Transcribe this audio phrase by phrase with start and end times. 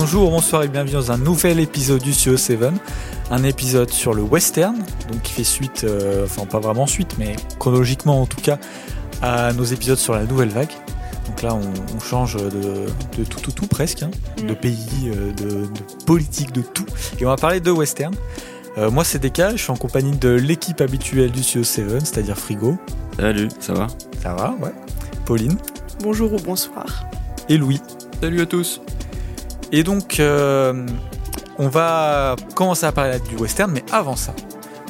[0.00, 2.60] Bonjour, bonsoir et bienvenue dans un nouvel épisode du co 7
[3.32, 4.76] un épisode sur le western,
[5.10, 8.58] donc qui fait suite, euh, enfin pas vraiment suite, mais chronologiquement en tout cas,
[9.22, 10.70] à nos épisodes sur la nouvelle vague.
[11.26, 12.86] Donc là, on, on change de,
[13.18, 14.10] de, tout, tout, tout presque, hein,
[14.46, 16.86] de pays, euh, de, de, politique, de tout.
[17.18, 18.14] Et on va parler de western.
[18.78, 22.38] Euh, moi, c'est Deka, je suis en compagnie de l'équipe habituelle du co 7 c'est-à-dire
[22.38, 22.78] Frigo.
[23.18, 23.88] Salut, ça va?
[24.22, 24.72] Ça va, ouais.
[25.24, 25.56] Pauline.
[26.04, 27.04] Bonjour ou bonsoir.
[27.48, 27.80] Et Louis.
[28.20, 28.80] Salut à tous.
[29.72, 30.86] Et donc, euh,
[31.58, 34.34] on va commencer à parler du western, mais avant ça,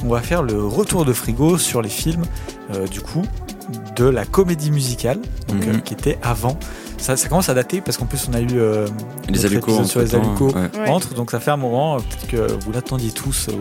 [0.05, 2.23] on va faire le retour de frigo sur les films,
[2.73, 3.23] euh, du coup,
[3.95, 5.75] de la comédie musicale, donc, Mhm.
[5.75, 6.57] euh, qui était avant.
[6.97, 8.85] Ça, ça commence à dater parce qu'en plus on a eu euh,
[9.29, 10.69] Les Alucos sur les Alucos ouais.
[10.77, 10.89] Ouais.
[10.89, 13.47] entre, donc ça fait un moment, peut-être que vous l'attendiez tous.
[13.49, 13.53] euh,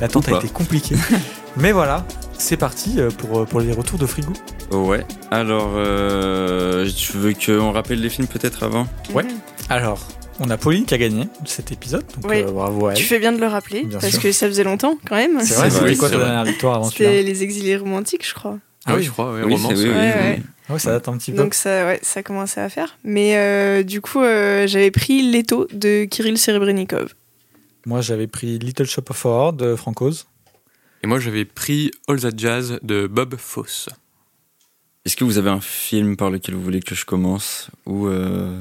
[0.00, 0.96] L'attente a été compliquée.
[1.56, 2.04] mais voilà,
[2.38, 4.32] c'est parti pour, pour les retours de frigo.
[4.72, 8.86] Ouais, alors, euh, tu veux qu'on rappelle les films peut-être avant?
[9.14, 9.24] Ouais.
[9.70, 10.00] Alors,
[10.40, 12.42] on a Pauline qui a gagné cet épisode, donc Oui.
[12.42, 12.96] euh, bravo à elle.
[12.98, 14.22] Tu fais bien de le rappeler, Bien parce sûr.
[14.22, 15.40] que ça faisait longtemps quand même.
[15.42, 18.58] C'est vrai, c'était quoi ta dernière victoire avant C'était les exilés romantiques, je crois.
[18.86, 19.02] Ah oui.
[19.02, 19.72] je crois, Oui, romance.
[19.74, 20.36] oui, oui, Ouais, oui, ouais.
[20.38, 20.44] oui.
[20.68, 21.36] Ah oui, ça date un petit peu.
[21.38, 22.96] Donc ça, ouais, ça commençait à faire.
[23.04, 27.12] Mais euh, du coup, euh, j'avais pris Leto de Kirill Serebrennikov.
[27.86, 30.26] Moi, j'avais pris Little Shop of Horror de Francoz.
[31.02, 33.88] Et moi, j'avais pris All That Jazz de Bob Fosse.
[35.04, 38.54] Est-ce que vous avez un film par lequel vous voulez que je commence Ou euh...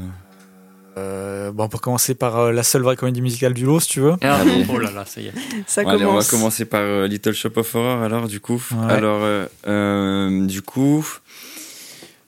[0.98, 3.90] Euh, bon, on peut commencer par euh, la seule vraie comédie musicale du lot, si
[3.90, 4.16] tu veux.
[4.22, 4.66] Allez.
[4.72, 5.34] oh là là, ça y est.
[5.68, 6.30] Ça Allez, on va commence.
[6.30, 8.62] commencer par euh, Little Shop of Horror alors du coup.
[8.72, 8.94] Ouais.
[8.94, 11.06] Alors euh, euh, du coup,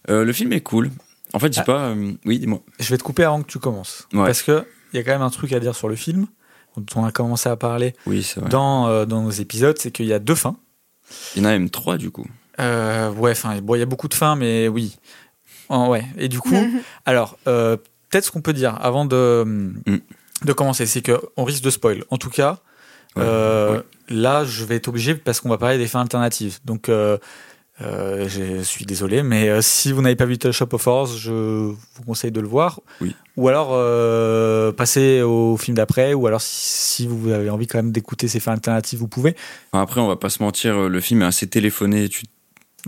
[0.10, 0.92] euh, le film est cool.
[1.34, 1.66] En fait, j'ai Ah.
[1.66, 1.80] pas.
[1.90, 2.62] euh, Oui, dis-moi.
[2.80, 4.08] Je vais te couper avant que tu commences.
[4.14, 4.26] Ouais.
[4.26, 6.28] Parce que il y a quand même un truc à dire sur le film,
[6.76, 10.14] dont on a commencé à parler Oui, dans, euh, dans nos épisodes, c'est qu'il y
[10.14, 10.58] a deux fins.
[11.36, 12.26] Il y en a même trois du coup.
[12.60, 14.98] Euh, ouais, enfin, bon, il y a beaucoup de fins, mais oui.
[15.70, 16.04] Oh, ouais.
[16.18, 16.54] Et du coup,
[17.06, 17.78] alors, euh,
[18.12, 19.98] peut-être ce qu'on peut dire avant de, Mm.
[20.46, 22.04] de commencer, c'est qu'on risque de spoil.
[22.10, 22.60] En tout cas,
[23.16, 23.24] Ouais.
[23.26, 23.84] euh, Ouais.
[24.10, 26.60] là, je vais être obligé parce qu'on va parler des fins alternatives.
[26.66, 27.18] Donc, euh,
[27.82, 31.32] euh, je suis désolé, mais si vous n'avez pas vu Little Shop of Horrors, je
[31.32, 32.80] vous conseille de le voir.
[33.02, 33.16] Oui.
[33.38, 33.70] Ou alors
[34.76, 36.70] passer au film d'après, ou alors si,
[37.04, 39.36] si vous avez envie quand même d'écouter ces fins alternatives, vous pouvez.
[39.74, 42.08] Après, on va pas se mentir, le film est assez téléphoné.
[42.10, 42.24] Tu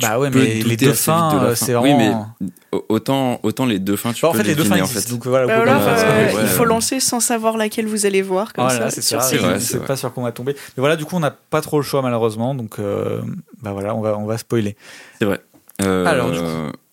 [0.02, 1.56] Bah ouais, mais les fins, de euh, fin.
[1.56, 2.34] c'est Oui, vraiment.
[2.40, 2.48] mais
[2.90, 4.86] Autant, autant les deux fins, tu Bah, en peux fait, les deux fins deviner, en
[4.86, 5.08] existent.
[5.10, 5.14] fait.
[5.14, 6.66] Donc voilà, Bah euh, il faut ouais.
[6.68, 8.54] lancer sans savoir laquelle vous allez voir.
[8.54, 9.20] Comme Voilà, ça, c'est ça.
[9.22, 9.46] c'est Céline.
[9.46, 10.54] vrai, Je c'est sais pas sur quoi on va tomber.
[10.54, 12.56] Mais voilà, du coup, on n'a pas trop le choix malheureusement.
[12.56, 13.22] Donc, euh,
[13.62, 14.76] bah voilà, on va, on va spoiler.
[15.20, 15.42] C'est vrai.
[15.84, 16.46] Euh, Alors, du coup.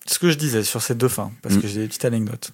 [0.05, 1.61] Ce que je disais sur ces deux fins, parce Mm.
[1.61, 2.51] que j'ai des petites anecdotes.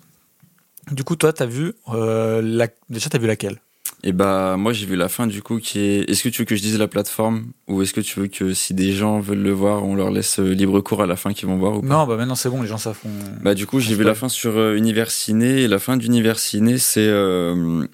[0.91, 2.67] Du coup, toi, t'as vu euh, la...
[2.89, 3.57] déjà, t'as vu laquelle?
[4.03, 6.09] Et bah moi j'ai vu la fin du coup qui est.
[6.09, 7.45] Est-ce que tu veux que je dise la plateforme?
[7.67, 10.39] Ou est-ce que tu veux que si des gens veulent le voir, on leur laisse
[10.39, 11.87] euh, libre cours à la fin qu'ils vont voir ou pas?
[11.87, 13.09] Non, bah maintenant c'est bon, les gens ça font.
[13.41, 16.37] Bah du coup j'ai vu la fin sur euh, Univers Ciné et la fin d'Univers
[16.37, 17.85] Ciné c'est euh,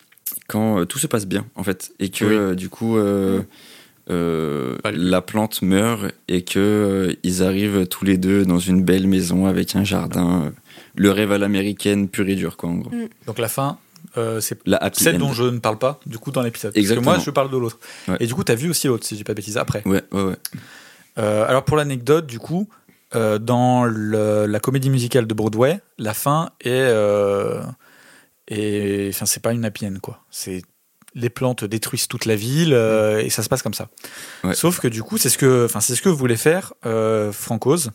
[0.48, 2.34] quand euh, tout se passe bien en fait et que Oui.
[2.34, 3.42] euh, du coup euh,
[4.10, 9.08] euh, la plante meurt et que euh, ils arrivent tous les deux dans une belle
[9.08, 10.44] maison avec un jardin.
[10.48, 10.50] euh,
[10.96, 12.92] le rêve à l'américaine pur et dur quoi en gros.
[13.26, 13.78] Donc la fin,
[14.18, 14.60] euh, c'est
[14.94, 15.20] celle end.
[15.20, 16.74] dont je ne parle pas, du coup, dans l'épisode.
[16.74, 17.80] Parce que moi, je parle de l'autre.
[18.08, 18.18] Ouais.
[18.20, 19.82] Et du coup, t'as vu aussi l'autre, si j'ai pas de bêtises, après.
[19.86, 20.36] Ouais ouais ouais.
[21.20, 22.68] Euh, alors pour l'anecdote, du coup,
[23.16, 27.62] euh, dans le- la comédie musicale de Broadway, la fin est, euh,
[28.48, 30.24] est- enfin c'est pas une happy end quoi.
[30.32, 30.64] C'est
[31.16, 33.90] les plantes détruisent toute la ville euh, et ça se passe comme ça.
[34.44, 34.56] Ouais.
[34.56, 37.92] Sauf que du coup, c'est ce que, enfin c'est ce que voulait faire euh, Francoz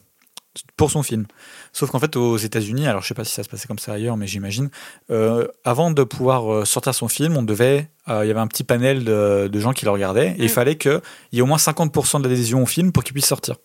[0.76, 1.26] pour son film.
[1.72, 3.92] Sauf qu'en fait aux États-Unis, alors je sais pas si ça se passait comme ça
[3.92, 4.70] ailleurs, mais j'imagine,
[5.10, 8.46] euh, avant de pouvoir euh, sortir son film, on devait, euh, il y avait un
[8.46, 10.48] petit panel de, de gens qui le regardaient et il Mm.
[10.48, 11.00] fallait qu'il
[11.32, 13.56] y ait au moins 50% d'adhésion au film pour qu'il puisse sortir.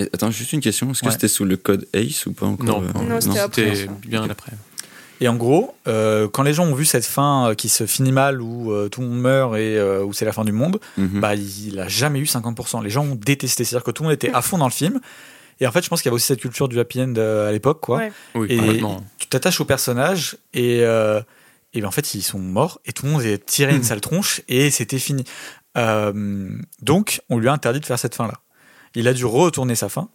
[0.00, 1.12] Et attends juste une question est-ce que Ouais.
[1.12, 4.52] c'était sous le code ACE ou pas encore Non, euh, Non, c'était bien après.
[5.20, 8.12] Et en gros, euh, quand les gens ont vu cette fin euh, qui se finit
[8.12, 10.78] mal, où euh, tout le monde meurt et euh, où c'est la fin du monde,
[10.96, 11.18] Mhm.
[11.20, 12.80] bah il a jamais eu 50%.
[12.84, 15.00] Les gens ont détesté, c'est-à-dire que tout le monde était à fond dans le film.
[15.60, 17.48] Et en fait, je pense qu'il y avait aussi cette culture du happy end euh,
[17.48, 17.98] à l'époque, quoi.
[17.98, 18.12] Ouais.
[18.34, 19.04] Oui, Et- complètement.
[19.18, 21.20] Tu t'attaches aux personnages et, euh,
[21.74, 24.00] et ben en fait ils sont morts et tout le monde est tiré une sale
[24.00, 25.24] tronche et c'était fini.
[25.76, 26.48] Euh,
[26.80, 28.34] donc on lui a interdit de faire cette fin là.
[28.94, 30.08] Il a dû retourner sa fin.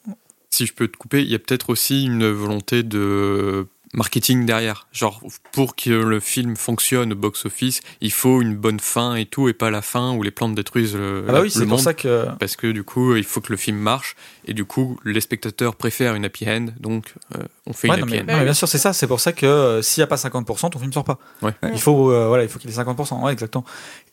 [0.49, 4.87] Si je peux te couper, il y a peut-être aussi une volonté de marketing derrière.
[4.91, 9.47] Genre, pour que le film fonctionne au box-office, il faut une bonne fin et tout,
[9.49, 11.79] et pas la fin où les plantes détruisent le, Ah bah oui, le c'est pour
[11.79, 14.99] ça que Parce que du coup, il faut que le film marche, et du coup,
[15.05, 18.21] les spectateurs préfèrent une happy end, donc euh, on fait Ouais, une non, happy mais,
[18.21, 18.33] end.
[18.33, 18.93] non, mais bien sûr, c'est ça.
[18.93, 21.19] C'est pour ça que euh, s'il n'y a pas 50%, ton film sort pas.
[21.41, 21.53] Ouais.
[21.71, 23.23] Il faut, euh, voilà, il faut qu'il ait 50%.
[23.23, 23.63] Ouais, exactement.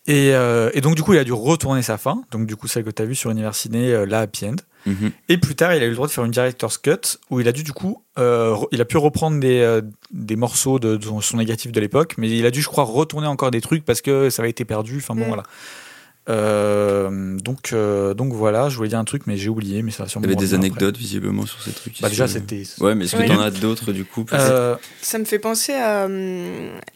[0.06, 2.22] Et, euh, et donc, du coup, il a dû retourner sa fin.
[2.30, 4.56] Donc, du coup, celle que tu as vue sur Univers Ciné, euh, la Happy End.
[5.28, 7.46] Et plus tard, il a eu le droit de faire une director's cut où il
[7.48, 11.20] a dû du coup, euh, il a pu reprendre des, euh, des morceaux de, de
[11.20, 14.00] son, négatif de l'époque, mais il a dû, je crois, retourner encore des trucs parce
[14.00, 14.96] que ça avait été perdu.
[14.98, 15.28] Enfin bon, Mm.
[15.28, 15.42] voilà.
[16.28, 20.04] Euh, donc, euh, donc voilà, je voulais dire un truc, mais j'ai oublié, mais ça
[20.04, 20.66] va Il y avait des après.
[20.66, 22.00] anecdotes visiblement sur ces trucs.
[22.00, 22.62] Bah déjà, c'était.
[22.78, 23.28] Ouais, mais est-ce que Oui.
[23.28, 26.06] t'en as d'autres du coup Euh, Ça me fait penser à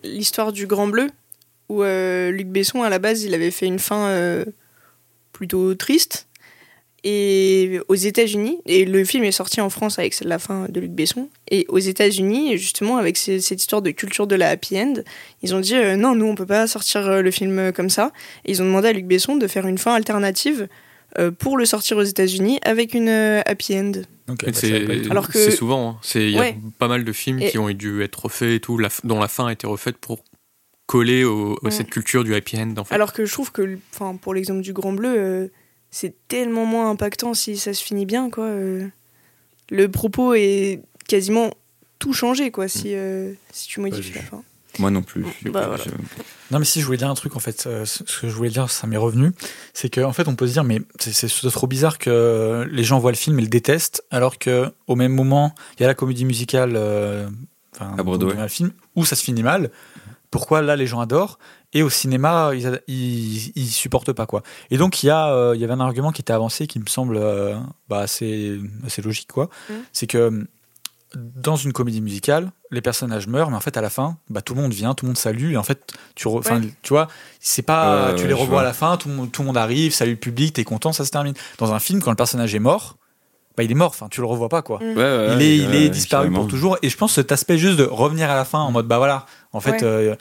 [0.04, 1.08] l'histoire du Grand Bleu,
[1.68, 4.44] où euh, Luc Besson, à la base, il avait fait une fin euh,
[5.32, 6.28] plutôt triste.
[7.06, 10.90] Et aux États-Unis, et le film est sorti en France avec la fin de Luc
[10.92, 14.94] Besson, et aux États-Unis, justement, avec cette histoire de culture de la happy end,
[15.42, 18.10] ils ont dit euh, non, nous, on peut pas sortir euh, le film comme ça.
[18.46, 20.66] Et ils ont demandé à Luc Besson de faire une fin alternative
[21.18, 23.92] euh, pour le sortir aux États-Unis avec une euh, happy end.
[24.26, 25.96] Mais bah, c'est Alors que- c'est souvent, hein.
[26.00, 26.56] c'est il y a Ouais.
[26.78, 29.28] pas mal de films Et- qui ont dû être refaits et tout, la dont la
[29.28, 30.24] fin a été refaite pour
[30.86, 31.70] coller au, à Ouais.
[31.70, 32.94] cette culture du happy end en fait.
[32.94, 35.48] Alors que je trouve que, enfin, pour l'exemple du Grand Bleu, euh,
[35.94, 38.44] c'est tellement moins impactant si ça se finit bien, quoi.
[38.46, 38.88] euh.
[39.70, 41.50] le propos est quasiment
[41.98, 44.42] tout changé, quoi, si, euh, si tu modifies je- la fin.
[44.80, 45.24] Moi non plus.
[45.44, 45.84] je- Bah, voilà.
[46.50, 48.50] Non, mais si je voulais dire un truc en fait, euh, ce que je voulais
[48.50, 49.30] dire, ça m'est revenu,
[49.72, 53.12] c'est qu'en fait on peut se dire, mais c'est- trop bizarre que les gens voient
[53.12, 56.24] le film et le détestent, alors que au même moment il y a la comédie
[56.24, 57.28] musicale, euh,
[57.74, 58.48] enfin, À Broadway.
[58.48, 59.70] film où ça se finit mal.
[60.32, 61.38] Pourquoi là les gens adorent
[61.74, 64.42] et au cinéma ils, ils, ils supportent pas quoi.
[64.70, 66.78] Et donc il y a, euh, il y avait un argument qui était avancé qui
[66.80, 67.54] me semble euh,
[67.88, 69.50] bah, assez, assez logique quoi.
[69.68, 69.76] Mhm.
[69.92, 70.46] C'est que
[71.16, 74.54] dans une comédie musicale, les personnages meurent, mais en fait à la fin, bah, tout
[74.54, 76.68] le monde vient, tout le monde salue, et en fait tu, re- enfin, Ouais.
[76.82, 77.06] tu vois,
[77.38, 78.60] c'est pas, tu les revois vois.
[78.62, 80.92] à la fin, tout le, monde, tout le monde arrive, salue le public, t'es content,
[80.92, 81.34] ça se termine.
[81.58, 82.96] Dans un film, quand le personnage est mort,
[83.56, 84.78] bah, il est mort, enfin tu le revois pas quoi.
[84.80, 84.82] Mm.
[84.82, 87.30] Ouais, ouais, il est, il ouais, est disparu pour toujours, et je pense que cet
[87.30, 89.84] aspect juste de revenir à la fin en mode bah voilà, en fait, Ouais.
[89.84, 90.16] euh,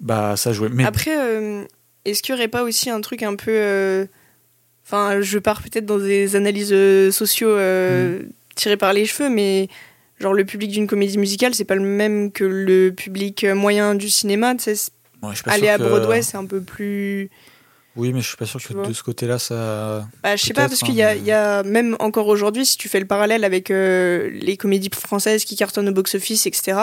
[0.00, 0.68] bah ça jouait.
[0.70, 1.64] Mais Après, euh,
[2.04, 3.50] est-ce qu'il n'y aurait pas aussi un truc un peu.
[3.52, 4.06] euh,
[4.84, 8.28] Enfin, je pars peut-être dans des analyses euh, sociaux euh, Mm.
[8.54, 9.68] tirées par les cheveux, mais
[10.20, 14.08] genre le public d'une comédie musicale, c'est pas le même que le public moyen du
[14.08, 14.54] cinéma.
[14.54, 14.90] tu sais,
[15.24, 17.30] ouais, Aller à que- Broadway, c'est un peu plus.
[17.96, 20.06] Oui, mais je suis pas sûr que de ce côté-là ça.
[20.22, 22.28] Bah, je sais pas, parce hein, qu'il y, a- mais- il y a, même encore
[22.28, 26.46] aujourd'hui, si tu fais le parallèle avec euh, les comédies françaises qui cartonnent au box-office,
[26.46, 26.78] etc.,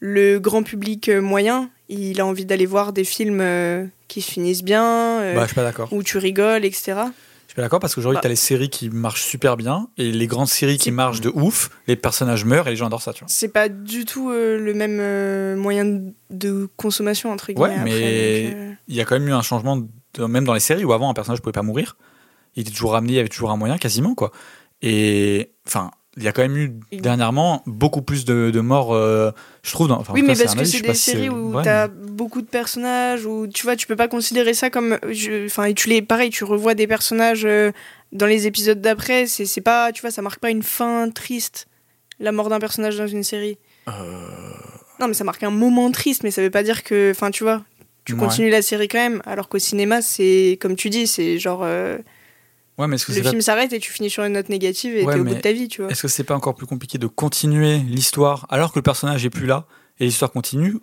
[0.00, 4.62] le grand public moyen, il a envie d'aller voir des films euh, qui se finissent
[4.64, 4.84] bien,
[5.20, 5.88] euh, Bah je suis pas d'accord.
[5.92, 6.82] où tu rigoles, etc.
[7.46, 8.22] Je suis pas d'accord parce qu'aujourd'hui, Bah.
[8.22, 11.68] t'as les séries qui marchent super bien et les grandes séries qui marchent de ouf,
[11.86, 13.28] les personnages meurent et les gens adorent ça, tu vois.
[13.28, 17.60] C'est pas du tout euh, le même euh, moyen de- de consommation, entre guillemets.
[17.68, 20.44] Ouais, après, mais- donc, euh, Il y a quand même eu un changement, de- même
[20.44, 21.96] dans les séries où avant un personnage pouvait pas mourir.
[22.56, 24.32] Il était toujours ramené, il y avait toujours un moyen, quasiment, quoi.
[24.82, 29.30] Et enfin, il y a quand même eu dernièrement beaucoup plus de, de morts, euh,
[29.62, 29.88] je trouve.
[29.88, 32.42] Dans, enfin, oui, mais cas, parce que c'est des si séries où t'as mais- beaucoup
[32.42, 34.98] de personnages, où tu vois, tu peux pas considérer ça comme.
[35.46, 37.72] Enfin, et tu les, pareil, tu revois des personnages euh,
[38.12, 41.66] dans les épisodes d'après, c'est c'est pas, tu vois, ça marque pas une fin triste,
[42.20, 43.56] la mort d'un personnage dans une série.
[43.88, 43.92] Euh,
[45.00, 47.42] Non, mais ça marque un moment triste, mais ça veut pas dire que, enfin, tu
[47.42, 47.64] vois,
[48.04, 48.18] tu ouais.
[48.18, 51.62] continues la série quand même, alors qu'au cinéma, c'est, comme tu dis, c'est genre,
[52.78, 54.96] Ouais, mais est-ce que le pas- film s'arrête et tu finis sur une note négative
[54.96, 55.90] et Ouais, t'es au bout de ta vie, tu vois.
[55.90, 59.30] Est-ce que c'est pas encore plus compliqué de continuer l'histoire alors que le personnage est
[59.30, 59.66] plus là
[60.00, 60.76] et l'histoire continue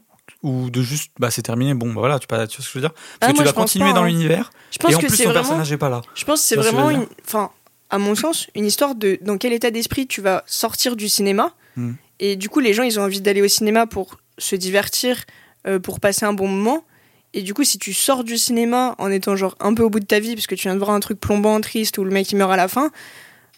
[0.44, 2.74] ou de juste bah c'est terminé bon bah voilà tu, pas, tu vois ce que
[2.74, 2.94] je veux dire?
[2.94, 4.08] Parce Ah, que tu pense continuer pas, dans hein.
[4.08, 4.52] l'univers
[4.88, 5.34] et en que plus ton vraiment.
[5.34, 7.50] personnage est pas là Je pense que c'est vraiment, une, enfin,
[7.90, 11.54] à mon sens, une histoire de dans quel état d'esprit tu vas sortir du cinéma.
[11.76, 11.94] Hmm.
[12.19, 15.24] Et du coup, les gens, ils ont envie d'aller au cinéma pour se divertir,
[15.68, 16.84] euh, pour passer un bon moment.
[17.33, 20.00] Et du coup, si tu sors du cinéma en étant genre un peu au bout
[20.00, 22.12] de ta vie, parce que tu viens de voir un truc plombant, triste, où le
[22.12, 22.92] mec il meurt à la fin,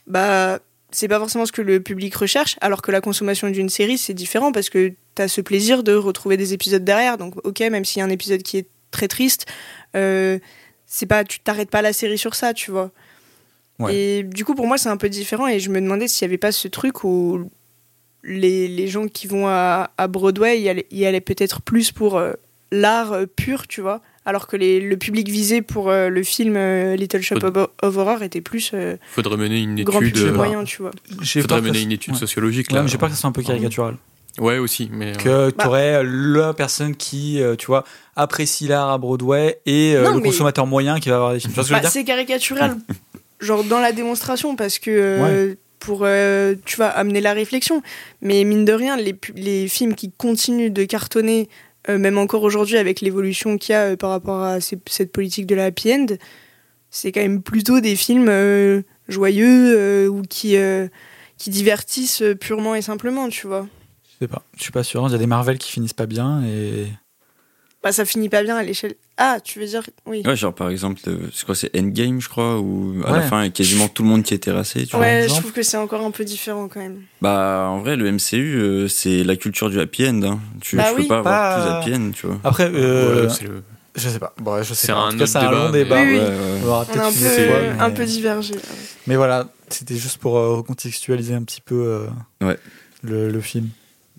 [0.07, 0.59] bah
[0.91, 2.57] c'est pas forcément ce que le public recherche.
[2.61, 6.37] Alors que la consommation d'une série, c'est différent parce que t'as ce plaisir de retrouver
[6.37, 7.17] des épisodes derrière.
[7.17, 9.45] Donc, ok, même s'il y a un épisode qui est très triste,
[9.95, 10.37] euh,
[10.85, 12.91] c'est pas, tu t'arrêtes pas la série sur ça, tu vois.
[13.79, 13.95] Ouais.
[13.95, 15.47] Et du coup, pour moi, c'est un peu différent.
[15.47, 17.49] Et je me demandais s'il y avait pas ce truc où
[18.23, 22.17] les, les gens qui vont à, à Broadway y allaient, y allaient peut-être plus pour
[22.17, 22.33] euh,
[22.71, 24.01] l'art euh, pur, tu vois.
[24.25, 28.21] Alors que les- le public visé pour euh, le film euh, Little Shop of, Horror
[28.23, 30.13] était plus euh, Faudrait mener une grand étude.
[30.13, 30.91] public euh, moyen, tu vois.
[31.41, 32.19] Faudrait mener une étude ouais.
[32.19, 32.83] sociologique Ouais, là.
[32.83, 33.97] mais j'ai peur que ça soit un peu caricatural
[34.39, 35.13] Ouais, aussi, mais.
[35.13, 37.83] que Bah- tu aurais la personne qui euh, tu vois
[38.15, 41.39] apprécie l'art à Broadway et euh, Non, le mais- consommateur moyen qui va avoir des
[41.39, 42.77] films ce Bah, c'est caricatural,
[43.41, 47.81] genre dans la démonstration, parce que euh, pour, euh, tu vois, amener la réflexion.
[48.21, 48.95] Mais mine de rien,
[49.35, 51.49] les films qui continuent de cartonner,
[51.89, 55.47] euh, même encore aujourd'hui avec l'évolution qu'il y a euh, par rapport à cette politique
[55.47, 56.05] de la happy end,
[56.89, 60.55] c'est quand même plutôt des films euh, joyeux ou qui,
[61.37, 63.67] qui divertissent purement et simplement, tu vois.
[64.05, 66.05] je sais pas je suis pas sûr il y a des Marvel qui finissent pas
[66.05, 66.87] bien et
[67.83, 68.93] Bah, ça finit pas bien à l'échelle.
[69.17, 69.81] Ah, tu veux dire.
[70.05, 70.21] Oui.
[70.25, 73.41] Ouais, genre par exemple, euh, c'est quoi, c'est Endgame, je crois, où à la fin,
[73.41, 74.99] il y a quasiment tout le monde qui est terrassé, tu vois.
[75.05, 75.41] Ouais, je exemple.
[75.41, 77.01] trouve que c'est encore un peu différent quand même.
[77.21, 80.21] Bah, en vrai, le MCU, euh, c'est la culture du happy end.
[80.23, 80.39] Hein.
[80.61, 82.39] Tu, Bah peux pas avoir plus happy end, tu vois.
[82.43, 83.63] Après, euh, Ouais, c'est le-
[83.95, 84.33] je sais pas.
[84.39, 86.01] Bon, je sais C'est un cas, un débat, long mais- débat.
[86.03, 86.17] Oui, oui.
[86.19, 86.61] Ouais, ouais.
[86.67, 88.53] On a peut-être un une peu, mais- un peu divergé.
[89.07, 92.57] Mais voilà, c'était juste pour euh, recontextualiser un petit peu euh, Ouais.
[93.01, 93.69] le, le film.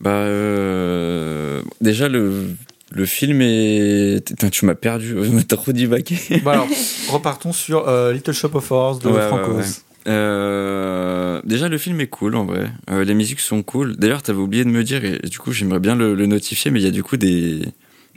[0.01, 2.55] Bah, euh, déjà, le,
[2.95, 4.27] le film est.
[4.27, 5.17] Putain, tu m'as perdu,
[5.49, 6.17] t'as trop divagué.
[6.45, 6.69] Bon, alors,
[7.11, 9.65] repartons sur euh, Little Shop of Horrors de Ouais, ouais.
[10.09, 12.71] Euh, déjà, le film est cool en vrai.
[12.91, 13.97] Euh, les musiques sont cool.
[13.97, 16.81] D'ailleurs, t'avais oublié de me dire, et du coup, j'aimerais bien le, le notifier, mais
[16.81, 17.63] il y a du coup des.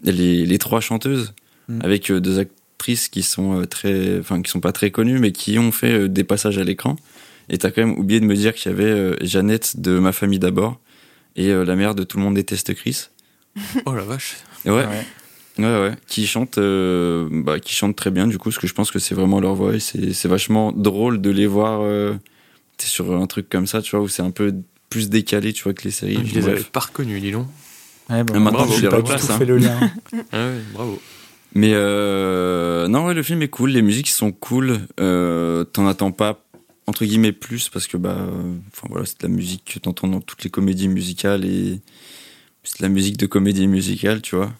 [0.03, 1.33] Les, les trois chanteuses,
[1.67, 1.79] Mm.
[1.81, 4.19] avec deux actrices qui sont très.
[4.19, 6.95] Enfin, qui sont pas très connues, mais qui ont fait des passages à l'écran.
[7.49, 10.37] Et t'as quand même oublié de me dire qu'il y avait Jeannette de Ma famille
[10.37, 10.79] d'abord,
[11.35, 13.05] et la mère de Tout le monde déteste Chris.
[13.85, 14.35] Oh la vache.
[14.65, 15.05] Ouais, Ouais.
[15.57, 18.73] Ouais, ouais, qui chantent, euh, bah, qui chantent très bien, du coup, parce que je
[18.73, 22.13] pense que c'est vraiment leur voix et c'est c'est vachement drôle de les voir euh,
[22.77, 24.53] sur un truc comme ça, tu vois, où c'est un peu
[24.89, 26.19] plus décalé, tu vois, que les séries.
[26.25, 26.53] Je les Bref.
[26.55, 27.47] avais pas reconnus, dis donc.
[28.09, 29.37] Ouais, bon, Mais maintenant, bravo, je les replace, tout hein.
[29.37, 29.79] fait le lien.
[30.33, 31.01] Ah ouais, bravo.
[31.53, 36.11] Mais euh, non, ouais, le film est cool, les musiques sont cool, euh, t'en attends
[36.11, 36.43] pas,
[36.85, 38.17] entre guillemets, plus, parce que, bah,
[38.73, 41.79] enfin voilà, c'est de la musique que t'entends dans toutes les comédies musicales et
[42.65, 44.51] c'est de la musique de comédie musicale, tu vois.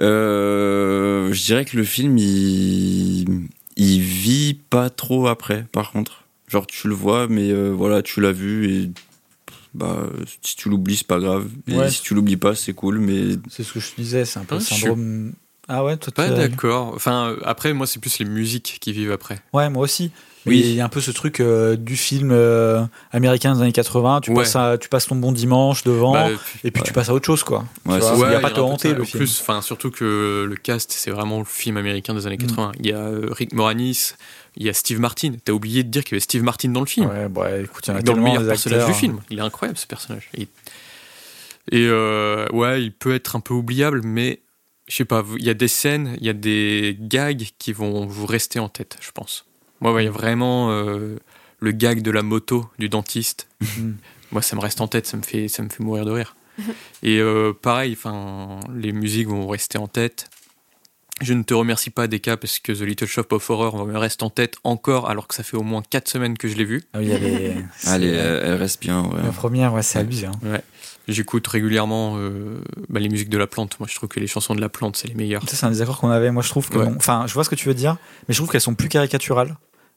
[0.00, 6.24] Euh, je dirais que le film, il, il vit pas trop après, par contre.
[6.48, 8.90] Genre, tu le vois, mais euh, voilà, tu l'as vu et
[9.72, 10.06] bah,
[10.42, 11.48] si tu l'oublies, c'est pas grave.
[11.68, 11.90] Et Ouais.
[11.90, 14.44] si tu l'oublies pas, c'est cool, mais C'est ce que je te disais, c'est un
[14.44, 15.32] peu Ah, le suis syndrome.
[15.66, 16.92] Ah ouais, toi tu Pas d'accord.
[16.94, 19.40] Enfin, après, moi, c'est plus les musiques qui vivent après.
[19.52, 20.10] Ouais, moi aussi.
[20.46, 20.60] Oui.
[20.60, 24.20] Il y a un peu ce truc euh, du film euh, américain des années 80.
[24.22, 24.36] Tu, Ouais.
[24.38, 26.28] passes à- tu passes ton bon dimanche devant Bah,
[26.64, 26.86] et puis ouais.
[26.86, 27.64] tu passes à autre chose, quoi.
[27.86, 29.20] Ouais, il n'y a pas peu hanter le film.
[29.20, 32.46] plus, enfin, surtout que le cast, c'est vraiment le film américain des années Mm.
[32.46, 32.72] 80.
[32.80, 34.12] Il y a euh, Rick Moranis,
[34.56, 35.32] il y a Steve Martin.
[35.44, 37.08] T'as oublié de dire qu'il y avait Steve Martin dans le film.
[37.08, 38.88] Ouais, bah écoute, il y en a dans le meilleur personnage acteurs.
[38.88, 38.92] hein.
[38.92, 39.20] du film.
[39.30, 40.28] Il est incroyable ce personnage.
[40.36, 40.42] Et,
[41.72, 44.40] et, euh, ouais, il peut être un peu oubliable, mais
[44.88, 47.72] je sais pas, vous- il y a des scènes, il y a des gags qui
[47.72, 49.46] vont vous rester en tête, je pense.
[49.80, 51.16] Moi, ouais, il y a vraiment euh,
[51.60, 53.48] le gag de la moto du dentiste.
[53.60, 53.96] Mhm.
[54.32, 56.34] Moi, ça me reste en tête, ça me fait, ça me fait mourir de rire.
[57.02, 60.28] Et euh, pareil, enfin, les musiques vont rester en tête.
[61.20, 64.24] Je ne te remercie pas, Deka, parce que The Little Shop of Horror me reste
[64.24, 66.82] en tête encore, alors que ça fait au moins 4 semaines que je l'ai vu.
[66.92, 67.56] Ah oui, elle est.
[67.86, 69.22] Allez, c'est- elle, elle reste bien, ouais.
[69.22, 70.26] La première, ouais, c'est abusé.
[70.26, 70.32] hein.
[71.06, 73.78] J'écoute régulièrement euh, bah, les musiques de la plante.
[73.78, 75.46] Moi, je trouve que les chansons de la plante, c'est les meilleures.
[75.48, 76.30] Ça, c'est un désaccord qu'on avait.
[76.30, 76.78] Moi, je trouve que.
[76.78, 76.88] Ouais.
[76.96, 77.96] Enfin, je vois ce que tu veux dire,
[78.28, 79.48] mais je trouve qu'elles sont plus caricaturales.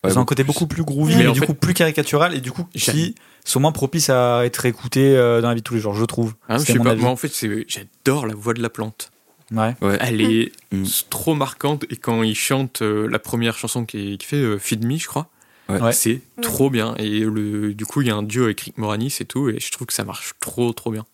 [0.04, 0.48] Ouais, Elles ont un beaucoup côté plus.
[0.54, 3.72] beaucoup plus groovy, Mais du fait- coup plus caricatural et du coup qui sont moins
[3.72, 6.34] propices à être écoutés euh, dans la vie de tous les jours, je trouve.
[6.50, 7.02] Je C'était sais mon pas, avis.
[7.02, 7.32] moi, en fait,
[7.68, 9.12] j'adore la voix de la plante.
[9.52, 9.76] Ouais.
[9.82, 9.98] Ouais.
[10.02, 10.84] Elle est Mm.
[11.10, 11.86] trop marquante.
[11.90, 15.08] Et quand il chante euh, la première chanson qui, qui fait euh, Feed Me, je
[15.08, 15.30] crois,
[15.70, 15.82] Ouais.
[15.82, 15.92] Ouais.
[15.92, 16.96] c'est trop bien.
[16.98, 19.50] Et le, du coup, il y a un duo avec Rick Moranis et tout.
[19.50, 21.06] Et je trouve que ça marche trop, trop bien.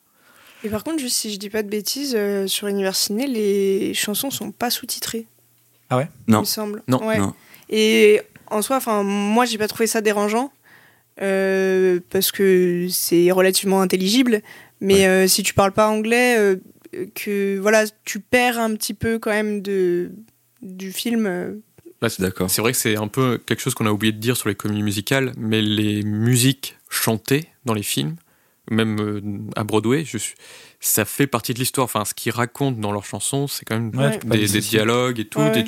[0.64, 3.94] Et par contre, juste si je dis pas de bêtises, euh, sur Univers Ciné, les
[3.94, 5.26] chansons sont pas sous-titrées.
[5.90, 6.40] Ah Non.
[6.40, 6.84] Il me semble.
[6.88, 7.18] Non, Ouais.
[7.18, 7.34] Non.
[7.70, 10.52] Et en soi, enfin, moi, j'ai pas trouvé ça dérangeant
[11.22, 14.42] euh, parce que c'est relativement intelligible.
[14.82, 15.08] Mais Ouais.
[15.08, 16.56] euh, si tu parles pas anglais, euh,
[17.16, 20.12] que voilà, tu perds un petit peu quand même de
[20.62, 21.62] du film.
[22.10, 22.50] C'est- D'accord.
[22.50, 24.56] C'est vrai que c'est un peu quelque chose qu'on a oublié de dire sur les
[24.56, 28.16] comédies musicales, mais les musiques chantées dans les films,
[28.72, 29.22] même euh,
[29.56, 30.36] à Broadway, je suis,
[30.80, 31.86] ça fait partie de l'histoire.
[31.86, 35.40] Enfin, ce qu'ils racontent dans leurs chansons, c'est quand même Ouais, des, dialogues et tout.
[35.40, 35.66] Ouais, des-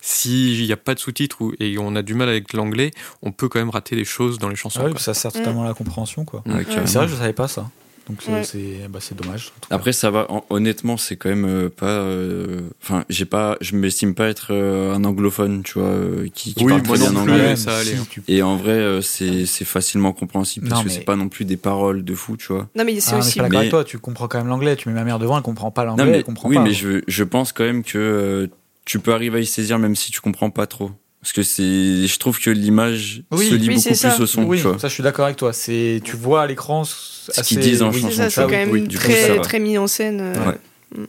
[0.00, 2.90] S'il n'y a pas de sous-titres ou- et on a du mal avec l'anglais,
[3.22, 4.80] on peut quand même rater des choses dans les chansons.
[4.84, 6.42] Ah oui, ça sert totalement à la compréhension quoi.
[6.46, 6.86] Ouais, carrément.
[6.86, 7.70] C'est vrai, je savais pas ça.
[8.08, 8.88] Donc c'est Ouais.
[8.90, 9.50] bah, c'est dommage.
[9.70, 10.26] Après, ça va.
[10.28, 11.86] hon- Honnêtement, c'est quand même euh, pas.
[11.86, 13.56] euh, Enfin, j'ai pas.
[13.62, 16.96] Je m'estime pas être euh, un anglophone, tu vois, euh, qui, qui Oui, parle moi
[16.98, 17.56] très bien anglais.
[17.56, 18.06] ça allait, hein.
[18.28, 21.28] Et en vrai, euh, c'est c'est facilement compréhensible parce Non, que mais- c'est pas non
[21.30, 22.68] plus des paroles de fou, tu vois.
[22.76, 23.38] Non, mais c'est Ah, aussi.
[23.38, 24.76] pas Mais- toi, tu comprends quand même l'anglais.
[24.76, 26.62] Tu mets ma mère devant, elle comprend pas l'anglais, elle comprend oui, pas.
[26.62, 28.46] mais je, je pense quand même que euh,
[28.84, 30.90] tu peux arriver à y saisir même si tu comprends pas trop.
[31.24, 34.10] Parce que c'est, je trouve que l'image Oui, se lit oui, beaucoup ça.
[34.10, 34.78] plus au son, oui, tu vois.
[34.78, 35.54] ça je suis d'accord avec toi.
[35.54, 38.88] C'est tu vois à l'écran ce qu'ils disent en C'est chanson, ça, c'est quand même
[38.88, 40.20] très, mis en scène.
[40.20, 40.50] euh.
[40.50, 41.06] Ouais.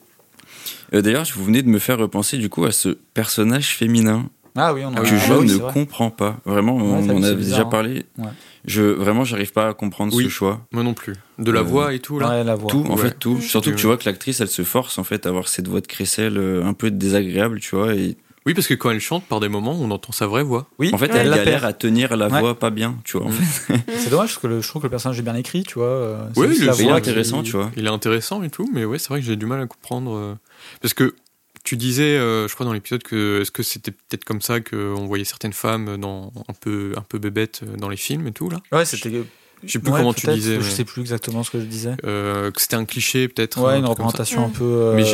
[0.94, 4.74] Euh, D'ailleurs, vous venez de me faire repenser du coup à ce personnage féminin Ah
[4.74, 6.38] oui, on en que a- je ah oui, ne comprends pas.
[6.46, 7.66] Vraiment, on, Ouais, avait bizarre, déjà hein.
[7.66, 8.06] parlé.
[8.18, 8.30] Ouais.
[8.64, 10.24] Je vraiment, j'arrive pas à comprendre Oui.
[10.24, 10.66] ce choix.
[10.72, 11.14] Moi non plus.
[11.40, 12.30] De la Euh, voix et tout, là.
[12.30, 12.70] Ouais, la voix.
[12.72, 13.02] Tout, en Ouais.
[13.10, 13.36] fait, tout.
[13.36, 13.42] Mm.
[13.42, 15.82] Surtout que tu vois que l'actrice, elle se force en fait à avoir cette voix
[15.82, 17.94] de crécelle euh, un peu désagréable, tu vois.
[17.96, 20.68] Et Oui, parce que quand elle chante, par des moments, on entend sa vraie voix.
[20.78, 21.18] Oui, en fait, Ouais.
[21.18, 21.66] elle la galère perd.
[21.66, 22.40] à tenir la Ouais.
[22.40, 23.26] voix pas bien, tu vois.
[23.26, 23.34] En Mm.
[23.34, 25.76] fait, C'est dommage parce que le- je trouve que le personnage est bien écrit, tu
[25.80, 25.88] vois.
[25.88, 27.72] euh, Oui, juste il la est intéressant, qui- tu vois.
[27.76, 30.16] Il est intéressant et tout, mais ouais, c'est vrai que j'ai du mal à comprendre.
[30.16, 30.36] euh,
[30.82, 31.16] Parce que
[31.64, 35.08] Tu disais, euh, je crois dans l'épisode que est-ce que c'était peut-être comme ça qu'on
[35.08, 38.60] voyait certaines femmes dans un peu un peu bébêtes dans les films et tout là?
[38.72, 39.10] Ouais, c'était.
[39.64, 40.56] Je sais plus Ouais, comment tu disais.
[40.56, 41.96] Je mais, sais plus exactement ce que je disais.
[42.06, 43.60] euh, que c'était un cliché peut-être.
[43.64, 44.64] Ouais, un une représentation un peu.
[44.64, 45.06] euh, Mais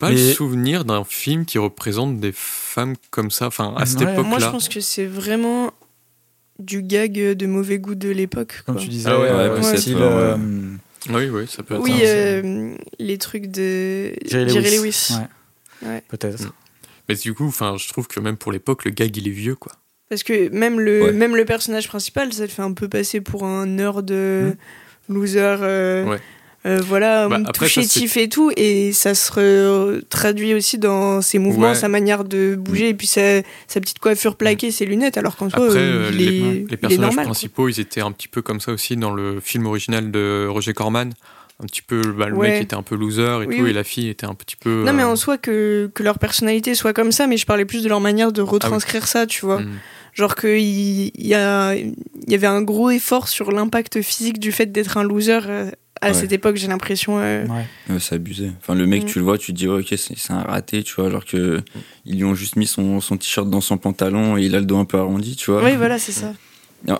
[0.00, 3.46] Pas le souvenir d'un film qui représente des femmes comme ça.
[3.46, 4.28] Enfin, à cette Ouais, époque-là.
[4.28, 5.72] Moi, je pense que c'est vraiment
[6.58, 8.62] du gag de mauvais goût de l'époque.
[8.66, 9.96] Comme tu disais, Ah ouais, euh, ouais, style.
[10.00, 10.36] euh,
[11.10, 11.80] Oui, oui, ça peut être.
[11.82, 12.04] Oui, ça.
[12.06, 14.78] euh, les trucs de Jerry Jerry Lewis.
[14.78, 15.08] Lewis.
[15.82, 15.88] Ouais.
[15.88, 16.02] Ouais.
[16.08, 16.52] Peut-être.
[17.08, 19.54] Mais du coup, enfin, je trouve que même pour l'époque, le gag il est vieux,
[19.54, 19.72] quoi.
[20.08, 21.12] Parce que même le, Ouais.
[21.12, 24.52] même le personnage principal, ça le fait un peu passer pour un nerd euh,
[25.08, 25.38] loser.
[25.62, 26.20] euh, Ouais.
[26.66, 31.22] Euh, voilà, Bah, tout après, ça, chétif et tout, et ça se traduit aussi dans
[31.22, 31.74] ses mouvements, Ouais.
[31.74, 35.48] sa manière de bouger, et puis sa, sa petite coiffure plaquée, ses lunettes, alors qu'en
[35.50, 37.14] soi, euh, euh, les, les personnages normal.
[37.14, 37.24] quoi.
[37.32, 40.74] principaux, ils étaient un petit peu comme ça aussi dans le film original de Roger
[40.74, 41.10] Corman.
[41.62, 42.52] Un petit peu, bah, le Ouais.
[42.52, 43.70] mec était un peu loser et Oui, tout, oui.
[43.70, 44.82] et la fille était un petit peu.
[44.86, 47.66] Non, mais euh, en soi, que, que leur personnalité soit comme ça, mais je parlais
[47.66, 49.60] plus de leur manière de retranscrire ça, tu vois.
[49.60, 49.68] hmm.
[50.14, 51.94] Genre qu'il il y, a- il
[52.28, 55.70] y avait un gros effort sur l'impact physique du fait d'être un loser euh,
[56.02, 56.14] à Ouais.
[56.14, 57.18] cette époque, j'ai l'impression.
[57.20, 57.66] euh, Ouais.
[57.90, 58.50] Ouais, c'est abusé.
[58.60, 59.06] Enfin, le mec, Mm.
[59.06, 61.60] tu le vois, tu te dis, ouais, ok, c'est un raté, tu vois, alors que
[62.06, 64.64] ils lui ont juste mis son, son t-shirt dans son pantalon et il a le
[64.66, 65.62] dos un peu arrondi, tu vois.
[65.62, 66.32] Oui, voilà, c'est ça.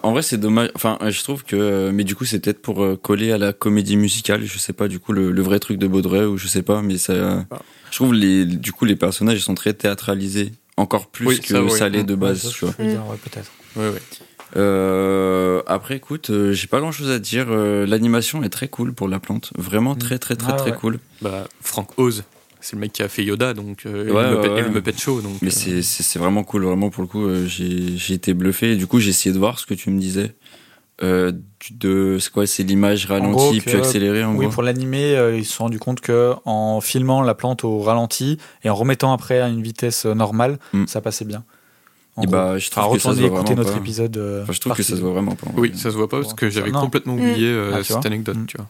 [0.03, 0.69] En- vrai, c'est dommage.
[0.75, 1.57] Enfin, je trouve que.
[1.57, 4.45] euh, Mais du coup, c'est peut-être pour euh, coller à la comédie musicale.
[4.45, 6.83] Je sais pas, du coup, le, le vrai truc de Baudrey, ou je sais pas,
[6.83, 7.47] mais ça.
[7.51, 7.59] Ah.
[7.91, 10.53] Je trouve, les, du coup, les personnages, ils sont très théâtralisés.
[10.81, 11.93] Encore plus Oui, que ça, ça, oui.
[11.93, 12.75] l'est de Ouais, base, ça, tu vois.
[12.85, 13.51] dire, ouais, peut-être.
[13.77, 14.01] Ouais.
[14.57, 17.47] Euh, après, écoute, euh, j'ai pas grand chose à dire.
[17.51, 19.53] Euh, L'animation est très cool pour la plante.
[19.57, 20.77] Vraiment très, très, très, Ah, très ouais.
[20.77, 20.99] cool.
[21.23, 22.25] Bah, Frank Oz,
[22.61, 24.69] c'est le mec qui a fait Yoda, donc euh, le ouais.
[24.71, 25.21] Muppet Show.
[25.21, 28.15] Donc, Mais euh, c'est- c'est c'est vraiment cool, vraiment pour le coup, euh, j'ai j'ai
[28.15, 28.73] été bluffé.
[28.73, 30.35] Et du coup, j'ai essayé de voir ce que tu me disais.
[31.03, 31.33] Euh,
[31.73, 34.53] de c'est quoi C'est l'image gros, ralentie que- puis accélérée en Oui, gros.
[34.55, 38.39] pour l'animer, euh, ils se sont rendus compte que en filmant la plante au ralenti
[38.65, 40.87] et en remettant après à une vitesse euh, normale, Mm.
[40.87, 41.43] ça passait bien.
[42.17, 42.33] En Et gros.
[42.33, 43.79] bah, je Enfin, trouve que ça se voit écouter notre pas.
[43.79, 44.17] épisode.
[44.17, 45.47] euh, Enfin, je trouve que ça se voit vraiment pas.
[45.57, 48.47] Oui, ça se voit pas parce que j'avais complètement oublié euh, Ah, cette anecdote, Mm.
[48.47, 48.67] tu vois.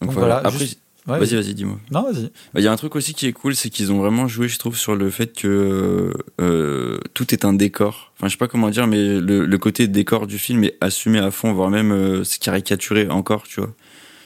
[0.00, 0.34] Donc, Donc voilà.
[0.36, 1.78] voilà, Après, juste- Ouais, vas-y, vas-y, dis-moi.
[1.92, 2.24] Non, vas-y.
[2.52, 4.48] Bah, Il y a un truc aussi qui est cool, c'est qu'ils ont vraiment joué,
[4.48, 8.12] je trouve, sur le fait que euh, tout est un décor.
[8.16, 11.18] Enfin, je sais pas comment dire, mais le, le côté décor du film est assumé
[11.20, 13.72] à fond, voire même euh, c'est caricaturé encore, tu vois.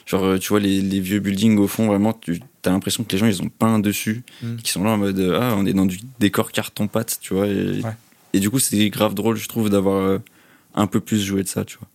[0.07, 3.11] Genre, euh, tu vois, les, les vieux buildings au fond, vraiment, tu as l'impression que
[3.11, 4.55] les gens, ils ont peint dessus, Mm.
[4.57, 7.45] qui sont là en mode, euh, ah, on est dans du décor carton-pâte, tu vois.
[7.47, 7.91] Et, Ouais.
[8.33, 10.17] et du coup, c'est grave drôle, je trouve, d'avoir euh,
[10.73, 11.87] un peu plus joué de ça, tu vois.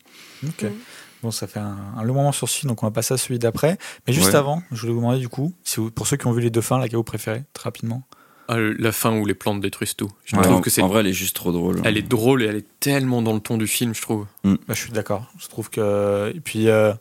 [0.48, 0.62] Ok.
[0.62, 0.74] Mm.
[1.22, 3.38] Bon, ça fait un, un long moment sur celui, donc on va passer à celui
[3.38, 3.78] d'après.
[4.06, 4.34] Mais juste Ouais.
[4.36, 6.50] avant, je voulais vous demander du coup, si vous- pour ceux qui ont vu les
[6.50, 8.02] deux fins, laquelle vous préférez, très rapidement.
[8.48, 10.10] Ah, la fin où les plantes détruisent tout.
[10.24, 10.80] Je Ouais, trouve en, que c'est.
[10.82, 11.80] en vrai, elle est juste trop drôle.
[11.84, 14.26] Elle est drôle et elle est tellement dans le ton du film, je trouve.
[14.44, 15.26] Bah, je suis d'accord.
[15.38, 16.32] Je trouve que.
[16.32, 16.92] Et puis, euh,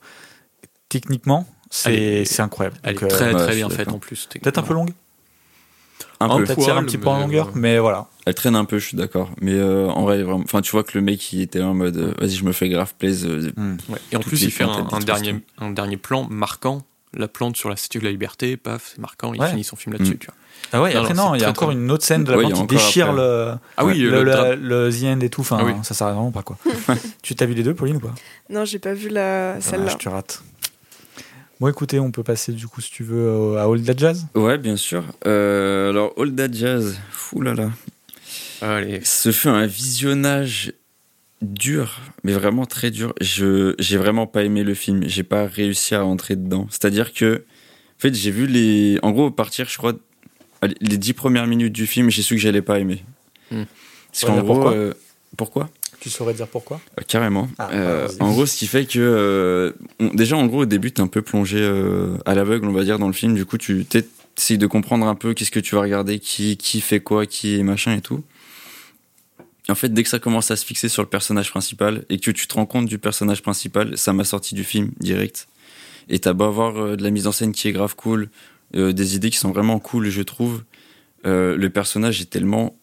[0.89, 2.77] techniquement, c'est est- c'est incroyable.
[2.83, 4.27] Elle Donc, est euh, très ouais, très bien faite en plus.
[4.41, 4.91] Peut-être un peu longue.
[6.19, 6.45] Un Un peu.
[6.55, 8.07] Tirer un poil, petit peu en longueur, euh, mais voilà.
[8.25, 9.29] Elle traîne un peu, je suis d'accord.
[9.41, 10.43] Mais euh, en vrai, vraiment.
[10.45, 12.69] Enfin, tu vois que le mec, il était en mode, euh, vas-y, je me fais
[12.69, 13.29] grave plaisir.
[13.29, 13.51] euh,
[13.89, 13.99] Ouais.
[14.11, 16.81] Et en plus, il fait un, dernier, un dernier plan marquant.
[17.17, 19.49] La plante sur la statue de la liberté, paf, c'est marquant, il Ouais.
[19.49, 20.15] finit son film là-dessus.
[20.15, 20.17] Mm.
[20.17, 20.35] tu vois.
[20.73, 22.51] Ah ouais, Non, après, non, il y a encore une autre scène de la Ouais,
[22.51, 23.17] qui déchire après.
[23.21, 25.39] le, Ah oui, le, le le- drap- le The End et tout.
[25.41, 25.73] Enfin, Ah oui.
[25.83, 26.57] ça s'arrête vraiment pas, quoi.
[27.21, 28.13] tu t'as vu les deux, Pauline, ou pas?
[28.49, 29.77] Non, j'ai pas vu la celle-là.
[29.85, 30.43] Dommage, tu rates.
[31.59, 34.25] Bon, écoutez, on peut passer, du coup, si tu veux, au- à All That Jazz.
[34.35, 35.03] Ouais, bien sûr.
[35.25, 37.71] Euh, alors, All That Jazz, fou là là.
[38.61, 39.01] Allez.
[39.03, 40.73] Ce fut un visionnage
[41.41, 43.13] dur, mais vraiment très dur.
[43.21, 45.03] Je j'ai vraiment pas aimé le film.
[45.07, 46.67] J'ai pas réussi à rentrer dedans.
[46.69, 49.93] C'est-à-dire que, en fait, j'ai vu les, en gros, partir, je crois,
[50.81, 53.03] les dix premières minutes du film, j'ai su que j'allais pas aimer.
[53.49, 54.93] Parce Ouais, qu'en mais gros, pourquoi euh,
[55.37, 55.69] pourquoi?
[56.05, 56.79] Tu saurais dire pourquoi?
[56.99, 57.49] Euh, Carrément.
[57.57, 58.21] Ah, Euh, vas-y.
[58.21, 61.07] en gros, ce qui fait que, euh, on- déjà, en gros, au début, t'es un
[61.07, 63.33] peu plongé euh, à l'aveugle, on va dire, dans le film.
[63.33, 63.87] Du coup, tu
[64.37, 67.57] essayes de comprendre un peu qu'est-ce que tu vas regarder, qui, qui fait quoi, qui
[67.57, 68.23] est machin et tout.
[69.67, 72.29] En fait, dès que ça commence à se fixer sur le personnage principal et que
[72.29, 75.47] tu te rends compte du personnage principal, ça m'a sorti du film direct.
[76.07, 78.29] Et t'as beau avoir de la mise en scène qui est grave cool,
[78.75, 80.61] des idées qui sont vraiment cool, je trouve.
[81.23, 82.77] le personnage est tellement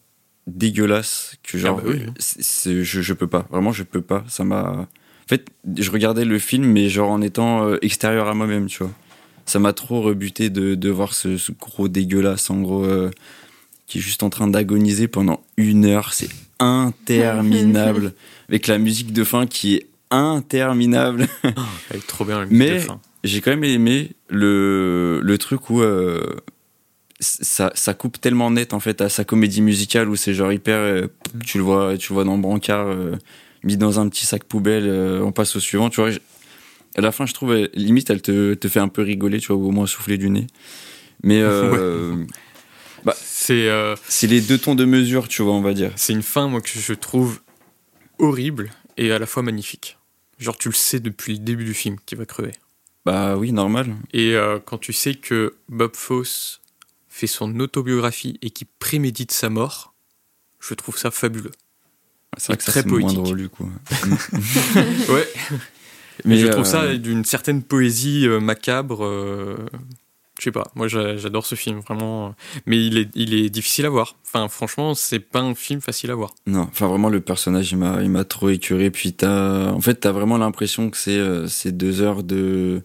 [0.47, 2.05] dégueulasse que genre Ah bah oui.
[2.19, 3.47] c'est- je, je peux pas.
[3.49, 4.23] Vraiment je peux pas.
[4.27, 4.87] Ça m'a en
[5.27, 5.45] fait
[5.77, 8.91] je regardais le film mais genre en étant euh, extérieur à moi-même tu vois.
[9.45, 13.11] Ça m'a trop rebuté de, de voir ce, ce gros dégueulasse en gros euh,
[13.87, 16.13] qui est juste en train d'agoniser pendant une heure.
[16.13, 16.29] C'est
[16.59, 18.13] interminable.
[18.49, 21.27] Avec la musique de fin qui est interminable.
[21.43, 23.01] Elle est trop bien la musique Mais- de fin.
[23.23, 26.23] j'ai quand même aimé le, le truc où euh,
[27.23, 30.77] ça, ça coupe tellement net en fait à sa comédie musicale où c'est genre hyper
[30.77, 31.07] euh,
[31.45, 33.17] tu le vois tu le vois dans le brancard euh,
[33.63, 36.11] mis dans un petit sac poubelle euh, on passe au suivant tu vois
[36.95, 39.55] à la fin je trouve limite elle te, te fait un peu rigoler tu vois
[39.55, 40.47] ou au moins souffler du nez
[41.23, 42.25] mais euh,
[43.05, 43.69] Bah, c'est
[44.07, 45.91] C'est les deux tons de mesure, tu vois, on va dire.
[45.95, 47.39] c'est une fin moi que je trouve
[48.19, 49.97] horrible et à la fois magnifique.
[50.39, 52.53] Genre tu le sais depuis le début du film qu'il va crever.
[53.05, 53.95] Bah oui, normal.
[54.13, 56.61] Et quand tu sais que Bob Fosse
[57.15, 59.93] fait son autobiographie et qu'il prémédite sa mort,
[60.59, 61.51] je trouve ça fabuleux.
[62.37, 63.19] C'est vrai que ça, très c'est moins poétique.
[63.23, 63.69] drôle, du coup.
[65.09, 65.27] Ouais.
[66.25, 69.03] Mais je trouve euh, ça d'une certaine poésie euh, macabre.
[69.05, 69.57] euh,
[70.39, 72.33] je sais pas, moi j'a- j'adore ce film, vraiment.
[72.65, 74.15] Mais il est, il est difficile à voir.
[74.25, 76.33] Enfin, franchement, c'est pas un film facile à voir.
[76.47, 79.95] Non, enfin vraiment le personnage il m'a il m'a trop écuré puis t'as en fait
[79.95, 82.81] t'as vraiment l'impression que c'est euh, c'est deux heures de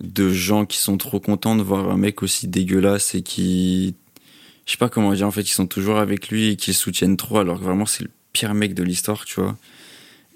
[0.00, 3.94] de gens qui sont trop contents de voir un mec aussi dégueulasse et qui
[4.66, 6.74] je sais pas comment dire en fait ils sont toujours avec lui et qui le
[6.74, 9.56] soutiennent trop alors que vraiment c'est le pire mec de l'histoire tu vois.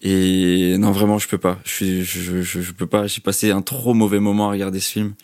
[0.02, 1.58] Et non vraiment je peux pas.
[1.64, 3.06] Je je, je peux pas.
[3.06, 5.14] J'ai passé un trop mauvais moment à regarder ce film.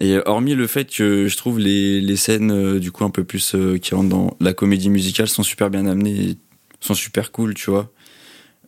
[0.00, 3.22] Et hormis le fait que je trouve les, les scènes euh, du coup un peu
[3.22, 6.36] plus euh, qui rentrent dans la comédie musicale sont super bien amenées, et
[6.80, 7.92] sont super cool, tu vois.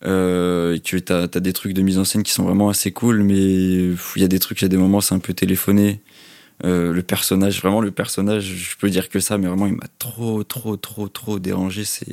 [0.05, 3.35] Euh, t'as as des trucs de mise en scène qui sont vraiment assez cool, mais
[3.37, 6.01] il y a des trucs, il y a des moments c'est un peu téléphoné.
[6.65, 9.87] Euh, le personnage, vraiment le personnage, je peux dire que ça, mais vraiment il m'a
[9.99, 11.85] trop, trop, trop, trop dérangé.
[11.85, 12.07] C'est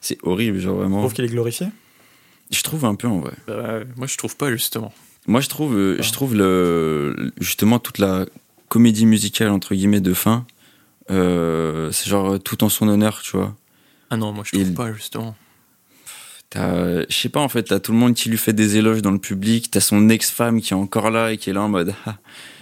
[0.00, 0.98] c'est horrible, genre Je vraiment.
[1.00, 1.66] trouve qu'il est glorifié?
[2.50, 3.32] Je trouve un peu en vrai.
[3.46, 4.92] Bah, moi, je trouve pas, justement.
[5.26, 6.02] Moi, je trouve, euh, Ah.
[6.02, 8.26] je trouve le, justement toute la
[8.68, 10.46] comédie musicale entre guillemets de fin,
[11.10, 13.56] euh, c'est genre tout en son honneur, tu vois.
[14.10, 15.34] Ah non, moi, je trouve pas, justement.
[16.54, 19.02] T'as, je sais pas en fait, t'as tout le monde qui lui fait des éloges
[19.02, 21.68] dans le public, t'as son ex-femme qui est encore là et qui est là en
[21.68, 22.16] mode ah,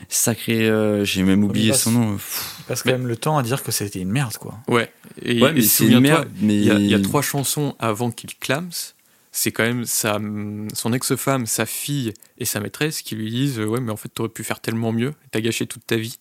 [0.09, 2.13] sacré, euh, j'ai même oublié passe- son nom.
[2.61, 4.59] Il passe Mais- quand même le temps à dire que c'était une merde, quoi.
[4.67, 4.91] Ouais.
[5.23, 6.29] Et, Ouais, mais c'est une souviens-toi, merde.
[6.41, 8.71] Mais Il y, a, il y a trois chansons avant qu'il clame.
[9.31, 10.19] C'est quand même sa,
[10.75, 14.29] son ex-femme, sa fille et sa maîtresse qui lui disent Ouais, mais en fait, t'aurais
[14.31, 15.13] pu faire tellement mieux.
[15.33, 16.19] T'as gâché toute ta vie.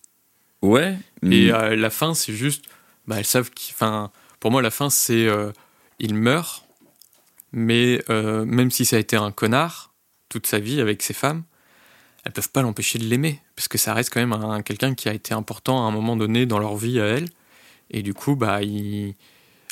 [0.62, 0.92] ouais.
[1.22, 2.64] Et mais- euh, la fin, c'est juste.
[3.06, 3.74] Bah, elles savent qu'il.
[3.74, 5.26] Enfin, pour moi, la fin, c'est.
[5.26, 5.52] euh,
[5.98, 6.61] il meurt,
[7.52, 9.92] mais euh, même si ça a été un connard
[10.28, 11.44] toute sa vie avec ses femmes,
[12.24, 13.40] elles peuvent pas l'empêcher de l'aimer.
[13.56, 16.16] Parce que ça reste quand même un, quelqu'un qui a été important à un moment
[16.16, 17.28] donné dans leur vie à elle.
[17.90, 19.14] Et du coup, bah, ils-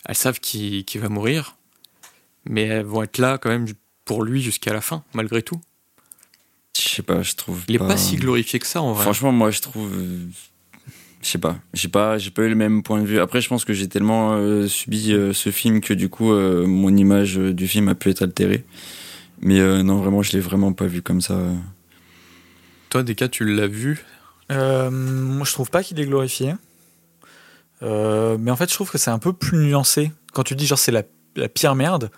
[0.05, 1.57] elles savent qu'il qu'il va mourir,
[2.45, 3.67] mais elles vont être là quand même
[4.05, 5.61] pour lui jusqu'à la fin, malgré tout.
[6.79, 7.63] je sais pas, je trouve.
[7.69, 9.03] Il est pas si glorifié que ça en vrai.
[9.05, 9.91] Franchement, moi, je trouve.
[11.23, 13.21] Je sais pas, j'ai pas, j'ai pas eu le même point de vue.
[13.21, 16.67] Après, je pense que j'ai tellement euh, subi euh, ce film que du coup, euh,
[16.67, 18.65] mon image euh, du film a pu être altérée.
[19.43, 21.39] Mais euh, non, vraiment, je l'ai vraiment pas vu comme ça.
[22.89, 24.05] Toi, Deka, tu l'as vu?
[24.51, 26.55] Euh, moi, je trouve pas qu'il est glorifié.
[27.83, 30.13] Euh, mais en fait, je trouve que c'est un peu plus nuancé.
[30.33, 31.03] Quand tu dis genre c'est la,
[31.37, 32.11] la pire merde,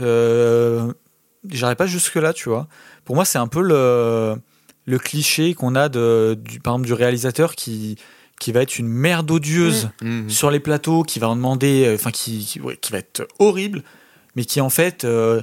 [0.00, 0.92] euh,
[1.48, 2.68] j'irais pas jusque-là, tu vois.
[3.04, 4.36] Pour moi, c'est un peu le,
[4.92, 7.96] le cliché qu'on a de, du, par exemple, du réalisateur qui,
[8.38, 10.28] qui va être une merde odieuse Mhm.
[10.28, 13.26] sur les plateaux, qui va en demander, euh, enfin, qui, qui, ouais, qui va être
[13.38, 13.82] horrible,
[14.36, 15.40] mais qui en fait, euh,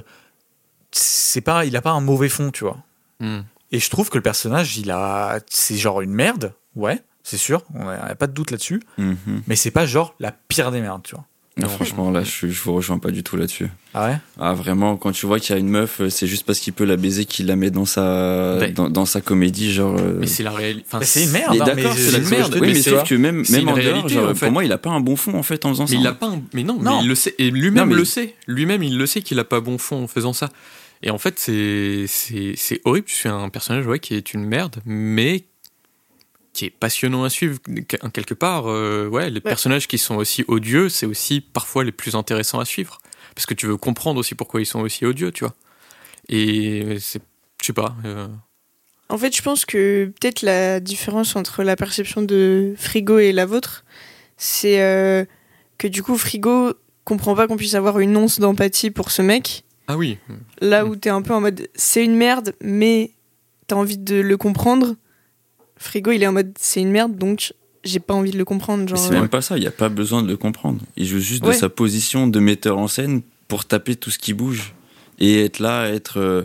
[0.92, 2.78] c'est pas, il a pas un mauvais fond, tu vois.
[3.20, 3.44] Mhm.
[3.72, 7.62] Et je trouve que le personnage, il a, c'est genre une merde, ouais, c'est sûr,
[7.74, 9.42] on a, on a pas de doute là-dessus, Mhm.
[9.46, 11.24] mais c'est pas genre la pire des merdes, tu vois.
[11.62, 13.68] Non, franchement, là, je, je vous rejoins pas du tout là-dessus.
[13.94, 14.16] Ah ouais?
[14.38, 16.72] Ah, vraiment, quand tu vois qu'il y a une meuf, euh, c'est juste parce qu'il
[16.72, 18.72] peut la baiser qu'il la met dans sa, Ben.
[18.72, 19.96] dans, dans sa comédie, genre.
[19.98, 20.84] euh, Mais c'est la réalité.
[20.90, 22.58] Enfin, c'est une merde, Mais hein, d'accord, mais c'est la merde.
[22.60, 24.46] Oui, mais sauf que même, même en dehors, réalité, genre, en fait.
[24.46, 25.94] pour moi, il a pas un bon fond en fait en faisant ça.
[25.94, 26.98] Mais il a pas un- mais non, Non.
[26.98, 28.34] mais il le sait et lui-même mais- le sait.
[28.46, 30.48] Lui-même il le sait qu'il a pas bon fond en faisant ça.
[31.02, 33.06] Et en fait c'est c'est c'est horrible.
[33.08, 35.44] Je suis un personnage ouais qui est une merde, mais
[36.60, 38.66] qui est passionnant à suivre Que- quelque part.
[38.66, 42.64] euh, ouais, les personnages qui sont aussi odieux, c'est aussi parfois les plus intéressants à
[42.66, 42.98] suivre
[43.34, 45.54] parce que tu veux comprendre aussi pourquoi ils sont aussi odieux, tu vois.
[46.28, 47.22] Et c'est
[47.62, 47.94] je sais pas.
[48.04, 48.26] euh,
[49.08, 53.46] En fait, je pense que peut-être la différence entre la perception de Frigo et la
[53.46, 53.84] vôtre,
[54.36, 55.24] c'est euh,
[55.78, 59.64] que du coup, Frigo comprend pas qu'on puisse avoir une once d'empathie pour ce mec.
[59.88, 60.18] Ah oui.
[60.60, 60.88] Là Mm.
[60.88, 63.12] où t'es un peu en mode c'est une merde, mais
[63.66, 64.94] t'as envie de le comprendre.
[65.80, 67.52] Frigo, il est en mode c'est une merde, donc
[67.84, 68.86] j'ai pas envie de le comprendre.
[68.88, 70.80] Genre, c'est euh, même pas ça, il y a pas besoin de le comprendre.
[70.96, 74.34] Il joue juste de sa position de metteur en scène pour taper tout ce qui
[74.34, 74.74] bouge
[75.18, 76.18] et être là, être.
[76.18, 76.42] euh,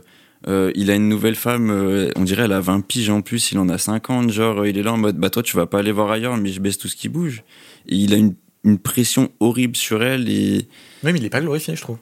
[0.47, 3.51] euh, il a une nouvelle femme, euh, on dirait elle a 20 piges en plus,
[3.51, 5.65] il en a 50, genre euh, il est là en mode bah toi tu vas
[5.65, 7.43] pas aller voir ailleurs, mais je baisse tout ce qui bouge.
[7.89, 10.67] Et il a une, une pression horrible sur elle et
[11.03, 11.97] Oui, mais il est pas glorifié, je trouve.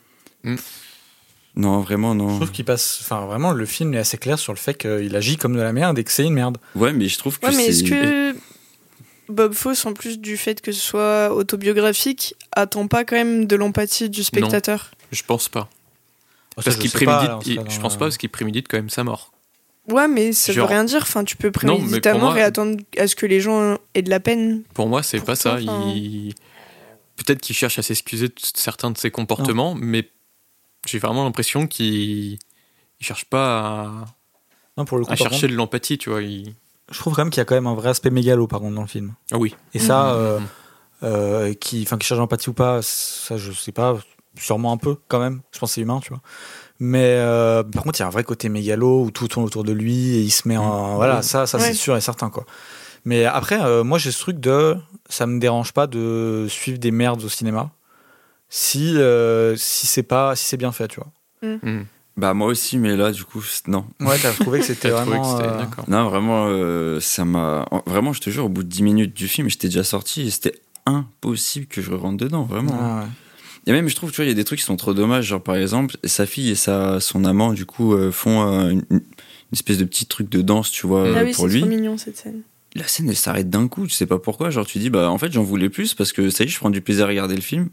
[1.55, 2.35] Non vraiment Je non.
[2.37, 5.37] trouve qu'il passe, enfin, vraiment, le film est assez clair sur le fait qu'il agit
[5.37, 6.57] comme de la merde et que c'est une merde.
[6.75, 8.35] Ouais mais je trouve que Ouais, mais est-ce que
[9.29, 13.55] Bob Fosse, en plus du fait que ce soit autobiographique, attend pas quand même de
[13.55, 14.91] l'empathie du spectateur?
[15.11, 15.69] Je pense pas.
[16.57, 17.47] Ça, Parce je qu'il pas, prémédite.
[17.65, 19.31] il- je pense pas parce qu'il prémédite quand même sa mort.
[19.89, 20.99] Ouais, mais ça Genre- veut rien dire.
[21.01, 23.77] Enfin, tu peux Non, mais pour préméditamment moi- et attendre à ce que les gens
[23.95, 24.61] aient de la peine.
[24.73, 25.53] Pour moi, c'est pas toi, ça.
[25.55, 26.33] enfin- Il...
[27.15, 30.09] Peut-être qu'il cherche à s'excuser de certains de ses comportements, mais
[30.87, 32.33] j'ai vraiment l'impression qu'il
[32.99, 34.05] il cherche pas à,
[34.77, 36.21] Non, pour le coup, à par chercher de l'empathie, tu vois.
[36.21, 36.53] il-
[36.91, 38.75] je trouve quand même qu'il y a quand même un vrai aspect mégalo par contre
[38.75, 39.13] dans le film.
[39.31, 39.55] Ah oui.
[39.73, 40.19] Et ça, Mhm.
[40.19, 40.39] euh,
[41.03, 43.97] euh, qui, enfin, qui cherche l'empathie ou pas, ça je sais pas,
[44.37, 45.41] sûrement un peu quand même.
[45.51, 46.21] Je pense que c'est humain, tu vois.
[46.79, 49.63] Mais euh, par contre, il y a un vrai côté mégalo où tout tourne autour
[49.63, 52.45] de lui et il se met en, voilà, ça, ça c'est sûr et certain quoi.
[53.05, 54.75] Mais après, euh, moi j'ai ce truc de,
[55.09, 57.71] ça me dérange pas de suivre des merdes au cinéma
[58.55, 61.11] si euh, si c'est pas, si c'est bien fait, tu vois.
[61.41, 61.81] Mm.
[62.17, 63.83] Bah moi aussi, mais là du coup, c'est- non.
[63.99, 65.37] Ouais, t'as trouvé que c'était que vraiment.
[65.37, 65.65] c'était- euh.
[65.87, 67.65] Non, vraiment, euh, ça m'a.
[67.87, 70.29] Vraiment, je te jure, au bout de 10 minutes du film, j'étais déjà sorti et
[70.29, 70.53] c'était
[70.85, 72.77] impossible que je rentre dedans, vraiment.
[72.79, 73.07] ah ouais.
[73.65, 75.25] Et même, je trouve, tu vois, il y a des trucs qui sont trop dommages.
[75.25, 78.83] Genre, par exemple, sa fille et sa, son amant, du coup, euh, font euh, une,
[78.91, 79.01] une
[79.53, 81.61] espèce de petit truc de danse, tu vois, ah euh, oui, pour c'est lui.
[81.61, 82.41] trop mignon cette scène.
[82.75, 84.49] La scène, elle s'arrête d'un coup, tu sais pas pourquoi.
[84.51, 86.59] Genre, tu dis, bah, en fait, j'en voulais plus parce que ça y est, je
[86.59, 87.69] prends du plaisir à regarder le film.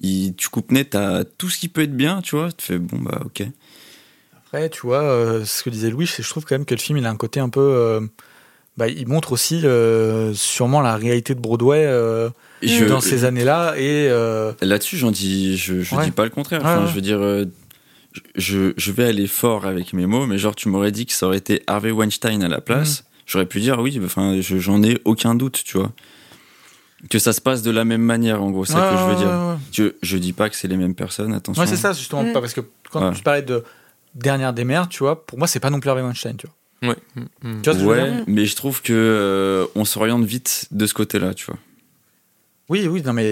[0.00, 2.52] Il- tu coupes net à tout ce qui peut être bien, tu vois.
[2.52, 3.42] Tu fais, bon, bah, ok.
[4.36, 6.98] Après, tu vois, euh, ce que disait Louis, je trouve quand même que le film,
[6.98, 7.60] il a un côté un peu.
[7.60, 8.00] euh,
[8.76, 11.86] bah, il montre aussi euh, sûrement la réalité de Broadway
[12.62, 13.74] je- dans ces années-là.
[13.78, 14.08] Et
[14.60, 16.04] Là-dessus, j'en dis, je, je Ouais.
[16.04, 16.60] dis pas le contraire.
[16.62, 16.88] Ouais, Enfin, ouais.
[16.90, 17.46] je veux dire,
[18.34, 21.26] je, je vais aller fort avec mes mots, mais genre, tu m'aurais dit que ça
[21.26, 23.00] aurait été Harvey Weinstein à la place.
[23.00, 23.06] Mhm.
[23.26, 25.92] J'aurais pu dire oui, enfin, je- j'en ai aucun doute, tu vois.
[27.10, 29.08] Que ça se passe de la même manière, en gros, c'est ça que je veux
[29.10, 29.28] ouais, dire.
[29.28, 29.56] ouais, ouais.
[29.70, 31.60] Je, je dis pas que c'est les mêmes personnes, attention.
[31.62, 32.24] Ouais, c'est ça, justement.
[32.32, 33.14] Pas parce que quand Ouais.
[33.14, 33.64] tu parlais de
[34.14, 36.90] dernière des mères, tu vois, pour moi, c'est pas non plus Harvey Weinstein, tu vois.
[36.90, 36.96] Ouais.
[37.14, 37.62] Mm, mm.
[37.62, 40.24] Tu vois ce que je veux Ouais, dire mais je trouve que euh, on s'oriente
[40.24, 41.58] vite de ce côté-là, tu vois.
[42.68, 43.24] Oui, oui, non, mais.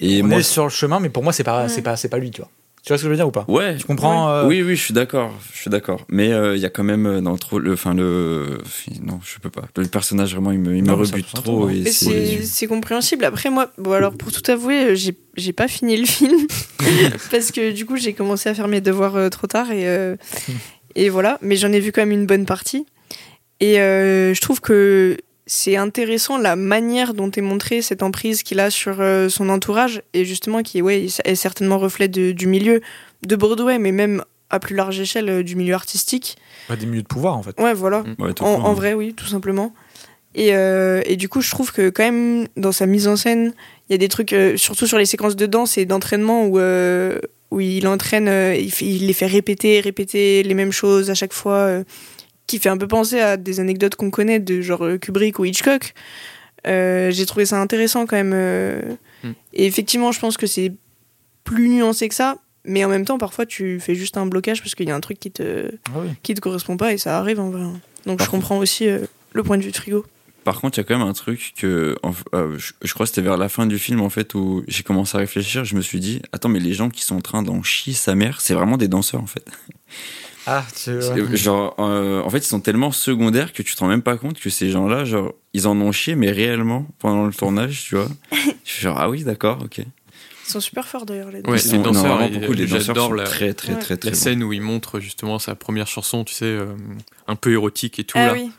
[0.00, 2.08] Et on moi- est sur le chemin, mais pour moi, c'est pas, c'est pas, c'est
[2.08, 2.50] pas lui, tu vois.
[2.88, 3.44] Tu vois ce que je veux dire ou pas?
[3.48, 3.76] Ouais.
[3.76, 6.06] Tu comprends euh, Oui, oui, je suis d'accord, je suis d'accord.
[6.08, 8.62] Mais euh, il y a quand même euh, dans le trop, le, enfin le,
[9.02, 9.64] non, je peux pas.
[9.76, 11.82] Le personnage vraiment, il me, il me Non, rebute trop hein.
[11.84, 13.26] c'est compréhensible.
[13.26, 16.46] Après, moi, bon, alors pour tout avouer, j'ai j'ai pas fini le film
[17.30, 20.16] parce que du coup, j'ai commencé à faire mes devoirs euh, trop tard et, euh,
[20.94, 21.38] et voilà.
[21.42, 22.86] Mais j'en ai vu quand même une bonne partie.
[23.60, 25.18] Et euh, je trouve que
[25.48, 30.02] c'est intéressant la manière dont est montrée cette emprise qu'il a sur euh, son entourage
[30.14, 32.80] et justement qui ouais, est certainement reflet de- du milieu
[33.26, 36.36] de Broadway, mais même à plus large échelle euh, du milieu artistique.
[36.78, 37.58] des milieux de pouvoir, en fait.
[37.60, 38.04] Ouais, voilà.
[38.18, 39.74] Ouais, tout En, vrai, oui, tout simplement.
[40.34, 43.54] Et, euh, et du coup, je trouve que quand même, dans sa mise en scène,
[43.88, 46.58] il y a des trucs, euh, surtout sur les séquences de danse et d'entraînement, où,
[46.58, 47.18] euh,
[47.50, 51.32] où il entraîne, il, fait- il les fait répéter, répéter les mêmes choses à chaque
[51.32, 51.82] fois,
[52.48, 55.44] qui fait un peu penser à des anecdotes qu'on connaît de genre euh, Kubrick ou
[55.44, 55.94] Hitchcock.
[56.66, 58.32] Euh, J'ai trouvé ça intéressant quand même.
[58.34, 58.82] euh.
[59.22, 59.30] Mm.
[59.52, 60.72] Et effectivement, je pense que c'est
[61.44, 62.38] plus nuancé que ça.
[62.64, 65.00] Mais en même temps, parfois, tu fais juste un blocage parce qu'il y a un
[65.00, 66.08] truc qui te, Ah oui.
[66.22, 67.62] qui te correspond pas et ça arrive en vrai.
[68.04, 70.04] Donc je comprends aussi euh, le point de vue de frigo.
[70.44, 72.12] Par contre, il y a quand même un truc que, en-
[72.56, 75.16] je, je crois que c'était vers la fin du film en fait où j'ai commencé
[75.16, 75.64] à réfléchir.
[75.64, 78.14] Je me suis dit, attends, mais les gens qui sont en train d'en chier sa
[78.14, 79.44] mère, c'est vraiment des danseurs en fait.
[80.50, 81.36] Ah, tu.
[81.36, 84.40] Genre, euh, en fait, ils sont tellement secondaires que tu te rends même pas compte
[84.40, 88.08] que ces gens-là, genre, ils en ont chié, mais réellement pendant le tournage, tu vois.
[88.32, 89.78] je suis genre, ah oui, d'accord, ok.
[89.78, 91.40] Ils sont super forts d'ailleurs les.
[91.42, 92.52] Ouais, non, danseurs, vraiment et- beaucoup.
[92.54, 93.78] Les danseurs j'adore sont la- très, très, Ouais.
[93.80, 96.74] très, très La scène où il montre justement sa première chanson, tu sais, euh,
[97.26, 98.16] un peu érotique et tout.
[98.18, 98.32] ah là.
[98.32, 98.50] oui.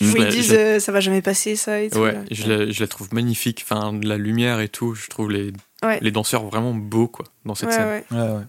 [0.00, 1.98] Je Où ils disent euh, ça va jamais passer ça et tout.
[1.98, 2.20] Ouais, là.
[2.30, 3.64] je la, je la trouve magnifique.
[3.68, 5.52] Enfin, la lumière et tout, je trouve les,
[5.84, 5.98] Ouais.
[6.00, 7.88] les danseurs vraiment beaux quoi, dans cette Ouais, scène.
[7.88, 8.04] ouais.
[8.12, 8.42] Ouais, ouais.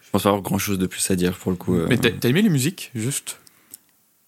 [0.11, 1.75] pense pas avoir grand chose de plus à dire pour le coup.
[1.75, 1.85] euh.
[1.89, 3.37] Mais t'as aimé les musiques, juste?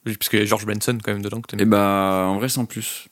[0.05, 1.69] Parce qu'il y a George Benson quand même dedans que Et t'aimes.
[1.69, 3.07] bah, en vrai, sans plus.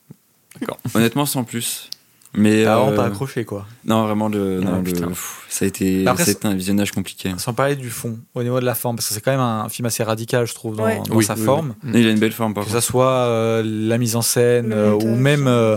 [0.60, 0.78] D'accord.
[0.94, 1.88] Honnêtement, sans plus.
[2.34, 2.64] Mais.
[2.64, 3.66] T'as vraiment euh, pas accroché, quoi.
[3.84, 6.92] Non, vraiment, le, Ah, non, le- pff, ça a été, après, ça été un visionnage
[6.92, 7.32] compliqué.
[7.38, 9.68] Sans parler du fond, au niveau de la forme, parce que c'est quand même un
[9.70, 11.00] film assez radical, je trouve, dans, Ouais.
[11.06, 11.74] dans Oui, sa oui, forme.
[11.94, 12.86] il a une belle forme, par Que ça contre.
[12.86, 15.18] soit euh, la mise en scène Le euh, ou montage.
[15.18, 15.76] même euh,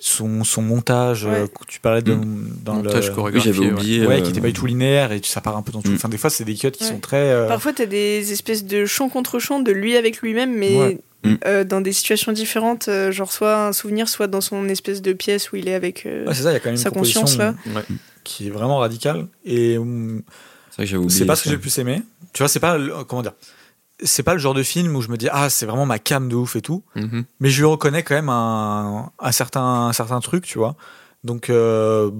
[0.00, 1.48] son, son montage, euh, Ouais.
[1.66, 2.48] tu parlais de, Mm.
[2.64, 3.10] dans Montage le.
[3.10, 3.52] Oui, chorégraphié.
[3.52, 3.72] j'avais ouais.
[3.72, 4.06] oublié.
[4.06, 5.90] Ouais, euh, qui était pas du tout linéaire et ça part un peu dans tout.
[5.90, 5.94] Mm.
[5.96, 6.90] Enfin, des fois, c'est des cuts qui Ouais.
[6.90, 7.16] sont très.
[7.16, 10.98] euh, Parfois t'as des espèces de chant contre chant de lui avec lui-même, mais Ouais.
[11.24, 11.34] Mm.
[11.46, 15.12] euh, dans des situations différentes, euh, genre soit un souvenir, soit dans son espèce de
[15.12, 16.06] pièce où il est avec.
[16.06, 17.54] euh, ouais, c'est ça, y a quand même sa conscience, là.
[17.74, 17.82] Ouais.
[18.24, 19.26] qui est vraiment radicale.
[19.44, 20.22] Et hum,
[20.70, 21.18] C'est vrai que j'avais oublié.
[21.18, 22.02] c'est pas ce que j'ai le plus aimé.
[22.32, 22.78] Tu vois, c'est pas.
[23.08, 23.32] Comment dire
[24.02, 26.28] C'est pas le genre de film où je me dis, ah, c'est vraiment ma cam
[26.28, 26.84] de ouf et tout.
[26.94, 27.24] Mhm.
[27.40, 30.76] Mais je lui reconnais quand même un, un, certain, un certain truc, tu vois.
[31.24, 31.50] Donc.
[31.50, 32.10] euh,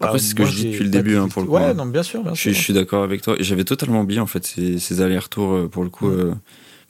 [0.00, 1.74] Après, bah, c'est ce que je dis depuis le début, hein, pour le coup, Ouais,
[1.74, 2.58] non, bien sûr, bien Je suis, sûr.
[2.58, 3.36] je suis d'accord avec toi.
[3.40, 6.08] J'avais totalement oublié, en fait, ces, ces allers-retours, euh, pour le coup.
[6.08, 6.12] Mm.
[6.18, 6.34] euh,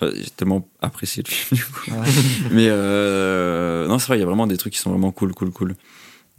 [0.00, 1.90] enfin, j'ai tellement apprécié le film, du coup.
[1.90, 2.06] Ouais.
[2.52, 5.32] Mais euh, non, c'est vrai, il y a vraiment des trucs qui sont vraiment cool,
[5.34, 5.74] cool, cool.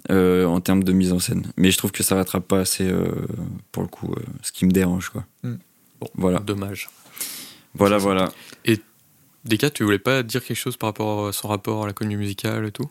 [0.09, 1.51] euh, en termes de mise en scène.
[1.57, 3.11] Mais je trouve que ça rattrape pas assez, euh,
[3.73, 5.25] pour le coup, euh, ce qui me dérange, quoi.
[5.43, 5.55] Mm.
[5.99, 6.39] Bon, Voilà.
[6.39, 6.87] Dommage.
[7.75, 8.29] Voilà, voilà.
[9.45, 12.17] Descartes, tu voulais pas dire quelque chose par rapport à son rapport à la comédie
[12.17, 12.89] musicale et tout?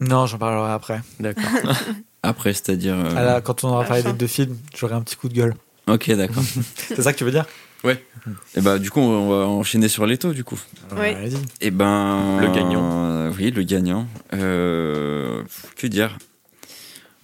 [0.00, 1.00] Non, j'en parlerai après.
[1.20, 1.44] D'accord.
[2.22, 2.94] Après, c'est-à-dire.
[2.96, 5.34] euh, Ah là, quand on aura parlé des deux films, j'aurai un petit coup de
[5.34, 5.54] gueule.
[5.86, 6.42] Ok, d'accord.
[6.76, 7.46] C'est ça que tu veux dire?
[7.84, 10.60] Et bah, du coup, on va enchaîner sur les taux, du coup.
[10.98, 11.08] Oui.
[11.14, 11.38] Allez-y.
[11.62, 12.40] Et ben.
[12.42, 12.82] Le gagnant.
[13.06, 14.06] euh, oui, le gagnant.
[14.34, 15.42] Euh,
[15.76, 16.18] que dire?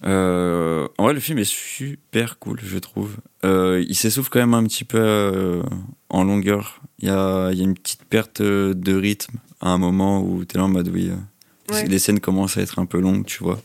[0.05, 3.17] Euh, En vrai, le film est super cool, je trouve.
[3.45, 5.63] Euh, il s'essouffle quand même un petit peu euh,
[6.09, 6.81] en longueur.
[6.99, 10.45] Il y a, il y a une petite perte de rythme à un moment où
[10.45, 11.09] t'es là en mode oui.
[11.09, 11.15] euh,
[11.69, 11.85] Ouais.
[11.85, 13.59] Les scènes commencent à être un peu longues, tu vois.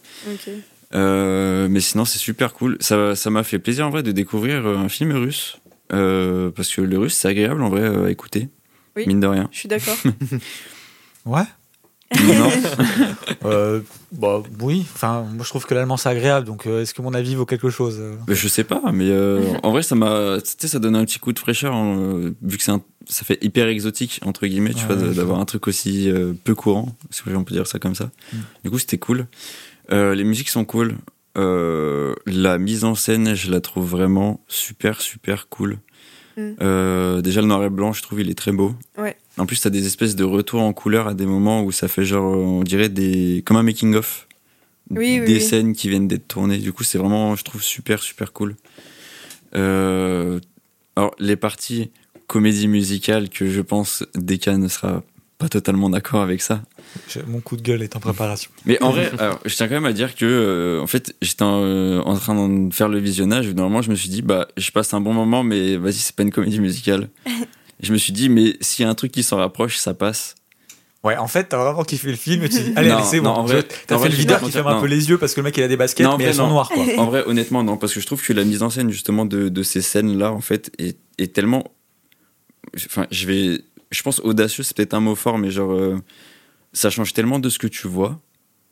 [0.94, 2.76] Euh, mais sinon, c'est super cool.
[2.80, 5.58] Ça ça m'a fait plaisir en vrai de découvrir un film russe.
[5.92, 8.48] Euh, parce que le russe, c'est agréable en vrai à écouter.
[8.96, 9.04] Oui.
[9.06, 9.48] Mine de rien.
[9.52, 9.96] Je suis d'accord.
[11.24, 11.44] Ouais
[12.20, 12.50] non
[13.44, 13.80] euh,
[14.12, 17.14] bah, Oui, enfin, moi je trouve que l'allemand c'est agréable, donc euh, est-ce que mon
[17.14, 18.16] avis vaut quelque chose euh?
[18.28, 21.04] Mais Je sais pas, mais euh, en vrai, ça m'a, tu sais, ça donne un
[21.04, 24.74] petit coup de fraîcheur, hein, vu que c'est un- ça fait hyper exotique entre guillemets,
[24.74, 27.78] tu Ouais, vois, d'avoir un truc aussi euh, peu courant, si on peut dire ça
[27.78, 28.10] comme ça?
[28.32, 28.36] Mm.
[28.64, 29.26] Du coup, c'était cool.
[29.90, 30.96] Euh, les musiques sont cool.
[31.36, 35.78] Euh, la mise en scène, je la trouve vraiment super, super cool.
[36.36, 36.50] Mm.
[36.60, 38.74] Euh, déjà, le noir et blanc, je trouve, il est très beau.
[38.98, 39.16] Ouais.
[39.38, 42.04] En plus, t'as des espèces de retours en couleur à des moments où ça fait
[42.04, 44.28] genre, on dirait des, comme un making of.
[44.90, 45.40] Oui, oui, des oui.
[45.40, 46.58] scènes qui viennent d'être tournées.
[46.58, 48.56] Du coup, c'est vraiment, je trouve, super, super cool.
[49.54, 50.38] Euh,
[50.96, 51.90] alors, les parties
[52.26, 55.02] comédie musicale que je pense Deka ne sera
[55.38, 56.62] pas totalement d'accord avec ça.
[57.26, 58.50] Mon coup de gueule est en préparation.
[58.64, 61.42] Mais en vrai, alors, je tiens quand même à dire que, euh, en fait, j'étais
[61.42, 63.48] en, euh, en train de faire le visionnage.
[63.48, 66.14] et Normalement, je me suis dit, bah, je passe un bon moment, mais vas-y, c'est
[66.14, 67.08] pas une comédie musicale.
[67.82, 69.94] Et je me suis dit, mais s'il y a un truc qui s'en rapproche, ça
[69.94, 70.34] passe.
[71.04, 73.20] Ouais, en fait, t'as vraiment kiffé le film et tu dis, allez, Non, allez, c'est
[73.20, 73.30] bon.
[73.30, 75.40] en vrai- T'as fait vrai, le videur qui ferme un peu les yeux parce que
[75.40, 76.84] le mec il a des baskets, Non, mais elles sont noires, quoi.
[76.98, 79.48] En vrai, honnêtement, non, parce que je trouve que la mise en scène justement de,
[79.48, 81.64] de ces scènes-là, en fait, est, est tellement.
[82.86, 83.60] Enfin, je vais.
[83.90, 85.72] Je pense audacieux, c'est peut-être un mot fort, mais genre.
[85.72, 85.98] euh,
[86.72, 88.18] ça change tellement de ce que tu vois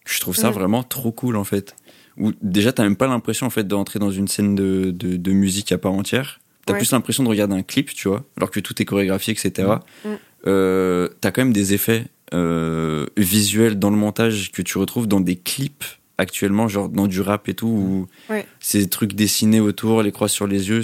[0.07, 0.55] que je trouve ça Mm.
[0.55, 1.75] vraiment trop cool, en fait.
[2.17, 5.33] Où déjà, t'as même pas l'impression, en fait, d'entrer dans une scène de, de, de
[5.33, 6.41] musique à part entière.
[6.71, 6.79] T'as Ouais.
[6.79, 9.69] plus l'impression de regarder un clip, tu vois, alors que tout est chorégraphié, etc.
[10.05, 10.09] Mm.
[10.47, 15.21] Euh, t'as quand même des effets euh, visuels dans le montage que tu retrouves dans
[15.21, 15.85] des clips
[16.17, 18.47] actuellement, genre dans du rap et tout, où Ouais.
[18.61, 20.83] ces trucs dessinés autour, les croix sur les yeux.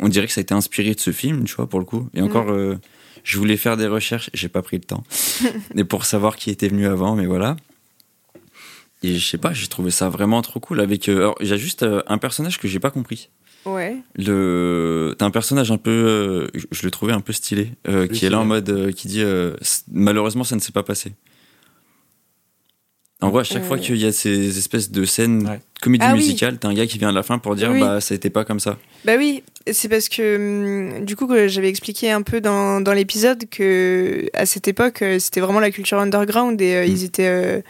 [0.00, 2.08] On dirait que ça a été inspiré de ce film, tu vois, pour le coup.
[2.14, 2.76] Et encore, euh,
[3.22, 5.04] je voulais faire des recherches, j'ai pas pris le temps.
[5.76, 7.56] et pour savoir qui était venu avant, mais voilà.
[9.02, 10.80] Et je sais pas, j'ai trouvé ça vraiment trop cool.
[10.80, 13.28] Avec, euh, alors, il y a juste euh, un personnage que j'ai pas compris.
[13.66, 13.96] Ouais.
[14.16, 18.16] Le, t'as un personnage un peu, euh, je- le trouvais un peu stylé, euh, Oui,
[18.16, 18.48] qui est là en vrai.
[18.60, 19.54] mode, euh, qui dit, euh,
[19.92, 21.12] malheureusement, ça ne s'est pas passé.
[23.22, 25.60] En gros, à chaque fois qu'il y a ces espèces de scènes Ouais.
[25.80, 26.18] comédie Ah oui.
[26.18, 27.80] musicale, t'as un gars qui vient à la fin pour dire, Oui.
[27.80, 28.76] bah, ça a été pas comme ça.
[29.06, 30.36] Bah oui, c'est parce que
[30.98, 35.40] hum, du coup j'avais expliqué un peu dans, dans l'épisode que à cette époque c'était
[35.40, 36.90] vraiment la culture underground et euh, Mm.
[36.90, 37.60] ils étaient euh,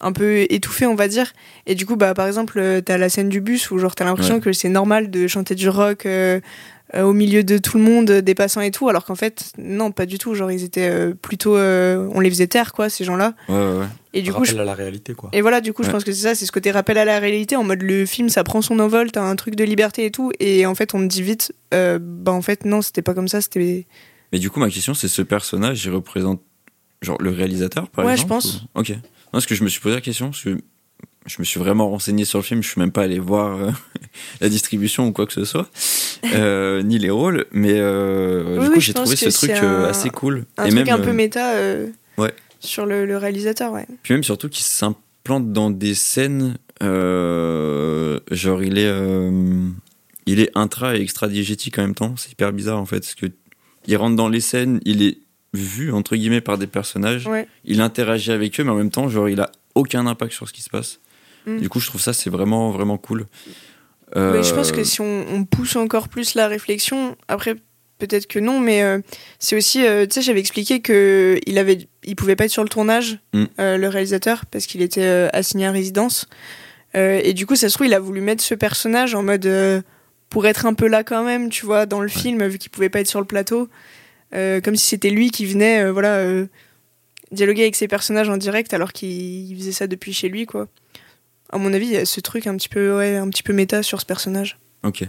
[0.00, 1.32] un peu étouffés on va dire.
[1.66, 4.04] Et du coup bah par exemple euh, t'as la scène du bus où genre t'as
[4.04, 4.40] l'impression Ouais.
[4.40, 6.40] que c'est normal de chanter du rock euh,
[6.94, 9.90] euh, au milieu de tout le monde, des passants et tout, alors qu'en fait non
[9.92, 10.34] pas du tout.
[10.34, 13.34] Genre ils étaient euh, plutôt euh, on les faisait taire quoi ces gens-là.
[13.48, 13.86] Ouais, ouais, ouais.
[14.14, 15.28] Et du coup je Rappel à la réalité, quoi.
[15.34, 17.18] et voilà, du coup, je pense que c'est ça, c'est ce côté rappel à la
[17.18, 20.10] réalité, en mode le film, ça prend son envol, t'as un truc de liberté et
[20.10, 23.12] tout, et en fait, on te dit vite, euh, bah en fait, non, c'était pas
[23.12, 23.86] comme ça, c'était.
[24.32, 26.40] Mais du coup, ma question, c'est ce personnage, il représente,
[27.02, 28.62] genre, le réalisateur, par Ouais, je exemple pense.
[28.74, 28.94] ou- Ok.
[29.28, 30.56] Non, parce que je me suis posé la question, parce que
[31.26, 33.70] je me suis vraiment renseigné sur le film, je suis même pas allé voir euh,
[34.40, 35.68] la distribution ou quoi que ce soit,
[36.34, 40.08] euh, ni les rôles, mais euh, Oui, du coup, j'ai trouvé ce truc un- assez
[40.10, 40.46] cool.
[40.56, 41.54] Un Et truc même, un peu méta
[42.16, 42.32] Ouais.
[42.60, 43.86] sur le, le réalisateur, ouais.
[44.02, 49.30] Puis même surtout qu'il s'implante dans des scènes, genre il est,
[50.26, 52.14] il est intra et extra diégétique en même temps.
[52.16, 53.26] C'est hyper bizarre en fait, parce que
[53.86, 55.18] il rentre dans les scènes, il est
[55.54, 57.46] vu entre guillemets par des personnages, Ouais.
[57.64, 60.52] il interagit avec eux, mais en même temps, genre il a aucun impact sur ce
[60.52, 61.00] qui se passe.
[61.46, 61.58] Mm.
[61.60, 63.26] Du coup, je trouve ça c'est vraiment vraiment cool.
[64.16, 67.56] Mais je pense Euh, que si on, on pousse encore plus la réflexion, après,
[67.98, 69.00] peut-être que non, mais euh,
[69.38, 72.62] c'est aussi, euh, tu sais, j'avais expliqué que il avait, il pouvait pas être sur
[72.62, 73.44] le tournage, Mm.
[73.60, 76.26] euh, le réalisateur, parce qu'il était euh, assigné à résidence.
[76.96, 79.44] Euh, et du coup, ça se trouve, il a voulu mettre ce personnage en mode
[79.44, 79.82] euh,
[80.30, 82.88] pour être un peu là quand même, tu vois, dans le film, vu qu'il pouvait
[82.88, 83.66] pas être sur le plateau, Euh,
[84.32, 86.46] comme si c'était lui qui venait, euh, voilà, euh,
[87.32, 90.68] dialoguer avec ses personnages en direct, alors qu'il faisait ça depuis chez lui, quoi.
[91.50, 93.52] À mon avis, il y a ce truc un petit peu, ouais, un petit peu
[93.52, 94.58] méta sur ce personnage.
[94.82, 95.04] Ok.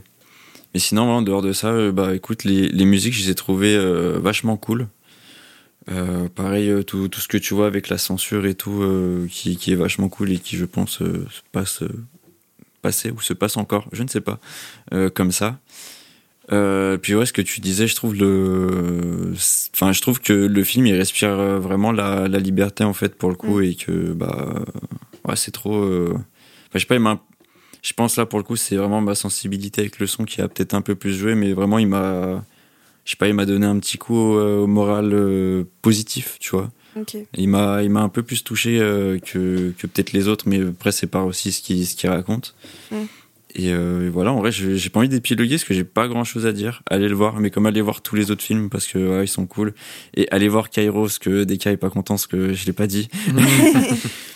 [0.73, 3.35] Mais sinon, en dehors de ça, euh, bah écoute, les, les musiques, je les ai
[3.35, 4.87] trouvées euh, vachement cool.
[5.91, 9.27] Euh, pareil, euh, tout, tout ce que tu vois avec la censure et tout, euh,
[9.29, 13.33] qui, qui est vachement cool et qui, je pense, euh, se passe, euh, ou se
[13.33, 14.39] passe encore, je ne sais pas,
[14.93, 15.59] euh, comme ça.
[16.51, 19.33] Euh, puis ouais, ce que tu disais, je trouve le,
[19.73, 23.15] enfin, je trouve que le film il respire euh, vraiment la, la liberté en fait
[23.15, 23.63] pour le coup Mm.
[23.63, 24.63] et que bah
[25.27, 25.75] ouais, c'est trop.
[25.75, 27.21] euh, Enfin, je sais pas, il m'a-
[27.81, 30.47] je pense là pour le coup c'est vraiment ma sensibilité avec le son qui a
[30.47, 32.43] peut-être un peu plus joué, mais vraiment il m'a,
[33.05, 36.51] je sais pas, il m'a donné un petit coup au, au moral euh, positif, tu
[36.51, 36.69] vois.
[37.37, 38.77] Il m'a, il m'a un peu plus touché
[39.25, 42.55] que, que peut-être les autres, mais après c'est pas aussi ce qu'il, ce qu'il raconte.
[42.91, 42.95] Mm.
[43.55, 46.45] Et euh, voilà, en vrai, j'ai pas envie d'épiloguer parce que j'ai pas grand chose
[46.45, 46.83] à dire.
[46.89, 49.27] Allez le voir, mais comme aller voir tous les autres films parce que ouais, ils
[49.27, 49.73] sont cool.
[50.15, 53.09] Et allez voir Kairos, que DK est pas content, ce que je l'ai pas dit.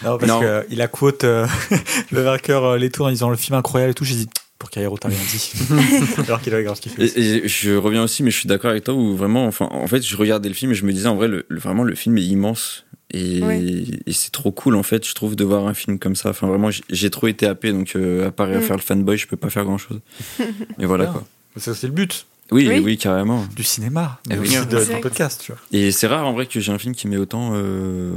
[0.03, 1.47] Non, parce qu'il a quote euh,
[2.11, 4.03] le vainqueur euh, les tours en disant le film incroyable et tout.
[4.03, 4.27] J'ai dit
[4.59, 5.51] pour Cairo, t'as rien dit.
[6.27, 7.03] Alors qu'il avait grave kiffé.
[7.03, 9.87] Et, et je reviens aussi, mais je suis d'accord avec toi où vraiment, enfin, en
[9.87, 11.95] fait, je regardais le film et je me disais en vrai, le, le- vraiment, le
[11.95, 12.85] film est immense.
[13.13, 13.61] Et, Ouais.
[14.07, 16.29] et c'est trop cool en fait, je trouve, de voir un film comme ça.
[16.31, 18.61] Enfin, vraiment, j'ai- trop été happé, donc euh, à part Mm.
[18.61, 19.99] faire le fanboy, je peux pas faire grand chose.
[20.79, 21.13] Mais voilà Bien.
[21.13, 21.23] quoi.
[21.57, 22.79] C'est aussi le but Oui, Oui.
[22.83, 23.45] oui, carrément.
[23.55, 24.47] du cinéma, mais Eh oui.
[24.57, 24.93] aussi de- Exact.
[24.95, 25.61] d'un podcast, tu vois.
[25.71, 28.13] Et c'est rare en vrai que j'ai un film qui m'ait autant euh,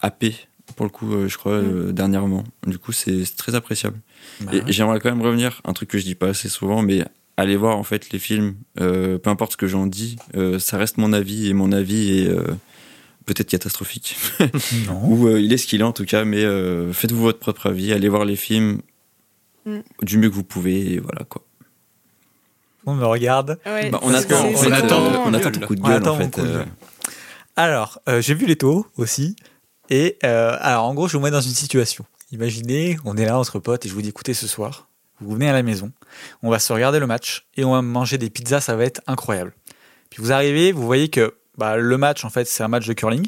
[0.00, 0.34] happé,
[0.76, 2.42] pour le coup, euh, je crois, euh, dernièrement.
[2.66, 3.98] Du coup, c'est c'est très appréciable.
[4.40, 4.64] Bah Et ouais.
[4.68, 7.04] j'aimerais quand même revenir, un truc que je dis pas assez souvent, mais
[7.36, 10.76] allez voir en fait les films, euh, peu importe ce que j'en dis, euh, ça
[10.76, 12.44] reste mon avis et mon avis est euh,
[13.24, 14.16] peut-être catastrophique.
[14.86, 15.00] Non.
[15.06, 17.68] Ou euh, il est ce qu'il est en tout cas, mais euh, faites-vous votre propre
[17.70, 18.80] avis, allez voir les films
[19.66, 19.78] Mm.
[20.02, 21.42] du mieux que vous pouvez, et voilà quoi.
[22.84, 23.58] On me regarde.
[23.64, 25.52] Ouais, Bah, on attend, fait, attend on coup de attend gueule.
[25.52, 26.38] ton coup de On gueule attend en fait.
[26.38, 26.64] euh.
[27.56, 29.36] Alors, euh, j'ai vu les taux aussi.
[29.88, 32.04] Et euh, alors, en gros, je vous mets dans une situation.
[32.30, 34.88] Imaginez, on est là entre potes et je vous dis écoutez, ce soir,
[35.20, 35.92] vous venez à la maison,
[36.42, 39.00] on va se regarder le match et on va manger des pizzas, ça va être
[39.06, 39.54] incroyable.
[40.10, 42.92] Puis vous arrivez, vous voyez que bah, le match, en fait, c'est un match de
[42.92, 43.26] curling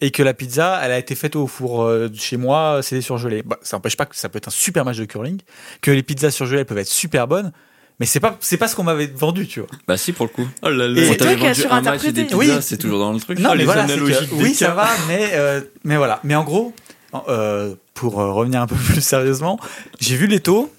[0.00, 2.96] et que la pizza, elle a été faite au four euh, de chez moi, c'est
[2.96, 3.42] des surgelés.
[3.42, 5.38] Bah, ça n'empêche pas que ça peut être un super match de curling,
[5.80, 7.52] que les pizzas surgelées, elles peuvent être super bonnes,
[8.00, 9.68] mais c'est pas, c'est pas ce qu'on m'avait vendu, tu vois.
[9.86, 10.48] Bah si pour le coup.
[10.62, 11.02] Oh là Et- là.
[11.02, 12.50] On C'est t'avait vendu un match et des pizzas, Oui.
[12.62, 13.38] c'est toujours dans le truc.
[13.38, 15.96] Non, Oh, mais les voilà, c'est analogies que- de oui, ça va, mais, euh, mais
[15.96, 16.18] voilà.
[16.24, 16.74] Mais en gros,
[17.28, 19.60] euh, pour euh, revenir un peu plus sérieusement,
[20.00, 20.72] j'ai vu les taux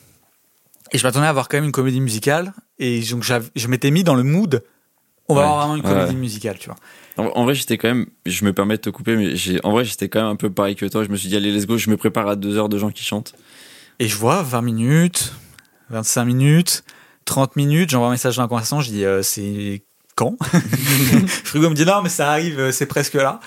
[0.91, 4.03] et je m'attendais à avoir quand même une comédie musicale et donc je m'étais mis
[4.03, 4.63] dans le mood.
[5.29, 6.19] On va Ouais, avoir vraiment une comédie ouais.
[6.19, 6.75] musicale, tu vois.
[7.17, 9.85] En, en vrai, j'étais quand même, je me permets de te couper, mais en vrai,
[9.85, 11.03] j'étais quand même un peu pareil que toi.
[11.03, 12.89] Je me suis dit, allez, let's go, je me prépare à deux heures de gens
[12.91, 13.33] qui chantent.
[13.99, 15.33] Et je vois 20 minutes,
[15.91, 16.83] 25 minutes,
[17.25, 19.83] 30 minutes, j'envoie un message dans la conversation, je dis euh, c'est
[20.15, 20.35] quand?
[21.45, 23.39] Frigo me dit non mais ça arrive, euh, c'est presque là.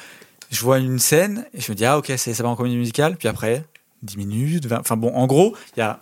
[0.51, 2.77] Je vois une scène et je me dis ah ok c'est ça va en comédie
[2.77, 3.65] musicale, puis après
[4.03, 6.01] 10 minutes, 20, enfin bon en gros il y a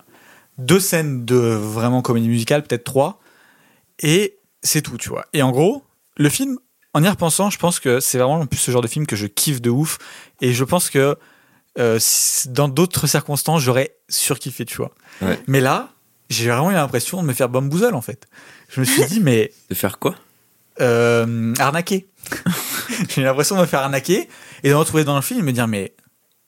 [0.58, 3.20] deux scènes de vraiment comédie musicale, peut-être trois,
[4.00, 5.26] et c'est tout tu vois.
[5.32, 5.84] Et en gros
[6.16, 6.58] le film,
[6.92, 9.16] en y repensant, je pense que c'est vraiment en plus ce genre de film que
[9.16, 9.98] je kiffe de ouf,
[10.40, 11.16] et je pense que
[11.78, 11.98] euh,
[12.46, 14.92] dans d'autres circonstances, j'aurais surkiffé, tu vois.
[15.20, 15.38] Ouais.
[15.48, 15.90] Mais là,
[16.30, 18.26] j'ai vraiment eu l'impression de me faire bamboozle, en fait.
[18.68, 20.14] Je me suis dit, mais De faire quoi?
[20.80, 22.08] Euh, arnaquer.
[23.08, 24.28] j'ai eu l'impression de me faire arnaquer
[24.62, 25.94] et de me retrouver dans le film et me dire, mais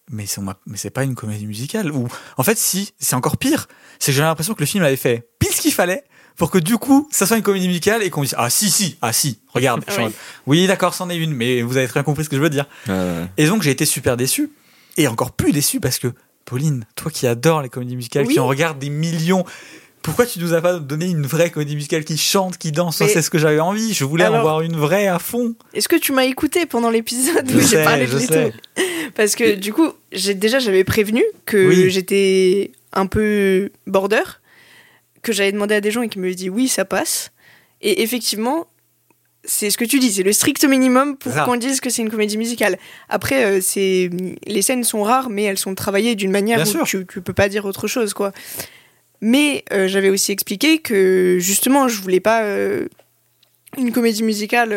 [0.09, 1.91] mais c'est mais c'est pas une comédie musicale.
[1.91, 3.67] Ou en fait, si, c'est encore pire.
[3.99, 6.05] C'est que j'ai l'impression que le film avait fait pile ce qu'il fallait
[6.37, 8.97] pour que du coup, ça soit une comédie musicale et qu'on dise, ah si, si,
[9.03, 9.83] ah si, regarde.
[9.99, 10.05] Oui.
[10.47, 12.51] oui, d'accord, c'en est une, mais vous avez très bien compris ce que je veux
[12.51, 12.67] dire.
[12.89, 14.51] Euh, Et donc j'ai été super déçu.
[14.99, 16.09] Et encore plus déçu parce que,
[16.45, 18.35] Pauline, toi qui adores les comédies musicales, Oui.
[18.35, 19.45] qui en regardes des millions,
[20.03, 22.99] pourquoi tu nous as pas donné une vraie comédie musicale qui chante, qui danse?
[22.99, 23.93] C'est ce que j'avais envie.
[23.93, 25.55] Je voulais en voir une vraie à fond.
[25.75, 27.51] Est-ce que tu m'as écouté pendant l'épisode?
[27.51, 28.53] Où j'ai parlé je de sais.
[29.17, 31.91] Parce que du coup, j'ai déjà j'avais prévenu que Oui.
[31.91, 34.23] j'étais un peu border,
[35.27, 37.33] que j'avais demandé à des gens et qui me dit oui, ça passe.
[37.83, 38.69] Et effectivement,
[39.45, 42.11] c'est ce que tu dis, c'est le strict minimum pour qu'on dise que c'est une
[42.11, 42.79] comédie musicale.
[43.09, 44.09] Après, euh, c'est
[44.47, 47.33] les scènes sont rares, mais elles sont travaillées d'une manière Bien où tu, tu peux
[47.33, 48.33] pas dire autre chose, quoi.
[49.21, 52.87] Mais euh, j'avais aussi expliqué que justement, je voulais pas euh,
[53.79, 54.71] une comédie musicale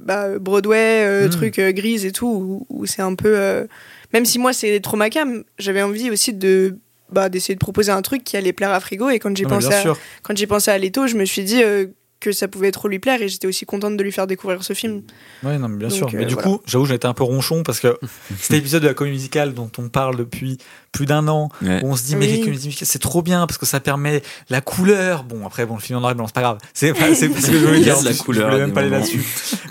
[0.00, 1.30] bah, Broadway, euh, Mm.
[1.30, 3.66] truc grise et tout, où, où c'est un peu.
[4.12, 6.78] même si moi c'est trop ma cam, j'avais envie aussi de
[7.10, 9.10] bah, d'essayer de proposer un truc qui allait plaire à Frigo.
[9.10, 9.82] Et quand j'ai pensé, à,
[10.22, 11.86] quand pensé à Leto, je me suis dit euh,
[12.24, 14.72] que ça pouvait trop lui plaire et j'étais aussi contente de lui faire découvrir ce
[14.72, 15.02] film.
[15.42, 16.06] Ouais, non, mais bien Donc, sûr.
[16.08, 16.48] euh, mais du voilà.
[16.48, 17.98] coup, j'avoue, j'ai été un peu ronchon parce que
[18.40, 20.56] cet épisode de la comédie musicale dont on parle depuis
[20.92, 21.80] plus d'un an, ouais.
[21.84, 22.32] où on se dit, mais Oui.
[22.38, 25.24] les comédies musicales, c'est trop bien parce que ça permet la couleur.
[25.24, 26.58] Bon, après, bon, le film en noir et blanc, c'est pas grave.
[26.72, 28.02] C'est pas, c'est ce que je a dire.
[28.02, 29.22] la Je couleur voulais à même pas aller là-dessus.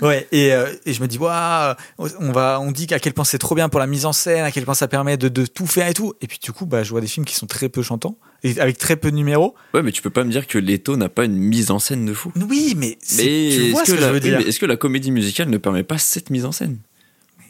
[0.02, 3.24] Ouais, et, euh, et je me dis, waouh, on va, on dit qu'à quel point
[3.24, 5.46] c'est trop bien pour la mise en scène, à quel point ça permet de, de
[5.46, 6.12] tout faire et tout.
[6.20, 8.60] Et puis, du coup, bah, je vois des films qui sont très peu chantants et
[8.60, 9.54] avec très peu de numéros.
[9.72, 12.04] Ouais, mais tu peux pas me dire que Leto n'a pas une mise en scène
[12.06, 12.30] de fou.
[12.48, 14.38] Oui, mais, tu vois ce que, que je la, veux dire.
[14.38, 16.76] est-ce que la comédie musicale ne permet pas cette mise en scène?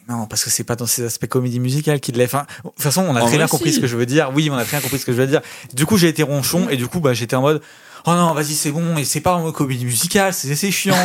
[0.09, 2.25] Non, parce que c'est pas dans ces aspects comédie musicale qui l'est.
[2.25, 3.77] Enfin, de toute façon, on a En très bien compris si.
[3.77, 4.31] ce que je veux dire.
[4.35, 5.41] Oui, on a très bien compris ce que je veux dire.
[5.73, 7.63] Du coup, j'ai été ronchon et du coup, bah, j'étais en mode,
[8.07, 10.97] oh non, vas-y, c'est bon, et c'est pas en comédie musicale, c'est c'est chiant.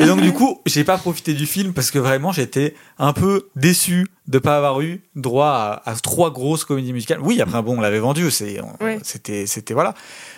[0.00, 3.48] et donc du coup, j'ai pas profité du film parce que vraiment j'étais un peu
[3.56, 7.20] déçu de pas avoir eu droit à, à trois grosses comédies musicales.
[7.22, 8.60] Oui, après bon, on l'avait vendu, c'est
[9.02, 9.94] c'était c'était voilà.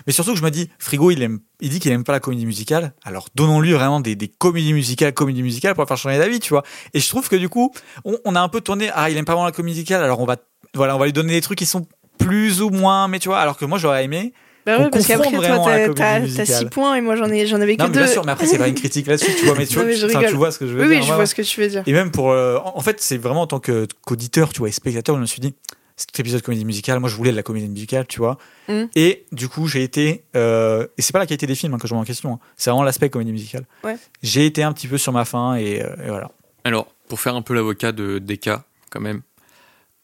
[0.07, 2.21] Mais surtout que je me dis, Frigo, il aime, il dit qu'il aime pas la
[2.21, 2.95] comédie musicale.
[3.05, 6.63] Alors donnons-lui vraiment des, des comédies musicales, comédies musicales pour faire changer d'avis, tu vois.
[6.95, 7.73] Et je trouve que du coup,
[8.05, 8.91] on, on a un peu tourné.
[8.95, 10.03] Ah, il aime pas vraiment la comédie musicale.
[10.03, 10.37] Alors on va,
[10.75, 11.87] voilà, on va lui donner des trucs qui sont
[12.19, 13.39] plus ou moins, mais tu vois.
[13.41, 14.33] Alors que moi, j'aurais aimé.
[14.67, 16.47] Bah ouais, parce qu'après, toi, vraiment la t'as- comédie t'as t'as musicale.
[16.47, 18.01] 6 points et moi, j'en ai, j'en avais que Non, mais 2.
[18.01, 19.55] bien sûr, mais après, c'est pas une critique là-dessus, tu vois.
[19.57, 20.97] Mais tu vois, Non, mais je tu vois ce que je veux Oui, dire.
[20.97, 21.17] oui, je voilà.
[21.17, 21.83] vois ce que tu veux dire.
[21.87, 25.17] Et même pour, euh, en fait, c'est vraiment en tant qu'auditeur, tu vois, et spectateur,
[25.17, 25.55] je me suis dit,
[25.97, 28.39] cet épisode comédie musicale, moi je voulais de la comédie musicale, tu vois.
[28.69, 28.85] Mm.
[28.97, 31.87] Et du coup, j'ai été, euh, et c'est pas la qualité des films hein, que
[31.87, 33.65] je remets en question, hein, c'est vraiment l'aspect comédie musicale.
[33.85, 33.97] Ouais.
[34.23, 36.31] J'ai été un petit peu sur ma faim et, euh, et voilà.
[36.65, 39.21] Alors, pour faire un peu l'avocat de Deka, quand même.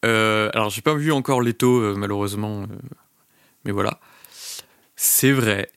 [0.05, 2.63] Euh, alors, j'ai pas vu encore Leto, euh, malheureusement.
[2.63, 2.67] euh,
[3.65, 3.99] mais voilà.
[4.97, 5.71] C'est vrai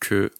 [0.00, 0.30] que,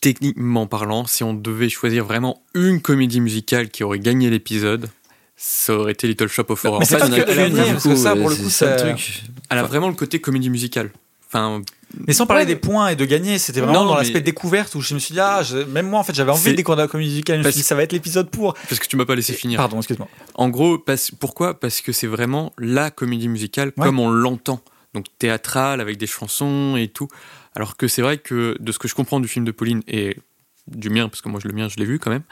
[0.00, 4.88] techniquement parlant, si on devait choisir vraiment une comédie musicale qui aurait gagné l'épisode,
[5.36, 6.80] ça aurait été Little Shop of Horrors.
[6.80, 9.22] Mais c'est pas que elle a- parce que ça, pour le coup, ça- truc.
[9.50, 10.90] elle a vraiment le côté comédie musicale.
[11.28, 11.62] Enfin,
[12.06, 14.74] Mais sans parler Ouais, des points et de gagner, c'était vraiment Non, dans l'aspect découverte
[14.76, 16.84] où je me suis dit, ah, je- même moi en fait j'avais envie de découvrir
[16.84, 18.54] la comédie musicale, je me suis dit, ça va être l'épisode pour.
[18.54, 19.56] parce que tu m'as pas laissé finir.
[19.58, 20.08] Pardon, excuse-moi.
[20.34, 21.58] En gros, parce- pourquoi?
[21.58, 23.84] Parce que c'est vraiment la comédie musicale Ouais.
[23.86, 24.60] comme on l'entend.
[24.94, 27.08] Donc théâtrale, avec des chansons et tout.
[27.54, 30.16] Alors que c'est vrai que de ce que je comprends du film de Pauline et
[30.66, 32.22] du mien, parce que moi je le mien, je l'ai vu quand même,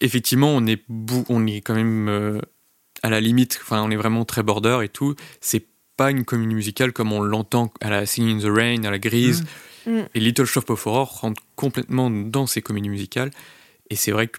[0.00, 2.40] effectivement, on est, bou- on est quand même euh,
[3.02, 5.14] à la limite, enfin, on est vraiment très border et tout.
[5.40, 5.66] C'est
[5.96, 8.98] pas une comédie musicale comme on l'entend à la Singing in the Rain, à la
[8.98, 9.44] Grise.
[9.86, 10.00] Mm.
[10.14, 13.30] Et Little Shop of Horror rentre complètement dans ces comédies musicales.
[13.90, 14.38] Et c'est vrai que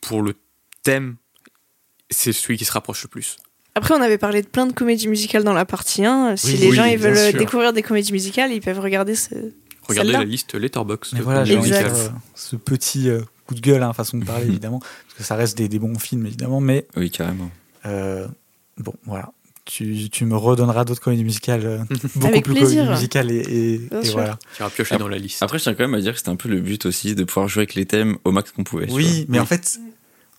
[0.00, 0.34] pour le
[0.82, 1.16] thème,
[2.10, 3.36] c'est celui qui se rapproche le plus.
[3.76, 6.36] Après, on avait parlé de plein de comédies musicales dans la partie 1.
[6.36, 7.38] Si Oui, les oui, gens ils veulent sûr.
[7.38, 9.34] découvrir des comédies musicales, ils peuvent regarder ce.
[9.88, 11.14] Regardez la liste Letterboxd.
[11.14, 14.78] Mais voilà, j'ai euh, ce petit euh, coup de gueule, hein, façon de parler évidemment,
[14.78, 17.50] parce que ça reste des, des bons films évidemment, mais Oui, carrément.
[17.84, 18.26] Euh,
[18.78, 19.32] bon, voilà.
[19.66, 22.84] Tu, tu me redonneras d'autres comédies musicales, beaucoup Avec plus plaisir.
[22.84, 23.80] comédies musicales et,
[24.12, 24.38] voilà.
[24.54, 25.42] Qui ira piocher dans la liste.
[25.42, 27.24] Après, je tiens quand même à dire que c'était un peu le but aussi de
[27.24, 28.86] pouvoir jouer avec les thèmes au max qu'on pouvait.
[28.86, 29.80] tu Oui, mais en fait,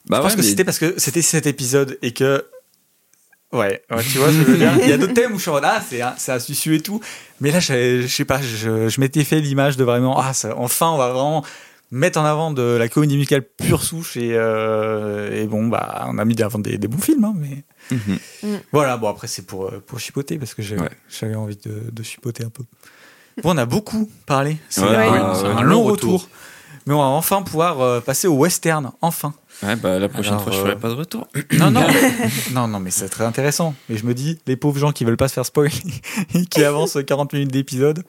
[0.07, 2.45] bah je pense ouais, que mais- c'était parce que c'était cet épisode et que.
[3.53, 4.73] Ouais, ouais, tu vois ce que je veux dire.
[4.81, 5.81] Il y a d'autres thèmes où je suis en mode, ah,
[6.17, 6.99] c'est un, susu et tout.
[7.39, 10.53] Mais là, je, je sais pas, je, je m'étais fait l'image de vraiment, ah, ça,
[10.57, 11.45] enfin, on va vraiment
[11.91, 16.17] mettre en avant de la comédie musicale pure souche et, euh, et bon, bah, on
[16.17, 17.63] a mis avant des, des bons films, hein, mais.
[17.91, 18.59] Mhm.
[18.71, 20.89] Voilà, bon après c'est pour, euh, pour chipoter parce que Ouais.
[21.07, 22.63] j'avais envie de, de chipoter un peu.
[23.43, 25.49] Bon, on a beaucoup parlé, c'est Ouais, un, ouais, c'est ouais.
[25.53, 26.27] un long retour.
[26.87, 29.33] Mais on va enfin pouvoir euh, passer au western, enfin.
[29.63, 31.27] Ouais, bah la prochaine Alors, fois, je euh, ferai pas de retour.
[31.53, 31.81] Non, non,
[32.53, 33.73] non, non, mais c'est très intéressant.
[33.89, 35.71] Mais je me dis, les pauvres gens qui veulent pas se faire spoiler
[36.35, 38.03] et qui avancent 40 minutes d'épisode,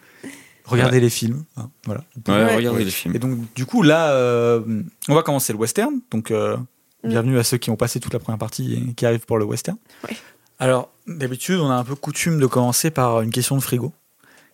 [0.67, 1.45] regardez les films.
[1.57, 2.03] hein, voilà.
[2.29, 2.57] Ouais, Ouais.
[2.57, 2.85] regardez Ouais.
[2.85, 3.15] les films.
[3.17, 4.61] Et donc, du coup, là, euh,
[5.09, 6.01] on va commencer le western.
[6.11, 6.57] Donc, euh,
[7.05, 7.09] Mm.
[7.11, 9.45] bienvenue à ceux qui ont passé toute la première partie et qui arrivent pour le
[9.45, 9.77] western.
[10.09, 10.17] Ouais.
[10.59, 13.93] Alors, d'habitude, on a un peu coutume de commencer par une question de frigo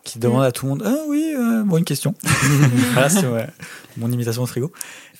[0.04, 0.46] qui demande Mm.
[0.46, 2.14] à tout le monde Ah oui, euh, bon, une question.
[2.92, 3.46] voilà, c'est ouais,
[3.96, 4.72] mon imitation de frigo.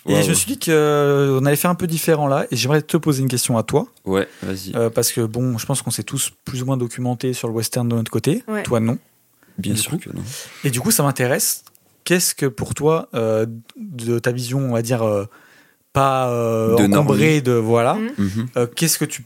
[0.09, 2.47] Et je me suis dit qu'on allait faire un peu différent là.
[2.51, 3.87] Et j'aimerais te poser une question à toi.
[4.05, 4.73] Ouais, vas-y.
[4.75, 7.55] euh, parce que, bon, je pense qu'on s'est tous plus ou moins documentés sur le
[7.55, 8.43] western de notre côté.
[8.49, 8.65] Ouais.
[8.65, 8.99] Toi, non.
[9.59, 9.99] Bien sûr coup.
[9.99, 10.23] que non.
[10.65, 11.63] Et du coup, ça m'intéresse.
[12.05, 15.27] Qu'est-ce que pour toi, euh, de ta vision, on va dire, euh,
[15.93, 17.53] pas euh, De encombrée de.
[17.53, 17.95] Voilà.
[17.95, 18.11] Mhm.
[18.19, 18.47] Mhm.
[18.57, 19.25] Euh, Qu'est-ce que tu.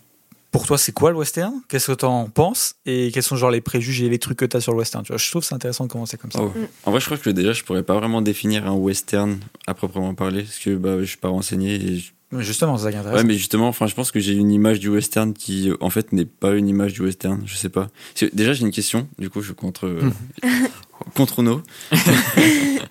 [0.56, 1.52] Pour toi, c'est quoi le western?
[1.68, 2.76] Qu'est-ce que tu en penses?
[2.86, 5.04] Et quels sont genre les préjugés, les trucs que tu as sur le western?
[5.04, 6.40] Tu vois, Je trouve c'est intéressant de commencer comme ça.
[6.42, 6.50] Oh.
[6.84, 10.14] En vrai, je crois que déjà, je pourrais pas vraiment définir un western à proprement
[10.14, 11.74] parler, parce que bah, je suis pas renseigné.
[11.74, 13.18] et je- Mais justement, c'est ça qui intéressant.
[13.18, 16.14] Ouais, mais justement, enfin, je pense que j'ai une image du western qui, en fait,
[16.14, 17.42] n'est pas une image du western.
[17.44, 17.88] Je sais pas.
[18.32, 19.08] Déjà, j'ai une question.
[19.18, 20.10] Du coup, je contre euh,
[21.14, 21.60] contre nos.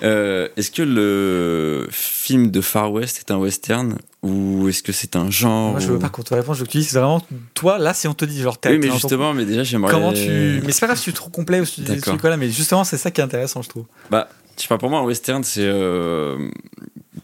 [0.03, 3.97] Euh, est-ce que le film de Far West est un western?
[4.25, 6.55] Ou est-ce que c'est un genre Moi, je veux ou- pas qu'on te réponde.
[6.55, 7.21] Je veux que tu dises c'est vraiment.
[7.53, 9.91] Toi, là, si on te dit, genre, t'as- Oui, mais justement, mais déjà, j'aimerais.
[9.91, 10.61] Comment tu.
[10.65, 12.19] Mais c'est pas grave si tu es trop complet ou si tu dis des trucs,
[12.21, 13.85] voilà, mais justement, c'est ça qui est intéressant, je trouve.
[14.09, 15.61] Bah, je sais pas, pour moi, un western, c'est.
[15.63, 16.49] Euh,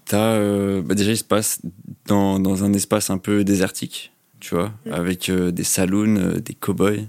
[0.06, 1.60] t'as, euh, bah, déjà, il se passe
[2.08, 4.92] dans, dans un espace un peu désertique, tu vois, Mm.
[4.94, 7.06] avec euh, des saloons, euh, des cow-boys,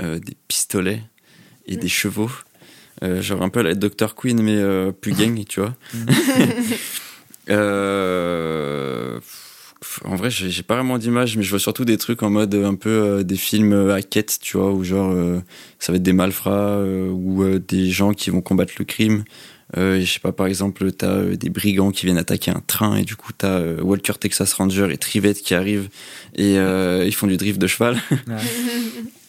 [0.00, 1.02] euh, des pistolets
[1.66, 1.80] et Mm.
[1.80, 2.30] des chevaux.
[3.02, 4.14] Euh, genre un peu la Dr.
[4.14, 5.74] Queen, mais euh, plus gang, tu vois.
[5.94, 6.06] Mm.
[7.50, 8.71] Euh,
[10.04, 12.66] en vrai, j'ai pas vraiment d'image, mais je vois surtout des trucs en mode euh,
[12.66, 15.40] un peu euh, des films euh, à quête, tu vois, où genre euh,
[15.78, 19.24] ça va être des malfrats euh, ou euh, des gens qui vont combattre le crime.
[19.76, 22.96] Euh, je sais pas, par exemple, t'as euh, des brigands qui viennent attaquer un train
[22.96, 25.88] et du coup t'as euh, Walker Texas Ranger et Trivette qui arrivent
[26.36, 27.96] et euh, ils font du drift de cheval.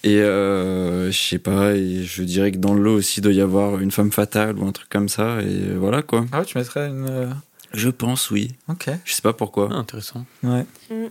[0.06, 3.40] Et euh, je sais pas, et je dirais que dans le lot aussi, doit y
[3.40, 6.26] avoir une femme fatale ou un truc comme ça, et voilà quoi.
[6.34, 7.34] Ah ouais, tu mettrais une.
[7.74, 8.52] Je pense, oui.
[8.70, 8.90] Ok.
[9.04, 9.70] Je sais pas pourquoi.
[9.72, 10.26] Ah, intéressant.
[10.44, 10.66] Ouais.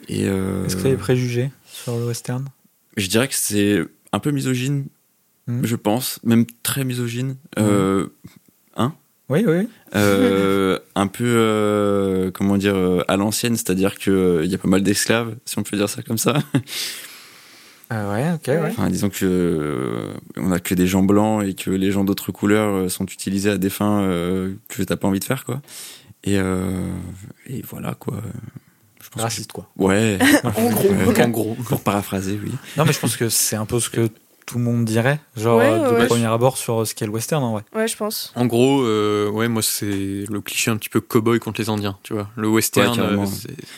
[0.08, 2.44] Et euh, Est-ce que tu as des préjugés sur le western?
[2.96, 3.82] Je dirais que c'est
[4.12, 4.86] un peu misogyne,
[5.48, 5.66] Mhm.
[5.66, 7.36] je pense, même très misogyne.
[7.58, 8.06] Euh,
[9.28, 9.66] Oui, oui.
[9.94, 12.76] euh, un peu, euh, comment dire,
[13.08, 16.18] à l'ancienne, c'est-à-dire qu'il y a pas mal d'esclaves, si on peut dire ça comme
[16.18, 16.38] ça.
[17.88, 18.68] Ah ouais, ok, ouais.
[18.70, 22.30] Enfin, disons que euh, on a que des gens blancs et que les gens d'autres
[22.32, 25.60] couleurs euh, sont utilisés à des fins euh, que t'as pas envie de faire, quoi.
[26.24, 26.88] Et, euh,
[27.46, 28.14] et voilà, quoi.
[29.02, 29.68] Je pense que- Raciste, quoi.
[29.76, 30.18] Ouais.
[30.44, 30.88] En gros.
[30.88, 31.22] Ouais.
[31.24, 31.54] En gros.
[31.68, 32.52] Pour paraphraser, oui.
[32.76, 34.08] Non, mais je pense que c'est un peu ce que
[34.46, 36.06] tout le monde dirait, genre Ouais, euh, de ouais, ouais.
[36.08, 37.62] premier abord sur ce qu'est le western en vrai.
[37.74, 38.32] Ouais, je pense.
[38.34, 41.96] En gros, euh, ouais, moi c'est le cliché un petit peu cowboy contre les Indiens,
[42.02, 42.28] tu vois.
[42.36, 43.26] Le western, Ouais, euh,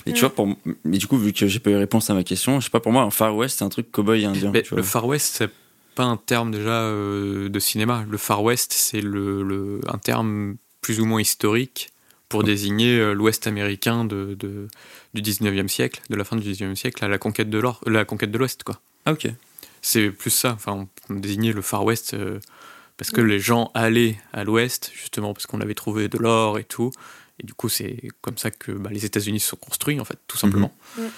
[0.06, 0.48] Mais tu vois, pour,
[0.84, 2.80] mais du coup, vu que j'ai pas eu réponse à ma question, je sais pas,
[2.80, 4.50] pour moi, un Far West, c'est un truc cowboy et indien.
[4.52, 4.90] Mais tu le vois.
[4.90, 5.50] Far West, c'est
[5.94, 8.04] pas un terme déjà euh, de cinéma.
[8.10, 11.90] Le Far West, c'est le, le- un terme plus ou moins historique
[12.34, 14.68] pour désigner euh, l'Ouest américain de, de-
[15.14, 18.04] du 19e siècle, de la fin du 19e siècle à la conquête de l'or, la
[18.04, 18.80] conquête de l'Ouest, quoi.
[19.06, 19.28] Ah, ok.
[19.82, 20.52] C'est plus ça.
[20.54, 22.40] Enfin, on désignait le Far West euh,
[22.96, 26.64] parce que les gens allaient à l'Ouest, justement parce qu'on avait trouvé de l'or et
[26.64, 26.90] tout.
[27.40, 30.18] Et du coup, c'est comme ça que bah, les États-Unis se sont construits, en fait,
[30.26, 30.72] tout simplement.
[30.98, 31.10] Mhm.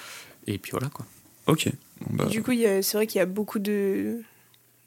[0.49, 1.07] Et puis voilà, quoi.
[1.47, 1.69] Ok.
[2.01, 4.21] Bon, bah, Du coup, c'est vrai qu'il y a beaucoup de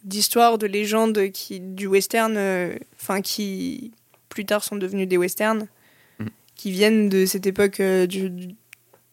[0.04, 3.92] d'histoires, de légendes qui du western, euh, enfin qui
[4.30, 5.68] plus tard sont devenus des westerns.
[6.60, 8.56] Qui viennent de cette époque euh, du, du-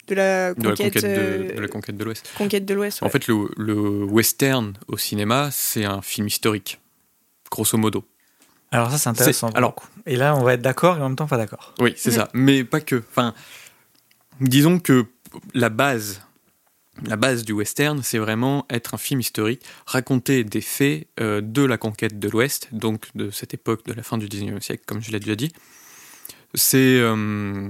[0.09, 2.29] de la De la conquête, de, de la conquête de l'Ouest.
[2.37, 3.03] conquête de l'Ouest.
[3.03, 3.75] En fait, le, le
[4.05, 6.81] western au cinéma, c'est un film historique,
[7.51, 8.05] grosso modo.
[8.73, 9.51] Alors ça c'est intéressant.
[9.51, 9.77] Alors-
[10.07, 11.73] et là on va être d'accord et en même temps pas d'accord.
[11.79, 12.29] Oui, c'est ça.
[12.35, 12.97] Mais pas que.
[13.11, 13.33] Enfin,
[14.41, 15.07] disons que
[15.55, 16.23] la base,
[17.05, 21.63] la base du western, c'est vraiment être un film historique, raconter des faits euh, de
[21.63, 25.01] la conquête de l'Ouest, donc de cette époque de la fin du 19e siècle, comme
[25.03, 25.53] je l'ai déjà dit.
[26.57, 27.69] C'est euh,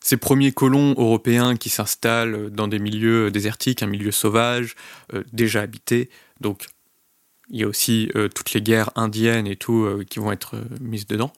[0.00, 4.74] ces premiers colons européens qui s'installent dans des milieux désertiques, un milieu sauvage,
[5.14, 6.10] euh, déjà habité.
[6.40, 6.66] Donc,
[7.50, 10.56] il y a aussi euh, toutes les guerres indiennes et tout euh, qui vont être
[10.56, 11.32] euh, mises dedans.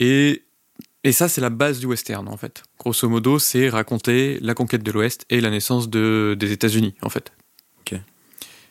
[0.00, 0.42] Et,
[1.04, 2.62] et ça, c'est la base du western, en fait.
[2.78, 7.08] Grosso modo, c'est raconter la conquête de l'Ouest et la naissance de, des États-Unis, en
[7.08, 7.32] fait.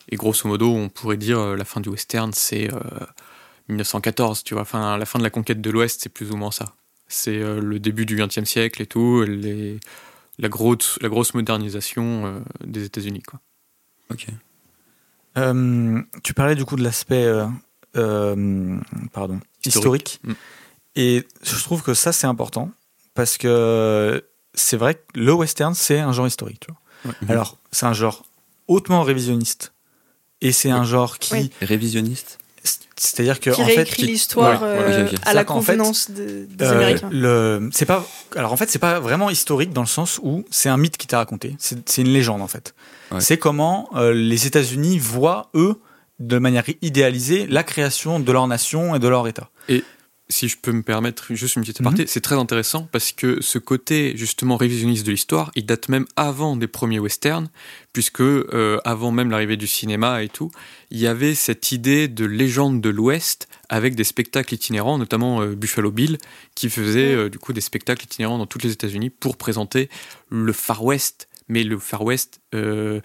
[0.09, 2.69] Et grosso modo, on pourrait dire la fin du western, c'est
[3.69, 4.63] 1914, tu vois.
[4.63, 6.75] Enfin, la fin de la conquête de l'Ouest, c'est plus ou moins ça.
[7.07, 9.79] C'est euh, le début du XXe siècle et tout, les,
[10.39, 13.39] la, grosse, la grosse modernisation euh, des États-Unis, quoi.
[14.11, 14.27] ok.
[15.37, 17.45] Euh, tu parlais du coup de l'aspect euh,
[17.95, 18.79] euh,
[19.13, 20.19] pardon historique, Historique.
[20.23, 20.33] Mm.
[20.95, 22.71] et je trouve que ça c'est important
[23.13, 26.61] parce que c'est vrai que le western c'est un genre historique.
[26.65, 27.13] Tu vois.
[27.21, 27.31] Ouais.
[27.31, 28.25] Alors c'est un genre
[28.67, 29.73] hautement révisionniste
[30.41, 31.51] et c'est un genre qui Oui.
[31.61, 32.39] Révisionniste?
[32.99, 36.71] C'est-à-dire que qui en fait l'histoire Ouais, euh, à la fait, convenance de- des Euh,
[36.71, 37.09] Américains.
[37.11, 40.69] le c'est pas alors en fait c'est pas vraiment historique dans le sens où c'est
[40.69, 42.73] un mythe qui t'est raconté c'est une légende en fait
[43.11, 43.21] Ouais.
[43.21, 45.75] c'est comment euh, les États-Unis voient eux
[46.19, 49.49] de manière idéalisée la création de leur nation et de leur État
[50.29, 53.59] si je peux me permettre juste une petite aparté, c'est très intéressant parce que ce
[53.59, 57.49] côté justement révisionniste de l'histoire, il date même avant des premiers westerns,
[57.93, 60.51] puisque euh, avant même l'arrivée du cinéma et tout,
[60.91, 65.55] il y avait cette idée de légende de l'Ouest avec des spectacles itinérants, notamment euh,
[65.55, 66.17] Buffalo Bill,
[66.55, 69.89] qui faisait euh, du coup des spectacles itinérants dans toutes les États-Unis pour présenter
[70.29, 72.99] le Far West, mais le Far West euh,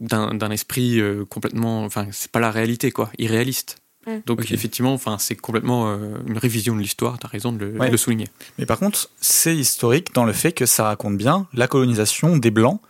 [0.00, 3.78] d'un d'un esprit euh, complètement, enfin c'est pas la réalité quoi, irréaliste.
[4.26, 7.18] Donc effectivement, enfin c'est complètement euh, une révision de l'histoire.
[7.18, 7.86] T'as raison de le, Ouais.
[7.86, 8.28] de le souligner.
[8.58, 12.50] mais par contre c'est historique dans le fait que ça raconte bien la colonisation des
[12.50, 12.80] blancs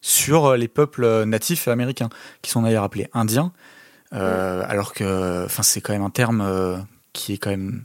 [0.00, 2.08] sur euh, les peuples euh, natifs américains
[2.40, 3.52] qui sont d'ailleurs appelés indiens
[4.12, 6.76] euh, alors que enfin c'est quand même un terme euh,
[7.12, 7.84] qui est quand même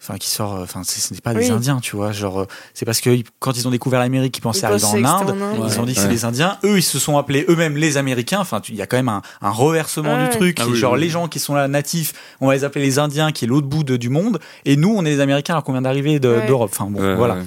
[0.00, 1.50] enfin qui sort euh, enfin ce n'est pas des Oui.
[1.50, 4.60] indiens tu vois genre euh, c'est parce que quand ils ont découvert l'Amérique ils pensaient
[4.60, 5.34] Ils arriver en Inde.
[5.68, 6.56] ils ont dit que c'est des indiens.
[6.64, 8.38] Eux ils se sont appelés eux-mêmes les américains.
[8.38, 10.28] Enfin tu- il y a quand même un, un reversement Ouais.
[10.28, 10.58] du truc.
[10.60, 11.00] Ah oui, genre oui.
[11.00, 13.66] les gens qui sont là natifs on va les appeler les indiens qui est l'autre
[13.66, 14.38] bout de- du monde.
[14.64, 16.70] Et nous on est les américains alors qu'on vient d'arriver de- d'Europe.
[16.72, 17.34] Enfin bon Ouais, voilà.
[17.34, 17.42] ouais.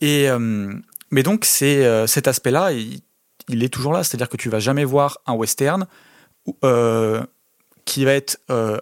[0.00, 0.72] et euh,
[1.10, 3.00] mais donc c'est euh, cet aspect-là, il,
[3.48, 5.86] il est toujours là, c'est-à-dire que tu vas jamais voir un western
[6.64, 7.22] euh,
[7.84, 8.78] qui va être euh,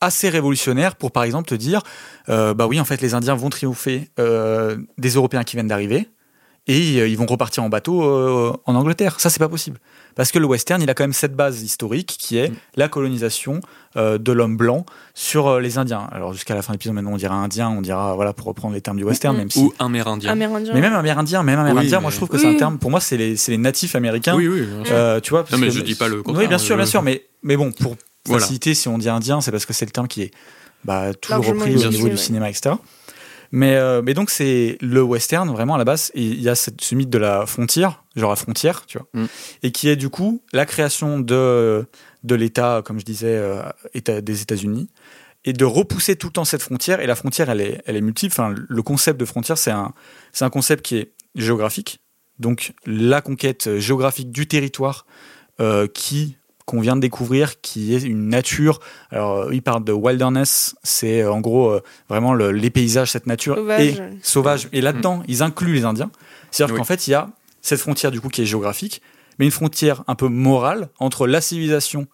[0.00, 1.82] assez révolutionnaire pour par exemple te dire,
[2.28, 6.08] euh, bah oui en fait les Indiens vont triompher euh, des Européens qui viennent d'arriver
[6.68, 9.18] et euh, ils vont repartir en bateau euh, en Angleterre.
[9.18, 9.80] Ça, c'est pas possible.
[10.14, 12.54] Parce que le western, il a quand même cette base historique qui est Mm.
[12.76, 13.60] la colonisation
[13.96, 16.06] euh, de l'homme blanc sur euh, les Indiens.
[16.12, 18.74] Alors jusqu'à la fin de l'épisode, maintenant on dira indien, on dira, voilà, pour reprendre
[18.74, 19.58] les termes du western, même si...
[19.58, 20.30] Ou amérindien.
[20.30, 20.72] Amérindien.
[20.72, 22.42] Mais même amérindien, même amérindien, moi mais- je trouve que Oui.
[22.42, 24.36] c'est un terme, pour moi c'est les, c'est les natifs américains.
[24.36, 24.64] Oui, oui.
[24.92, 26.76] Euh, tu vois, parce Non, mais que- je dis pas le contraire, Oui, bien sûr,
[26.76, 27.96] je- bien sûr, mais, mais bon, pour
[28.26, 28.40] Voilà.
[28.42, 30.30] faciliter, si on dit indien, c'est parce que c'est le terme qui est
[30.84, 32.16] bah, toujours repris au niveau du ouais.
[32.16, 32.74] cinéma, etc.
[33.54, 36.54] Mais, euh, mais donc, c'est le western, vraiment, à la base, et il y a
[36.54, 39.26] cette- ce mythe de la frontière, genre la frontière, tu vois, Mm.
[39.64, 41.84] et qui est du coup la création de,
[42.24, 43.62] de l'État, comme je disais, euh,
[43.92, 44.88] État, des États-Unis,
[45.44, 47.00] et de repousser tout le temps cette frontière.
[47.00, 48.32] Et la frontière, elle est, elle est multiple.
[48.32, 49.92] Enfin, le concept de frontière, c'est un,
[50.32, 52.00] c'est un concept qui est géographique.
[52.38, 55.04] Donc, la conquête géographique du territoire
[55.60, 56.36] euh, qui
[56.66, 58.80] qu'on vient de découvrir, qui est une nature.
[59.10, 63.10] Alors, euh, il parle de wilderness, c'est euh, en gros euh, vraiment le- les paysages,
[63.12, 63.80] cette nature Sauvage.
[63.86, 64.68] et sauvage.
[64.72, 66.10] Et là-dedans, ils incluent les Indiens.
[66.50, 66.78] C'est-à-dire Oui.
[66.80, 69.02] qu'en fait, il y a cette frontière du coup qui est géographique,
[69.38, 72.06] mais une frontière un peu morale entre la civilisation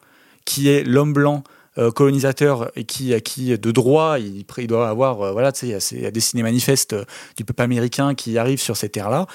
[0.45, 1.43] qui est l'homme blanc
[1.77, 5.71] euh, colonisateur et qui à qui de droit il, il doit avoir euh, voilà tu
[5.79, 7.05] sais il y a des ciné manifestes euh,
[7.37, 9.27] du peuple américain qui arrivent sur ces terres là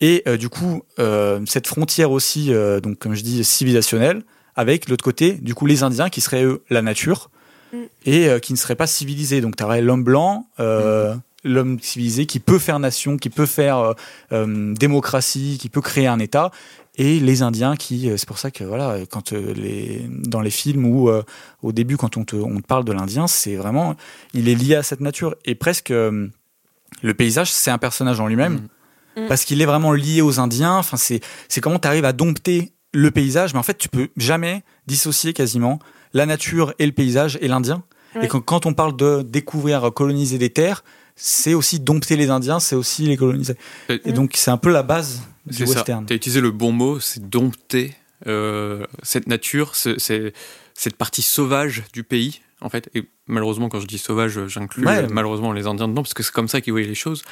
[0.00, 4.22] et euh, du coup euh, cette frontière aussi euh, donc comme je dis civilisationnelle
[4.56, 7.30] avec de l'autre côté du coup les Indiens qui seraient eux la nature
[7.72, 7.76] Mm.
[8.04, 12.26] et euh, qui ne seraient pas civilisés donc tu aurais l'homme blanc euh, l'homme civilisé
[12.26, 13.92] qui peut faire nation qui peut faire euh,
[14.32, 16.50] euh, démocratie qui peut créer un État
[16.96, 21.08] et les Indiens qui c'est pour ça que voilà quand les dans les films ou
[21.08, 21.22] euh,
[21.62, 23.96] au début quand on te, on te parle de l'Indien c'est vraiment
[24.34, 26.28] il est lié à cette nature et presque euh,
[27.00, 28.68] le paysage c'est un personnage en lui-même
[29.16, 29.28] Mm.
[29.28, 32.72] parce qu'il est vraiment lié aux Indiens enfin c'est c'est comment tu arrives à dompter
[32.92, 35.78] le paysage mais en fait tu peux jamais dissocier quasiment
[36.12, 37.82] la nature et le paysage et l'Indien
[38.14, 38.26] Ouais.
[38.26, 40.84] et quand, quand on parle de découvrir coloniser des terres
[41.16, 43.54] c'est aussi dompter les Indiens c'est aussi les coloniser
[43.88, 46.72] Et- et donc c'est un peu la base du western Tu as utilisé le bon
[46.72, 47.94] mot, c'est dompter
[48.26, 52.88] euh, cette nature, cette partie sauvage du pays, en fait.
[52.94, 54.98] Et malheureusement, quand je dis sauvage, j'inclus Ouais.
[55.04, 57.22] euh, malheureusement les Indiens dedans, parce que c'est comme ça qu'ils voyaient les choses.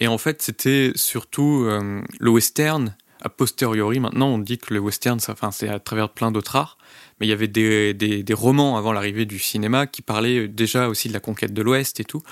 [0.00, 2.96] Et en fait, c'était surtout euh, le western.
[3.24, 6.78] A posteriori, maintenant, on dit que le western, c'est à travers plein d'autres arts.
[7.18, 11.08] Mais il y avait des, des, romans avant l'arrivée du cinéma qui parlaient déjà aussi
[11.08, 12.22] de la conquête de l'Ouest et tout.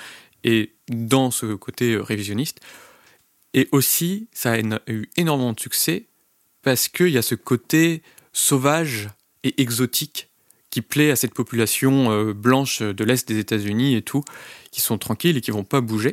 [0.45, 2.61] Et dans ce côté révisionniste,
[3.55, 6.07] et aussi, ça a eu énormément de succès
[6.63, 9.09] parce qu'il y a ce côté sauvage
[9.45, 10.29] et exotique
[10.71, 14.25] qui plaît à cette population euh, blanche de l'Est des États-Unis et tout,
[14.71, 16.13] qui sont tranquilles et qui vont pas bouger.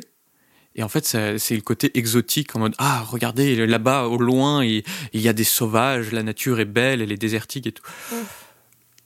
[0.76, 4.82] Et en fait, c'est le côté exotique en mode Ah, regardez, là-bas, au loin, il
[5.12, 7.82] il y a des sauvages, la nature est belle, elle est désertique et tout.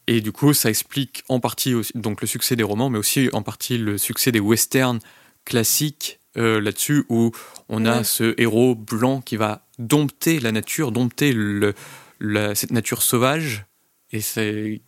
[0.07, 3.31] Et du coup, ça explique en partie aussi, donc le succès des romans, mais aussi
[3.33, 5.01] en partie le succès des westerns
[5.47, 7.33] classiques euh, là-dessus, où
[7.71, 11.75] on a ce héros blanc qui va dompter la nature, dompter le,
[12.21, 13.65] la- cette nature sauvage,
[14.13, 14.21] et,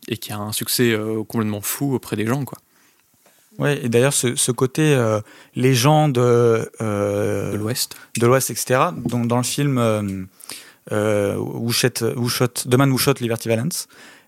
[0.07, 2.45] et qui a un succès euh, complètement fou auprès des gens.
[2.45, 2.59] Quoi.
[3.59, 5.19] Ouais, et d'ailleurs, ce, ce côté euh,
[5.55, 7.95] légende euh, De l'Ouest.
[8.19, 10.23] de l'Ouest, etc., donc dans le film euh,
[10.91, 13.87] euh, Who, Shot, Who Shot- The Man Who Shot Liberty Valance,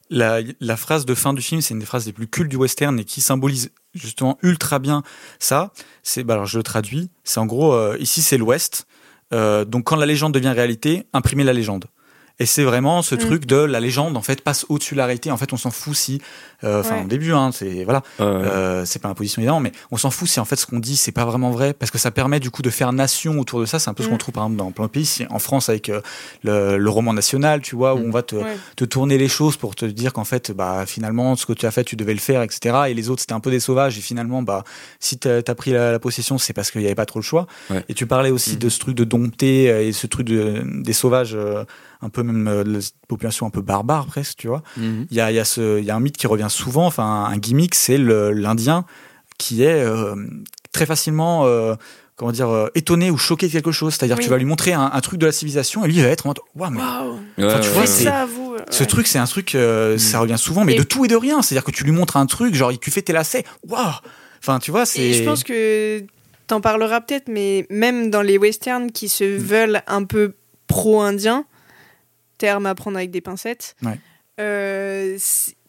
[0.10, 2.56] la, la phrase de fin du film, c'est une des phrases les plus cultes du
[2.56, 5.04] western et qui symbolise justement ultra bien
[5.38, 5.72] ça.
[6.02, 8.88] C'est, bah alors je le traduis, c'est en gros, euh, ici c'est l'Ouest,
[9.34, 11.86] euh, donc quand la légende devient réalité, imprimez la légende.
[12.40, 13.18] Et c'est vraiment ce Mm.
[13.20, 15.30] truc de la légende, en fait, passe au-dessus de la réalité.
[15.32, 16.22] En fait, on s'en fout si,
[16.64, 17.04] euh, enfin, Ouais.
[17.04, 20.40] au début, hein, c'est, voilà, euh, c'est pas imposition évidemment, mais on s'en fout si
[20.40, 22.62] en fait ce qu'on dit c'est pas vraiment vrai parce que ça permet du coup
[22.62, 23.78] de faire nation autour de ça.
[23.80, 24.12] C'est un peu ce Mm.
[24.12, 26.02] qu'on trouve par exemple dans plein de pays, en France avec euh,
[26.44, 28.08] le, le roman national, tu vois, où Mm.
[28.08, 28.58] on va te, Ouais.
[28.76, 31.72] te tourner les choses pour te dire qu'en fait, bah finalement ce que tu as
[31.72, 32.76] fait, tu devais le faire, etc.
[32.90, 34.64] Et les autres c'était un peu des sauvages et finalement, bah
[35.00, 37.24] si t'as as pris la, la possession, c'est parce qu'il y avait pas trop le
[37.24, 37.48] choix.
[37.70, 37.84] Ouais.
[37.90, 40.94] Et tu parlais aussi de ce truc de dompter euh, et ce truc de, des
[40.94, 41.64] sauvages, euh,
[42.02, 45.20] un peu même euh, de la population un peu barbare presque, tu vois il y
[45.20, 47.38] a, il y, a ce- il y a un mythe qui revient souvent, enfin un
[47.38, 48.86] gimmick, c'est l'Indien
[49.38, 50.16] qui est euh,
[50.72, 51.76] très facilement euh,
[52.16, 53.93] comment dire euh, étonné ou choqué de quelque chose.
[53.95, 54.24] C'est-à-dire Oui.
[54.24, 56.26] tu vas lui montrer un, un truc de la civilisation et lui il va être
[56.26, 57.14] en mode waouh mais Waouh.
[57.38, 57.88] Ouais, Enfin, tu ouais, vois, ouais.
[57.88, 58.56] ça, vous.
[58.70, 58.86] ce ouais.
[58.86, 60.00] truc c'est un truc euh, Mm.
[60.00, 61.41] ça revient souvent mais Et- de tout et de rien.
[61.41, 63.82] C'est-à-dire que tu lui montres un truc genre il fait tes lacets, waouh.
[64.41, 65.14] Enfin tu vois c'est.
[65.14, 66.04] je pense que
[66.47, 69.38] t'en parleras peut-être, mais même dans les westerns qui se Mm.
[69.38, 70.34] veulent un peu
[70.68, 71.45] pro-indiens,
[72.40, 74.00] terme à prendre avec des pincettes, Ouais.
[74.40, 75.18] euh,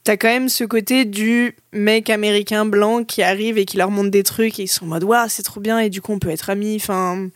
[0.05, 4.11] t'as quand même ce côté du mec américain blanc qui arrive et qui leur montre
[4.11, 6.18] des trucs et ils sont en mode waouh c'est trop bien et du coup on
[6.18, 6.77] peut être amis.
[6.77, 7.29] Enfin,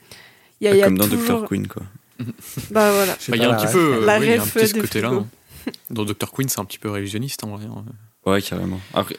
[0.61, 1.41] il y a, il y a Comme dans toujours.
[1.43, 1.49] Dr.
[1.49, 1.82] Queen, quoi.
[2.70, 3.16] Bah voilà.
[3.18, 4.45] Sais Bah, Il y a un petit peu, euh, La oui, il y a un
[4.45, 5.09] ref petit ce côté-là.
[5.09, 5.26] Hein.
[5.91, 6.30] Dans Dr.
[6.32, 7.66] Queen, c'est un petit peu révisionniste en vrai.
[7.66, 7.85] hein.
[8.24, 8.80] Ouais, carrément.
[8.95, 9.16] Après,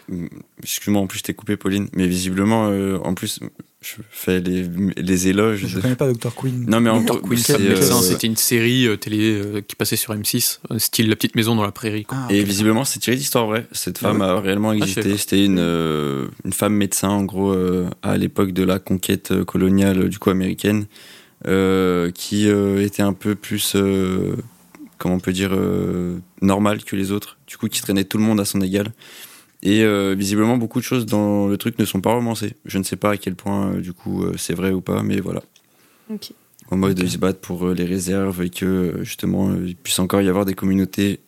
[0.64, 3.40] excuse-moi, en plus, je t'ai coupé, Pauline, mais visiblement, euh, en plus,
[3.86, 4.66] je fais les,
[4.98, 5.66] les éloges.
[5.68, 6.34] Je de- connais pas Dr.
[6.36, 6.66] Queen.
[6.68, 7.22] Non mais en Dr.
[7.22, 11.16] Queen, euh, c'était une série euh, télé euh, qui passait sur M6, euh, style La
[11.16, 12.04] petite maison dans la prairie.
[12.04, 12.18] quoi.
[12.28, 13.68] Ah, Et visiblement, c'est tiré d'histoire vraie.
[13.72, 15.16] Cette Ah femme ouais a réellement je existé.
[15.18, 20.10] C'était une, euh, une femme médecin, en gros, euh, à l'époque de la conquête coloniale,
[20.10, 20.88] du coup, américaine,
[21.48, 24.36] euh, qui euh, était un peu plus, euh,
[24.98, 27.38] comment on peut dire, euh, normale que les autres.
[27.46, 28.92] Du coup, qui traînait tout le monde à son égal.
[29.66, 32.54] Et euh, visiblement, beaucoup de choses dans le truc ne sont pas romancées.
[32.66, 35.02] Je ne sais pas à quel point, euh, du coup, euh, c'est vrai ou pas,
[35.04, 35.42] mais voilà.
[36.10, 36.32] Ok.
[36.72, 40.00] En mode, ils se battent pour euh, les réserves et que, justement, euh, il puisse
[40.00, 41.20] encore y avoir des communautés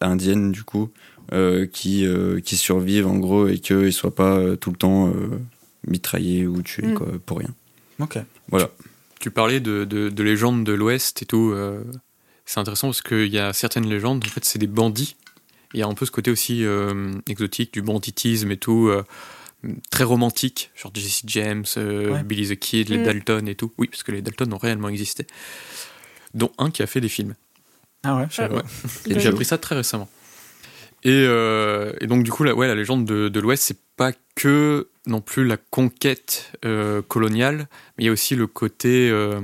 [0.00, 0.90] indiennes, du coup,
[1.32, 4.76] euh, qui, euh, qui survivent, en gros, et qu'ils ne soient pas euh, tout le
[4.76, 5.38] temps euh,
[5.86, 6.94] mitraillés ou tués, Mm.
[6.94, 7.54] quoi, pour rien.
[7.98, 8.18] Ok.
[8.50, 8.68] Voilà.
[9.20, 11.50] Tu parlais de, de, de légendes de l'Ouest et tout.
[11.52, 11.82] euh,
[12.46, 15.16] c'est intéressant parce qu'il y a certaines légendes, en fait, c'est des bandits.
[15.74, 19.04] Il y a un peu ce côté aussi euh, exotique du banditisme et tout, euh,
[19.90, 22.22] très romantique, genre Jesse James, euh, Ouais.
[22.24, 23.02] Billy the Kid, les Mm.
[23.04, 23.72] Dalton et tout.
[23.78, 25.26] Oui, parce que les Dalton ont réellement existé.
[26.34, 27.34] Dont un qui a fait des films.
[28.02, 28.26] Ah ouais,
[29.06, 30.08] j'ai appris ça très récemment.
[31.04, 34.12] Et, euh, et donc, du coup, la, ouais, la légende de, de l'Ouest, c'est pas
[34.34, 39.40] que non plus la conquête euh, coloniale, mais il y a aussi le côté euh,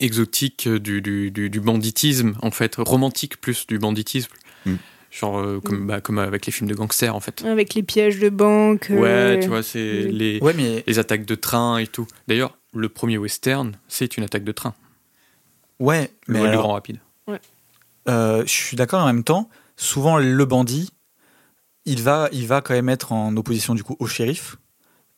[0.00, 4.32] exotique du, du, du- du banditisme, en fait, romantique plus du banditisme.
[4.66, 4.74] Mm.
[5.18, 5.86] Genre, euh, comme, Mm.
[5.86, 7.44] bah, comme avec les films de gangsters, en fait.
[7.44, 8.88] Avec les pièges de banque.
[8.90, 12.06] Ouais, euh, tu vois, c'est les, Ouais, mais les attaques de train et tout.
[12.26, 14.74] D'ailleurs, le premier western, c'est une attaque de train.
[15.78, 16.98] ouais, Le mais vol du alors, Grand Rapide.
[18.08, 19.48] euh, je suis d'accord en même temps.
[19.76, 20.90] Souvent, le bandit,
[21.84, 24.56] il va, il va quand même être en opposition du coup au shérif,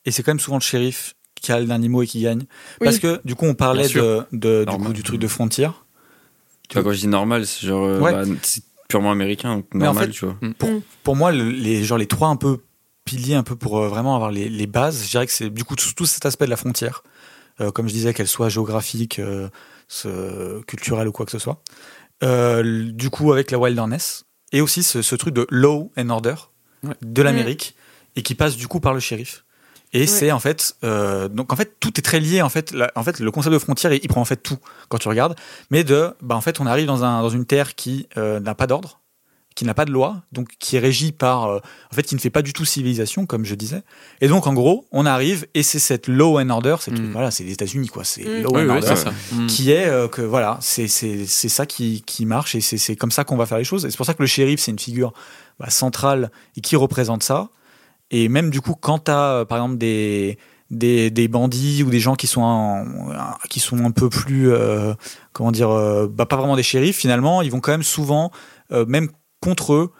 [0.05, 2.43] et c'est quand même souvent le shérif qui a le dernier mot et qui gagne.
[2.79, 4.87] Parce que du coup, on parlait de, de- du, Normal.
[4.87, 5.85] coup, du truc de frontière.
[6.71, 8.11] Enfin, quand je dis normal, c'est genre, Ouais.
[8.11, 8.23] bah,
[8.87, 10.37] purement américain, donc Mais en normal, fait- tu vois.
[10.57, 10.81] Pour, Mm.
[11.03, 12.59] pour moi, le- les, genre, les trois un peu
[13.05, 15.63] piliers, un peu pour euh, vraiment avoir les, les bases, je dirais que c'est du
[15.63, 17.03] coup tout, tout cet aspect de la frontière.
[17.59, 19.49] Euh, comme je disais, qu'elle soit géographique, euh,
[19.87, 21.61] ce- culturelle ou quoi que ce soit.
[22.23, 24.25] Euh, du coup, avec la wilderness.
[24.51, 26.35] Et aussi ce, ce truc de law and order
[26.83, 26.93] Ouais.
[27.01, 27.75] de l'Amérique
[28.15, 29.43] et qui passe du coup par le shérif.
[29.93, 32.71] Et c'est en fait, euh, donc en fait tout est très lié en fait.
[32.71, 34.57] La- en fait, le concept de frontière, il, il prend en fait tout
[34.89, 35.35] quand tu regardes.
[35.71, 38.53] Mais de, bah en fait, on arrive dans un dans une terre qui euh, n'a
[38.53, 38.99] pas d'ordre,
[39.55, 41.59] qui n'a pas de loi, donc qui est régie par, euh,
[41.91, 43.81] en fait, qui ne fait pas du tout civilisation, comme je disais.
[44.21, 47.11] Et donc en gros, on arrive et c'est cette law and order, c'est Mm.
[47.13, 48.43] voilà, c'est les États-Unis quoi, c'est Mm.
[48.43, 49.11] law Oui, and oui, order ça.
[49.31, 49.47] Mm.
[49.47, 52.97] qui est euh, que voilà, c'est c'est c'est ça qui, qui marche et c'est c'est
[52.97, 53.85] comme ça qu'on va faire les choses.
[53.85, 55.13] Et c'est pour ça que le shérif, c'est une figure
[55.61, 57.47] bah, centrale et qui représente ça.
[58.11, 60.37] Et même du coup, quand tu as par exemple des,
[60.71, 62.85] des, des bandits ou des gens qui sont, en-
[63.49, 64.93] qui sont un peu plus, euh,
[65.33, 68.31] comment dire, euh, bah, pas vraiment des shérifs, finalement, ils vont quand même souvent,
[68.71, 69.09] euh, même
[69.41, 69.91] contre eux,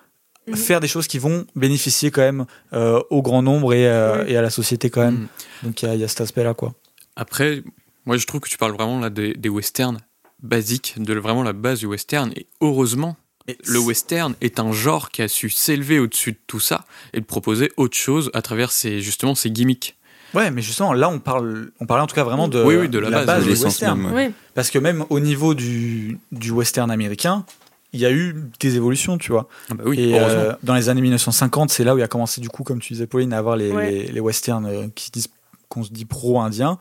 [0.47, 0.55] Mhm.
[0.55, 4.37] faire des choses qui vont bénéficier quand même euh, au grand nombre et, euh, et
[4.37, 5.15] à la société quand même.
[5.15, 5.27] Mm.
[5.67, 6.73] Donc il y a, il y a cet aspect-là, quoi.
[7.17, 7.63] Après,
[8.05, 9.97] moi je trouve que tu parles vraiment là des, des westerns
[10.41, 12.31] basiques, de vraiment la base du western.
[12.37, 13.17] Et heureusement,
[13.47, 17.19] Et le western est un genre qui a su s'élever au-dessus de tout ça et
[17.21, 19.95] de proposer autre chose à travers ses, justement ses gimmicks.
[20.33, 22.89] Ouais, mais justement, là, on parle, on parlait en tout cas vraiment de, Oui, oui,
[22.89, 23.97] de la base, de du western.
[24.01, 24.27] même, ouais.
[24.27, 24.33] Oui.
[24.53, 27.45] Parce que même au niveau du, du western américain,
[27.93, 29.47] il y a eu des évolutions, tu vois.
[29.71, 32.41] Ah bah oui, et euh, dans les années 1950, c'est là où il a commencé,
[32.41, 33.89] du coup, comme tu disais, Pauline, à avoir les, Ouais.
[33.91, 35.27] les, les westerns euh, qui se disent,
[35.69, 36.77] qu'on se dit pro-indiens.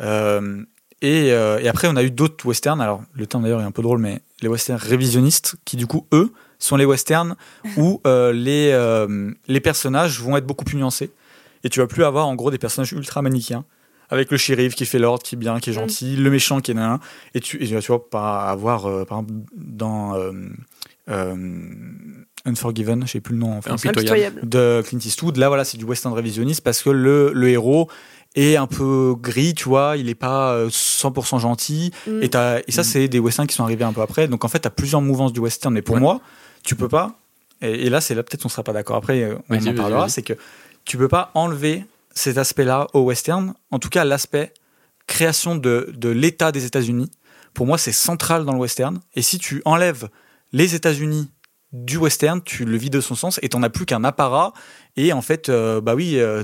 [0.00, 0.62] Euh,
[1.02, 2.80] et, euh, et après, on a eu d'autres westerns.
[2.80, 6.06] Alors, le terme d'ailleurs est un peu drôle, mais les westerns révisionnistes, qui du coup,
[6.12, 7.36] eux, sont les westerns
[7.78, 11.10] où euh, les, euh, les personnages vont être beaucoup plus nuancés.
[11.64, 13.64] Et tu vas plus avoir, en gros, des personnages ultra manichéens.
[14.12, 15.76] Avec le shérif qui fait l'ordre, qui est bien, qui est Mm.
[15.76, 16.98] gentil, le méchant qui est nan.
[17.34, 20.32] Et tu, et tu vas, tu vois, pas avoir, euh, par exemple, dans euh,
[21.08, 21.34] euh,
[22.46, 23.88] Unforgiven, je sais plus le nom en français
[24.42, 25.36] de Clint Eastwood.
[25.36, 27.88] Là, voilà, c'est du western révisionniste parce que le, le héros
[28.34, 31.92] est un peu gris, tu vois, il est pas euh, 100% gentil.
[32.06, 32.22] Mm.
[32.22, 32.84] Et, t'as- et ça, Mm.
[32.84, 34.28] c'est des westerns qui sont arrivés un peu après.
[34.28, 35.72] Donc, en fait, tu as plusieurs mouvances du western.
[35.74, 36.00] Mais pour Ouais.
[36.00, 36.20] moi,
[36.62, 37.18] tu peux pas,
[37.62, 40.08] et, et là, c'est là, peut-être on sera pas d'accord après, euh, on en parlera,
[40.08, 40.34] c'est que
[40.84, 43.54] tu peux pas enlever cet aspect-là au western.
[43.70, 44.52] En tout cas, l'aspect
[45.06, 47.10] création de, de l'État des États-Unis,
[47.54, 49.00] pour moi, c'est central dans le western.
[49.14, 50.08] Et si tu enlèves
[50.52, 51.30] les États-Unis
[51.72, 54.52] du western, tu le vides de son sens et t'en as plus qu'un apparat.
[54.96, 56.42] Et en fait, euh, bah oui, euh,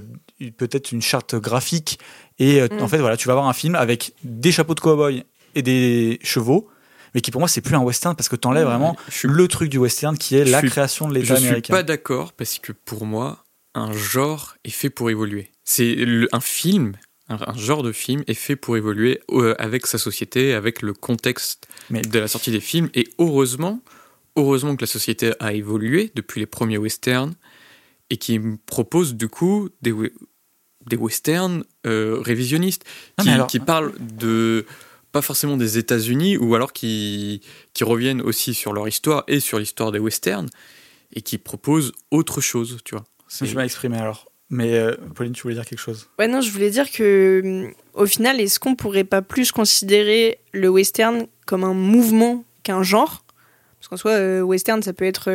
[0.57, 1.99] peut-être une charte graphique.
[2.39, 2.83] Et euh, Mm.
[2.83, 5.25] en fait, voilà, tu vas avoir un film avec des chapeaux de cow-boy
[5.55, 6.69] et des chevaux,
[7.15, 9.49] mais qui pour moi, c'est plus un western parce que t'enlèves vraiment Je suis, le
[9.49, 11.75] truc du western qui est Je la suis- création de je l'État suis américain.
[11.75, 15.51] pas d'accord parce que pour moi, un genre est fait pour évoluer.
[15.65, 16.93] C'est le- un film.
[17.29, 20.93] Un, un genre de film est fait pour évoluer euh, avec sa société, avec le
[20.93, 22.89] contexte Mais- de la sortie des films.
[22.95, 23.81] Et heureusement,
[24.37, 27.35] heureusement que la société a évolué depuis les premiers westerns
[28.11, 29.93] et qui me propose du coup des,
[30.87, 32.85] des westerns euh, révisionnistes
[33.17, 34.65] Ah, qui, mais alors- qui parlent de
[35.13, 37.41] pas forcément des États-Unis ou alors qui,
[37.73, 40.49] qui reviennent aussi sur leur histoire et sur l'histoire des westerns
[41.15, 43.05] et qui proposent autre chose, tu vois.
[43.41, 44.31] Je vais m'exprimer alors.
[44.51, 46.09] Mais euh, Pauline, tu voulais dire quelque chose?
[46.21, 50.39] Ouais, non, je voulais dire que, hum, au final, est-ce qu'on pourrait pas plus considérer
[50.53, 53.25] le western comme un mouvement qu'un genre?
[53.81, 55.31] Parce qu'en soi, euh, western, ça peut être.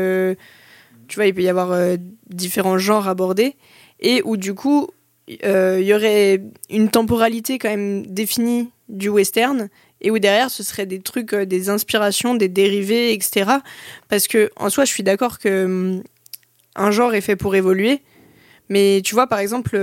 [1.12, 1.98] Tu vois, il peut y avoir euh,
[2.30, 3.58] différents genres abordés.
[4.00, 4.88] Et où, du coup,
[5.44, 9.68] euh, il y aurait une temporalité quand même définie du western.
[10.00, 13.58] Et où derrière, ce serait des trucs, euh, des inspirations, des dérivés, etc.
[14.08, 16.04] Parce que, en soi, je suis d'accord que hum,
[16.78, 18.02] un genre est fait pour évoluer.
[18.70, 19.78] Mais tu vois, par exemple,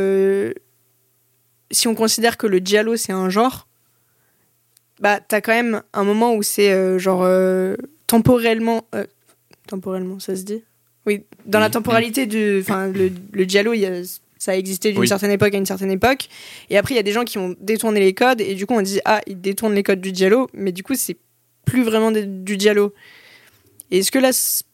[1.70, 3.68] si on considère que le giallo c'est un genre,
[4.98, 7.28] bah t'as quand même un moment où c'est genre
[8.06, 8.88] temporellement,
[9.66, 10.62] temporellement, ça se dit?
[11.08, 14.02] Oui, dans la temporalité du, enfin le, le giallo, il y a-
[14.38, 15.08] ça a existé d'une Oui.
[15.08, 16.28] certaine époque à une certaine époque,
[16.70, 18.74] et après il y a des gens qui ont détourné les codes et du coup
[18.74, 21.16] on dit ah ils détournent les codes du giallo, mais du coup c'est
[21.64, 22.92] plus vraiment des- du giallo.
[23.90, 24.30] Et est-ce que là,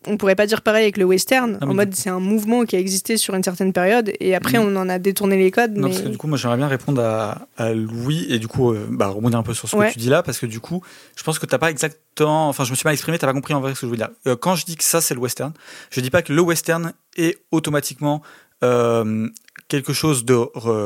[0.06, 2.74] on pourrait pas dire pareil avec le western Ah, En mode, c'est un mouvement qui
[2.74, 5.76] a existé sur une certaine période et après, on en a détourné les codes.
[5.76, 5.94] Non, mais...
[5.94, 8.86] parce que du coup, moi, j'aimerais bien répondre à, à Louis et du coup, euh,
[8.90, 9.88] bah, rebondir un peu sur ce Ouais.
[9.88, 10.82] que tu dis là, parce que du coup,
[11.16, 12.48] je pense que t'as pas exactement.
[12.48, 13.96] Enfin, je me suis mal exprimé, t'as pas compris en vrai ce que je veux
[13.96, 14.10] dire.
[14.26, 15.52] Euh, quand je dis que ça, c'est le western,
[15.90, 18.20] je dis pas que le western est automatiquement
[18.64, 19.28] euh,
[19.68, 20.36] quelque chose de.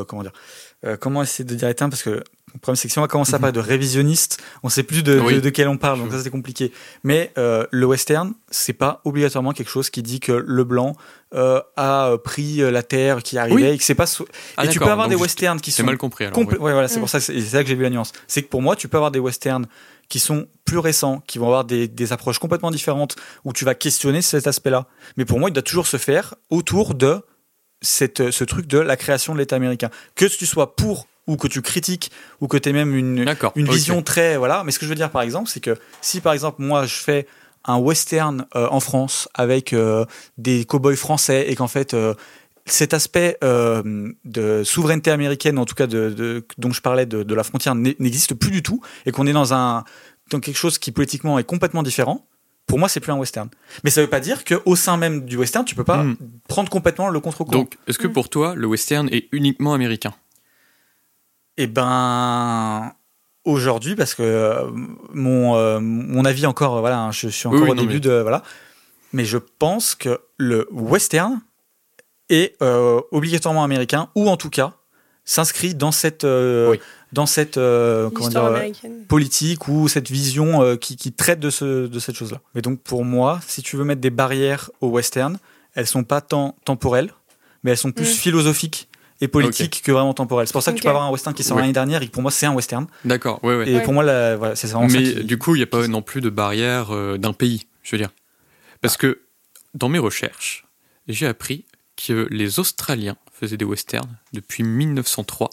[0.04, 0.32] comment dire
[0.84, 2.10] euh, Comment essayer de dire termes Parce que
[2.54, 5.02] le problème, c'est que si on va commencer à parler de révisionniste, on sait plus
[5.02, 5.34] de, Oui.
[5.34, 6.72] de, de quel on parle, donc ça, c'est compliqué.
[7.04, 10.96] Mais euh, le western, c'est pas obligatoirement quelque chose qui dit que le blanc
[11.34, 13.64] euh, a pris euh, la terre qui arrivait Oui.
[13.64, 14.06] et que c'est pas.
[14.06, 14.26] so-
[14.56, 16.38] Ah, et tu peux avoir donc des westerns qui sont mal compris alors.
[16.38, 16.72] complè- ouais.
[16.72, 18.12] voilà, c'est pour ça, c'est là que j'ai vu la nuance.
[18.26, 19.66] C'est que pour moi, tu peux avoir des westerns
[20.08, 23.74] qui sont plus récents, qui vont avoir des, des approches complètement différentes, où tu vas
[23.74, 24.86] questionner cet aspect-là.
[25.18, 27.20] Mais pour moi, il doit toujours se faire autour de
[27.80, 29.90] cette, ce truc de la création de l'État américain.
[30.14, 32.10] Que tu sois pour ou que tu critiques
[32.40, 33.24] ou que tu aies même une,
[33.54, 36.20] une vision très voilà mais ce que je veux dire par exemple c'est que si
[36.22, 37.26] par exemple moi je fais
[37.66, 40.06] un western euh, en France avec euh,
[40.38, 42.14] des cow-boys français et qu'en fait euh,
[42.64, 47.22] cet aspect euh, de souveraineté américaine en tout cas de, de- dont je parlais de,
[47.22, 49.84] de la frontière n'e- n'existe plus du tout et qu'on est dans un
[50.30, 52.26] dans quelque chose qui politiquement est complètement différent
[52.68, 53.48] pour moi c'est plus un western
[53.82, 56.16] mais ça veut pas dire que au sein même du western tu peux pas Hmm.
[56.48, 58.12] prendre complètement le contre-courant Donc, est-ce que Mm.
[58.12, 60.14] pour toi, le western est uniquement américain?
[61.56, 62.92] Eh ben,
[63.44, 64.70] aujourd'hui, parce que euh,
[65.12, 67.94] mon, euh, mon avis encore, euh, voilà, hein, je suis encore Oui, au non, début
[67.94, 68.20] mais- de.
[68.20, 68.42] Voilà.
[69.12, 71.40] Mais je pense que le western
[72.28, 74.74] est euh, obligatoirement américain, ou en tout cas
[75.24, 76.80] s'inscrit dans cette, euh, Oui.
[77.12, 78.72] Dans cette euh, comment dire,
[79.08, 82.40] politique ou cette vision euh, qui, qui traite de, ce, de cette chose-là.
[82.54, 85.38] Mais donc pour moi, si tu veux mettre des barrières au western,
[85.74, 87.12] elles sont pas tant temporelles,
[87.62, 88.18] mais elles sont plus Mm.
[88.18, 88.88] philosophiques
[89.20, 90.46] et politiques que vraiment temporelles.
[90.46, 91.62] C'est pour ça que tu peux avoir un western qui sort Ouais.
[91.62, 92.86] l'année dernière et pour moi c'est un western.
[93.04, 93.68] D'accord, ouais, ouais.
[93.70, 93.82] Et Ouais.
[93.82, 95.86] pour moi, la- voilà, c'est vraiment ça Mais qui- du coup, il n'y a pas
[95.88, 98.10] non plus de barrière euh, d'un pays, je veux dire.
[98.80, 99.22] Parce que
[99.74, 100.66] dans mes recherches,
[101.08, 101.64] j'ai appris
[101.96, 105.50] que les Australiens faisaient des westerns depuis 1903.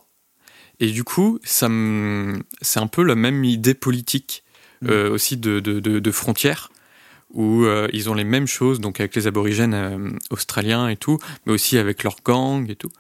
[0.80, 1.68] Et du coup, ça
[2.62, 4.44] c'est un peu la même idée politique
[4.86, 6.70] euh, aussi de, de, de- de frontières,
[7.32, 11.18] où euh, ils ont les mêmes choses, donc avec les aborigènes euh, australiens et tout,
[11.46, 12.92] mais aussi avec leurs gangs et tout.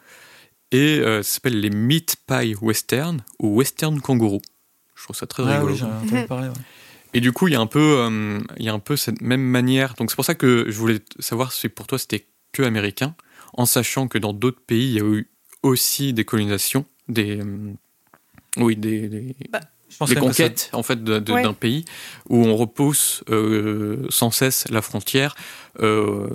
[0.71, 4.41] Et ça s'appelle les Meat Pie Western ou Western Kangourou.
[4.95, 5.75] Je trouve ça très Ah rigolo.
[6.11, 6.47] oui, parler.
[6.47, 6.53] ouais.
[7.13, 8.09] Et du coup, il y a un peu,
[8.57, 9.93] il y a un peu cette même manière.
[9.93, 13.15] Donc c'est pour ça que je voulais savoir si pour toi c'était que américain,
[13.53, 15.29] en sachant que dans d'autres pays il y a eu
[15.63, 17.73] aussi des colonisations, des, euh,
[18.57, 19.35] oui, des, des,
[19.89, 21.43] ça- conquêtes en fait Ouais.
[21.43, 21.85] d'un pays
[22.29, 25.35] où on repousse euh, sans cesse la frontière,
[25.81, 26.29] euh,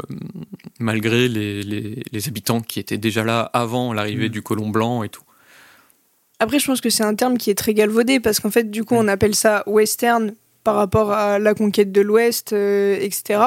[0.78, 4.32] malgré les, les, les habitants qui étaient déjà là avant l'arrivée Mm.
[4.32, 5.22] du colon blanc et tout.
[6.38, 8.84] Après, je pense que c'est un terme qui est très galvaudé parce qu'en fait, du
[8.84, 13.40] coup, on appelle ça western par rapport à la conquête de l'Ouest, euh, etc.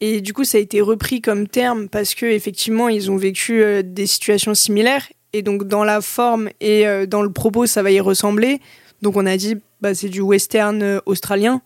[0.00, 3.60] Et du coup, ça a été repris comme terme parce que effectivement, ils ont vécu
[3.62, 7.82] euh, des situations similaires et donc dans la forme et euh, dans le propos, ça
[7.82, 8.60] va y ressembler.
[9.02, 11.62] Donc, on a dit, bah, c'est du western euh, australien,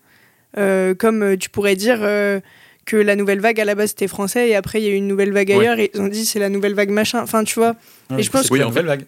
[0.58, 1.98] Euh, comme tu pourrais dire.
[2.02, 2.40] euh,
[2.86, 4.94] que la nouvelle vague à la base c'était français et après il y a eu
[4.94, 5.56] une nouvelle vague Ouais.
[5.56, 7.20] ailleurs et ils ont dit c'est la nouvelle vague machin.
[7.20, 7.74] Enfin tu vois.
[8.10, 9.04] Ouais, Et je pense c'est que- la Oui, en nouvelle vague,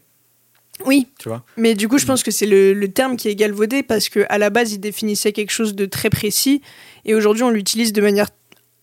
[0.85, 1.45] Oui, tu vois.
[1.57, 4.27] mais du coup, je pense que c'est le, le terme qui est galvaudé parce que
[4.29, 6.61] à la base, il définissait quelque chose de très précis
[7.05, 8.29] et aujourd'hui, on l'utilise de manière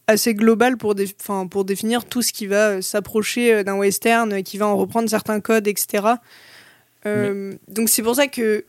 [0.07, 1.15] assez globale pour, dé-
[1.49, 4.77] pour définir tout ce qui va euh, s'approcher euh, d'un western, euh, qui va en
[4.77, 6.03] reprendre certains codes, etc.
[7.05, 8.65] Euh, Donc c'est pour ça que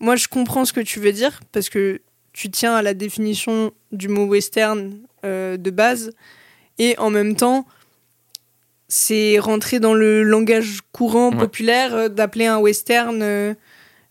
[0.00, 2.00] moi, je comprends ce que tu veux dire parce que
[2.34, 6.12] tu tiens à la définition du mot western euh, de base
[6.78, 7.66] et en même temps,
[8.88, 11.38] c'est rentré dans le langage courant Ouais.
[11.38, 13.56] populaire euh, d'appeler un western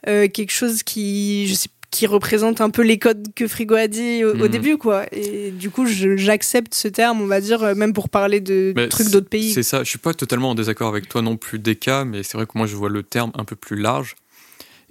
[0.06, 4.24] quelque chose qui, je sais, qui représente un peu les codes que Frigo a dit
[4.24, 4.48] au, au Mhm.
[4.50, 5.06] début, quoi.
[5.14, 8.88] Et du coup, j'accepte ce terme, on va dire, euh, même pour parler de Mais
[8.90, 9.54] trucs d'autres pays.
[9.54, 12.24] C'est ça, je suis pas totalement en désaccord avec toi non plus des cas, mais
[12.24, 14.16] c'est vrai que moi je vois le terme un peu plus large.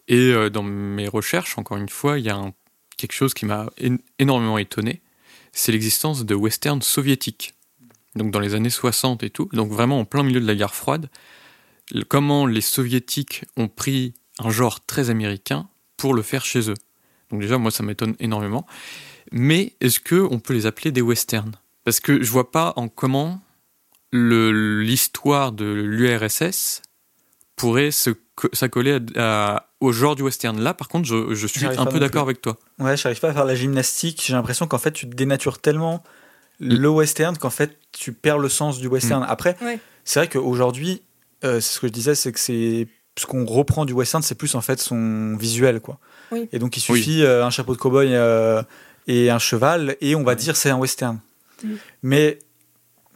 [0.09, 2.53] Et euh, dans mes recherches, encore une fois, il y a un-
[2.97, 3.71] quelque chose qui m'a
[4.19, 5.01] énormément étonné,
[5.53, 7.53] c'est l'existence de westerns soviétiques.
[8.17, 10.75] Donc dans les années 60 et tout, donc vraiment en plein milieu de la guerre
[10.75, 11.09] froide,
[12.09, 16.75] comment les soviétiques ont pris un genre très américain pour le faire chez eux.
[17.35, 18.65] Donc déjà, moi ça m'étonne énormément.
[19.33, 21.57] Mais est-ce que on peut les appeler des westerns?
[21.83, 23.41] Parce que je vois pas en comment
[24.13, 26.83] le- l'histoire de l'URSS
[27.57, 27.91] pourrait
[28.53, 30.61] s'accoler à- à- au genre du western.
[30.61, 32.31] Là, par contre, je, je suis J'arrive un peu d'accord plus.
[32.31, 32.57] avec toi.
[32.79, 34.23] Ouais, j'arrive pas à faire la gymnastique.
[34.25, 36.03] J'ai l'impression qu'en fait, tu dénatures tellement
[36.61, 39.23] le western qu'en fait, tu perds le sens du western.
[39.23, 39.27] Mm.
[39.29, 39.81] Après, Ouais.
[40.05, 41.03] c'est vrai qu'aujourd'hui,
[41.43, 42.87] euh, c'est ce que je disais, c'est que c'est
[43.19, 45.99] ce qu'on reprend du western, c'est plus en fait son visuel, quoi.
[46.35, 46.49] Oui.
[46.53, 48.63] Et donc, il suffit euh, un chapeau de cow-boy euh,
[49.07, 51.19] et un cheval, et on va dire c'est un western.
[52.03, 52.39] Mais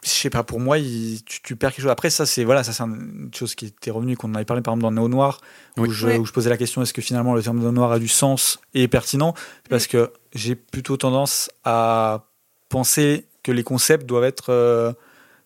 [0.05, 1.91] je sais pas, pour moi, il- tu, tu perds quelque chose.
[1.91, 4.63] Après, ça, c'est voilà, ça c'est une chose qui était revenue, qu'on en avait parlé
[4.63, 5.41] par exemple dans Néo Noir,
[5.77, 5.89] où, Oui.
[5.91, 6.19] je, Ouais.
[6.19, 8.59] où je posais la question est-ce que finalement le terme Néo Noir a du sens
[8.75, 9.35] et est pertinent?
[9.69, 12.25] Parce que j'ai plutôt tendance à
[12.69, 14.93] penser que les concepts doivent être euh,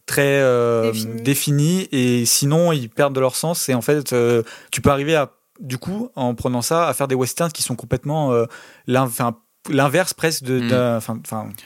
[0.06, 1.22] très euh, Définis.
[1.22, 3.68] définis et sinon ils perdent de leur sens.
[3.68, 5.30] Et en fait, euh, tu peux arriver à,
[5.62, 8.46] du coup, en prenant ça, à faire des westerns qui sont complètement euh,
[9.70, 10.68] l'inverse presque de Mm.
[10.68, 11.18] d'un- enfin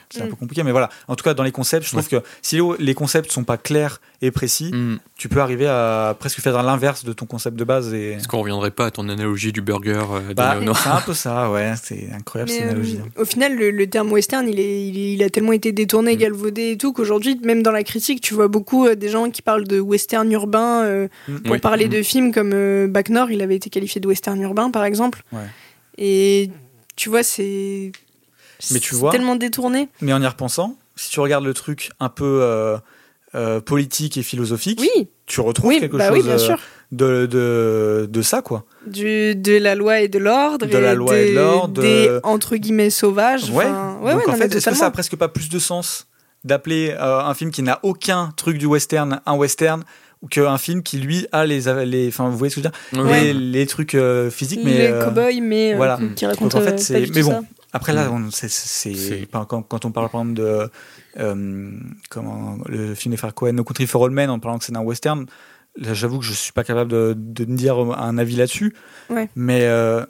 [0.09, 0.29] c'est un Mm.
[0.29, 2.93] peu compliqué mais voilà en tout cas dans les concepts je trouve que si les-
[2.93, 4.97] concepts sont pas clairs et précis Hmm.
[5.17, 8.39] tu peux arriver à presque faire l'inverse de ton concept de base et Est-ce qu'on
[8.39, 12.09] reviendrait pas à ton analogie du burger euh, bah, c'est un peu ça ouais c'est
[12.13, 13.09] incroyable Mais, cette euh, analogie hein.
[13.17, 16.15] au final, le, le terme western, il, est, il, est- il a tellement été détourné,
[16.15, 16.19] Mm.
[16.19, 19.41] galvaudé et tout, qu'aujourd'hui, même dans la critique, tu vois beaucoup euh, des gens qui
[19.41, 20.83] parlent de western urbain.
[20.83, 21.37] euh, Mm.
[21.39, 21.59] pour Oui.
[21.59, 21.89] parler Mm.
[21.89, 25.23] de films comme euh, Bac Nord, il avait été qualifié de western urbain, par exemple.
[25.31, 25.39] Ouais.
[25.97, 26.49] Et
[26.97, 27.93] tu vois, c'est.
[28.71, 29.87] Mais tu vois- tellement détourné.
[30.01, 32.75] mais en y repensant si tu regardes le truc un peu euh,
[33.35, 36.57] euh, politique et philosophique Oui, tu retrouves oui, quelque bah chose oui, bien euh, sûr.
[36.91, 40.65] de, de, de ça quoi Du, de la loi et de l'ordre.
[40.65, 43.49] De la loi et de l'ordre, Des, de- entre guillemets, sauvages.
[43.51, 46.07] ouais donc ouais, en fait mais est-ce que ça a presque pas plus de sens
[46.43, 49.83] d'appeler euh, un film qui n'a aucun truc du western un western
[50.27, 52.71] qu'un film qui lui a les les enfin vous voyez ce que je veux
[53.01, 53.05] dire?
[53.11, 53.25] Ouais.
[53.25, 55.99] les, les trucs euh, physiques mais Les euh, cow-boys, mais euh, voilà.
[56.15, 57.31] qui racontent Donc, en fait, c'est- mais bon.
[57.31, 57.41] ça.
[57.73, 60.69] Après là, on- c'est- quand, quand on parle par exemple de
[61.19, 61.71] euh,
[62.09, 64.75] comment le film des frères Cohen, No Country for All Men, en parlant que c'est
[64.75, 65.25] un western,
[65.75, 68.73] là j'avoue que je suis pas capable de, de me dire un avis là-dessus.
[69.09, 69.29] Ouais.
[69.35, 70.05] Mais euh,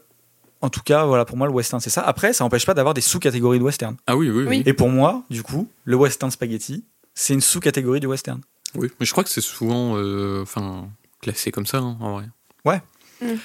[0.62, 2.02] en tout cas, voilà, pour moi le western c'est ça.
[2.02, 3.96] Après, ça n'empêche pas d'avoir des sous-catégories de western.
[4.08, 4.46] Ah oui, oui, oui.
[4.50, 4.64] Oui.
[4.66, 6.84] Et pour moi, du coup, le western spaghetti,
[7.16, 8.42] c'est une sous-catégorie du western.
[8.78, 10.90] Oui, mais je crois que c'est souvent euh, enfin,
[11.22, 12.26] classé comme ça, hein, en vrai.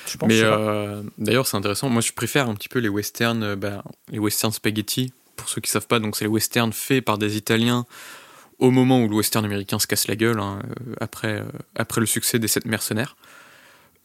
[0.07, 0.29] Je pense.
[0.29, 0.59] Mais je sais pas.
[0.59, 1.89] euh, d'ailleurs, c'est intéressant.
[1.89, 5.13] Moi, je préfère un petit peu les westerns, euh, bah, les westerns spaghetti.
[5.37, 7.87] Pour ceux qui savent pas, donc c'est les westerns faits par des Italiens
[8.59, 10.61] au moment où le western américain se casse la gueule hein,
[11.01, 13.17] après euh, après le succès des sept mercenaires.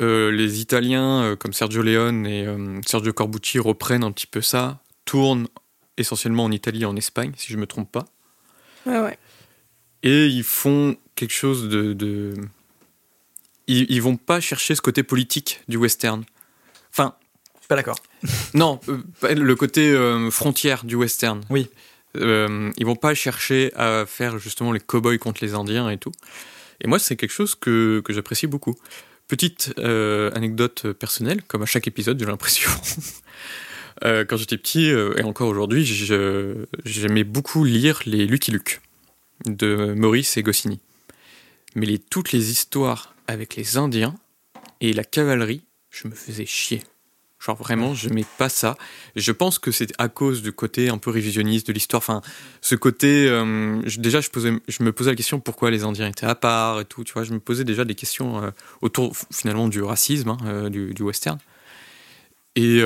[0.02, 4.42] Euh, les Italiens euh, comme Sergio Leone et euh, Sergio Corbucci reprennent un petit peu
[4.42, 5.48] ça, tournent
[5.98, 8.06] essentiellement en Italie et en Espagne, si je me trompe pas.
[8.86, 9.18] Ouais, ouais.
[10.08, 11.94] Et ils font quelque chose de.
[11.94, 12.34] de-
[13.68, 16.24] Ils, ils vont pas chercher ce côté politique du western.
[16.92, 17.16] Enfin,
[17.56, 18.00] Je suis pas d'accord.
[18.54, 21.42] non, euh, le côté euh, frontière du western.
[21.50, 21.68] Oui.
[22.16, 26.14] Euh, ils vont pas chercher à faire justement les cow-boys contre les Indiens et tout.
[26.82, 28.76] Et moi, c'est quelque chose que, que j'apprécie beaucoup.
[29.28, 32.70] Petite euh, anecdote personnelle, comme à chaque épisode, j'ai l'impression.
[34.02, 35.84] Quand j'étais petit, et encore aujourd'hui,
[36.86, 38.80] j'aimais beaucoup lire les Lucky Luke
[39.46, 40.80] de Maurice et Goscinny.
[41.76, 44.16] Mais toutes les histoires avec les Indiens
[44.82, 46.82] et la cavalerie, je me faisais chier.
[47.40, 48.78] Genre vraiment, je n'aimais pas ça.
[49.16, 52.00] Je pense que c'est à cause du côté un peu révisionniste de l'histoire.
[52.00, 52.22] Enfin,
[52.62, 53.28] ce côté.
[53.30, 54.30] euh, déjà, je,
[54.84, 57.04] me posais la question pourquoi les Indiens étaient à part et tout.
[57.04, 58.50] Tu vois, je me posais déjà des questions euh,
[58.82, 61.38] autour finalement du racisme, hein, euh, du, western.
[62.56, 62.82] Et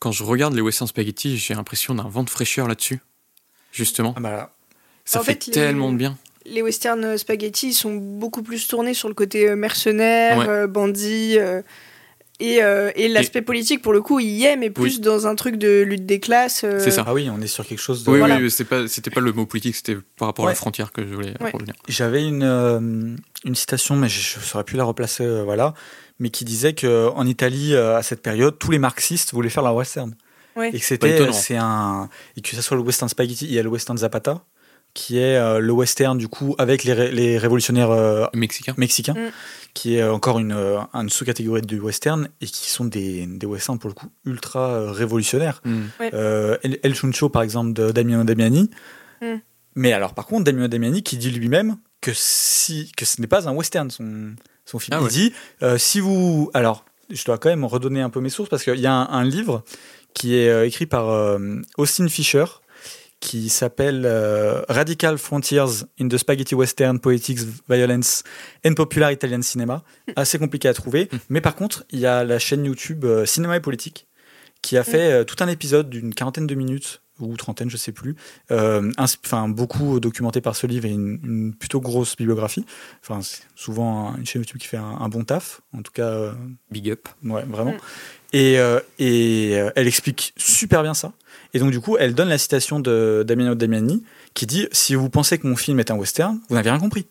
[0.00, 3.00] quand je regarde les western spaghetti, j'ai l'impression d'un vent de fraîcheur là-dessus.
[3.70, 4.52] Justement, Ah bah,
[5.04, 6.16] ça En fait, fait, les- tellement de bien.
[6.46, 10.48] Les westerns euh, spaghetti ils sont beaucoup plus tournés sur le côté euh, mercenaire, Ouais.
[10.48, 11.36] euh, bandit.
[11.38, 11.62] euh,
[12.42, 15.34] et, euh, et l'aspect politique, pour le coup, il y est, mais plus dans un
[15.34, 16.62] truc de lutte des classes.
[16.64, 17.04] euh, C'est ça.
[17.06, 18.10] ah oui, on est sur quelque chose de.
[18.10, 18.38] Oui, voilà.
[18.38, 21.14] oui, pas, c'était pas le mot politique, c'était par rapport à la frontière que je
[21.14, 21.50] voulais Ouais.
[21.52, 21.74] revenir.
[21.86, 22.80] J'avais une, euh,
[23.44, 25.74] une citation, mais je ne saurais plus la replacer, euh, voilà,
[26.18, 29.74] mais qui disait qu'en Italie, euh, à cette période, tous les marxistes voulaient faire la
[29.74, 30.14] western.
[30.56, 30.70] Ouais.
[30.72, 32.08] Et que c'était, c'est un,
[32.38, 34.42] et que ça soit le western spaghetti, il y a le western Zapata,
[34.94, 38.74] qui est euh, le western du coup avec les, ré- les révolutionnaires euh, Mexicain.
[38.76, 39.30] mexicains, Mm.
[39.72, 43.78] qui est encore une, euh, une sous-catégorie du western et qui sont des, des westerns
[43.78, 45.60] pour le coup ultra euh, révolutionnaires.
[45.64, 45.80] Mm.
[46.12, 48.68] Euh, El, El Chuncho par exemple de Damiano Damiani.
[49.22, 49.26] Mm.
[49.76, 53.48] Mais alors par contre Damiano Damiani qui dit lui-même que si que ce n'est pas
[53.48, 54.32] un western son,
[54.64, 54.96] son film.
[54.96, 55.10] Ah Il ouais.
[55.10, 58.64] dit euh, si vous alors je dois quand même redonner un peu mes sources parce
[58.64, 59.62] qu'il y a un, un livre
[60.14, 61.38] qui est euh, écrit par euh,
[61.78, 62.44] Austin Fisher
[63.20, 68.24] qui s'appelle euh, Radical Frontiers in the Spaghetti Western Politics, Violence
[68.64, 69.84] and Popular Italian Cinema.
[70.16, 71.10] Assez compliqué à trouver.
[71.28, 74.06] Mais par contre, il y a la chaîne YouTube euh, Cinéma et Politique
[74.62, 77.92] qui a fait euh, tout un épisode d'une quarantaine de minutes ou trentaine, je sais
[77.92, 78.16] plus.
[78.50, 82.64] Euh, Enfin, beaucoup documenté par ce livre et une, une plutôt grosse bibliographie.
[83.02, 85.60] Enfin, c'est souvent une chaîne YouTube qui fait un, un bon taf.
[85.76, 86.34] En tout cas,
[86.70, 87.06] Big up.
[87.22, 87.72] Ouais, vraiment.
[87.72, 87.78] Mm.
[88.32, 88.58] Et,
[88.98, 91.12] et elle explique super bien ça.
[91.54, 94.02] Et donc, du coup, elle donne la citation de Damiano Damiani
[94.34, 97.06] qui dit Si vous pensez que mon film est un western, vous n'avez rien compris.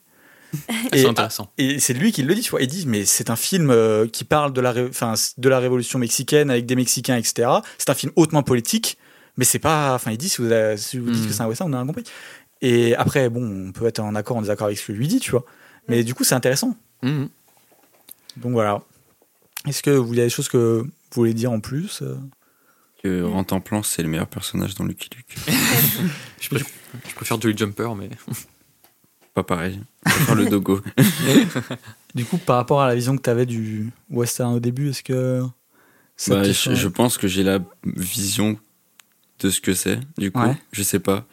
[0.94, 1.52] C'est intéressant.
[1.60, 2.62] Et c'est lui qui le dit, tu vois.
[2.62, 5.60] Il dit Mais c'est un film euh, qui parle de la, ré- enfin, de la
[5.60, 7.50] révolution mexicaine avec des Mexicains, etc.
[7.78, 8.98] C'est un film hautement politique,
[9.38, 9.94] mais c'est pas.
[9.94, 11.84] Enfin, il dit Si vous, avez- si vous dites que c'est un western, vous n'avez
[11.84, 12.12] rien compris.
[12.62, 15.20] Et après, bon, on peut être en accord, en désaccord avec ce que lui dit,
[15.20, 15.46] tu vois.
[15.88, 16.76] Mais du coup, c'est intéressant.
[17.04, 17.26] Mm.
[18.38, 18.82] Donc voilà.
[19.68, 22.16] Est-ce que vous il y a des choses que vous voulez dire en plus euh?
[23.02, 25.36] Que Rantanplan, c'est le meilleur personnage dans Lucky Luke.
[26.42, 26.68] Je, préfère,
[27.08, 28.10] je préfère Joey Jumper, mais
[29.34, 29.80] Pas pareil.
[30.06, 30.82] Je préfère le Dogo.
[32.16, 35.04] Du coup, par rapport à la vision que tu avais du western au début, est-ce
[35.04, 35.44] que
[36.18, 38.58] ça Bah, je, change je pense que j'ai la vision
[39.40, 40.42] de ce que c'est, du coup.
[40.42, 40.58] Ouais.
[40.72, 41.26] Je sais pas.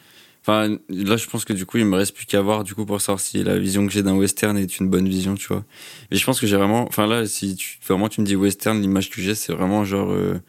[0.43, 2.85] Enfin, là, je pense que du coup, il me reste plus qu'à voir, du coup,
[2.85, 5.65] pour savoir si la vision que j'ai d'un western est une bonne vision, tu vois.
[6.11, 6.85] Mais je pense que j'ai vraiment.
[6.87, 10.11] Enfin, là, si tu, vraiment tu me dis western, l'image que j'ai, c'est vraiment genre.
[10.11, 10.39] euh,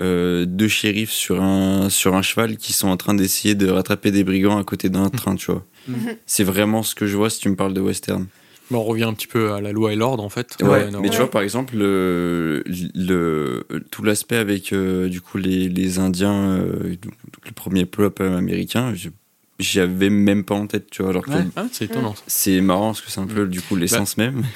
[0.00, 4.10] euh, deux shérifs sur un, sur un cheval qui sont en train d'essayer de rattraper
[4.10, 5.64] des brigands à côté d'un train, tu vois.
[5.88, 6.16] Mhm.
[6.26, 8.26] C'est vraiment ce que je vois si tu me parles de western.
[8.70, 10.56] bon, on revient un petit peu à la loi et l'ordre en fait.
[10.62, 12.62] Ouais, mais tu vois, par exemple, le,
[12.94, 16.96] le, tout l'aspect avec euh, du coup les, les Indiens, euh,
[17.44, 19.10] le premier peuple américain, je-
[19.60, 21.10] j'y avais même pas en tête, tu vois.
[21.12, 21.30] Alors que.
[21.56, 22.14] Ah, c'est étonnant.
[22.14, 22.22] ça.
[22.26, 24.42] c'est marrant parce que c'est un peu du coup l'essence même.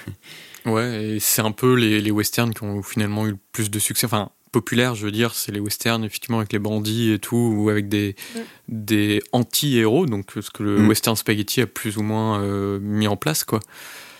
[0.66, 3.78] Ouais, et c'est un peu les, les westerns qui ont finalement eu le plus de
[3.78, 4.04] succès.
[4.04, 7.68] Enfin, populaires, je veux dire, c'est les westerns, effectivement, avec les bandits et tout, ou
[7.70, 8.38] avec des, Mm.
[8.68, 10.88] des anti-héros, donc ce que le Mm.
[10.88, 13.60] western spaghetti a plus ou moins euh, mis en place, quoi.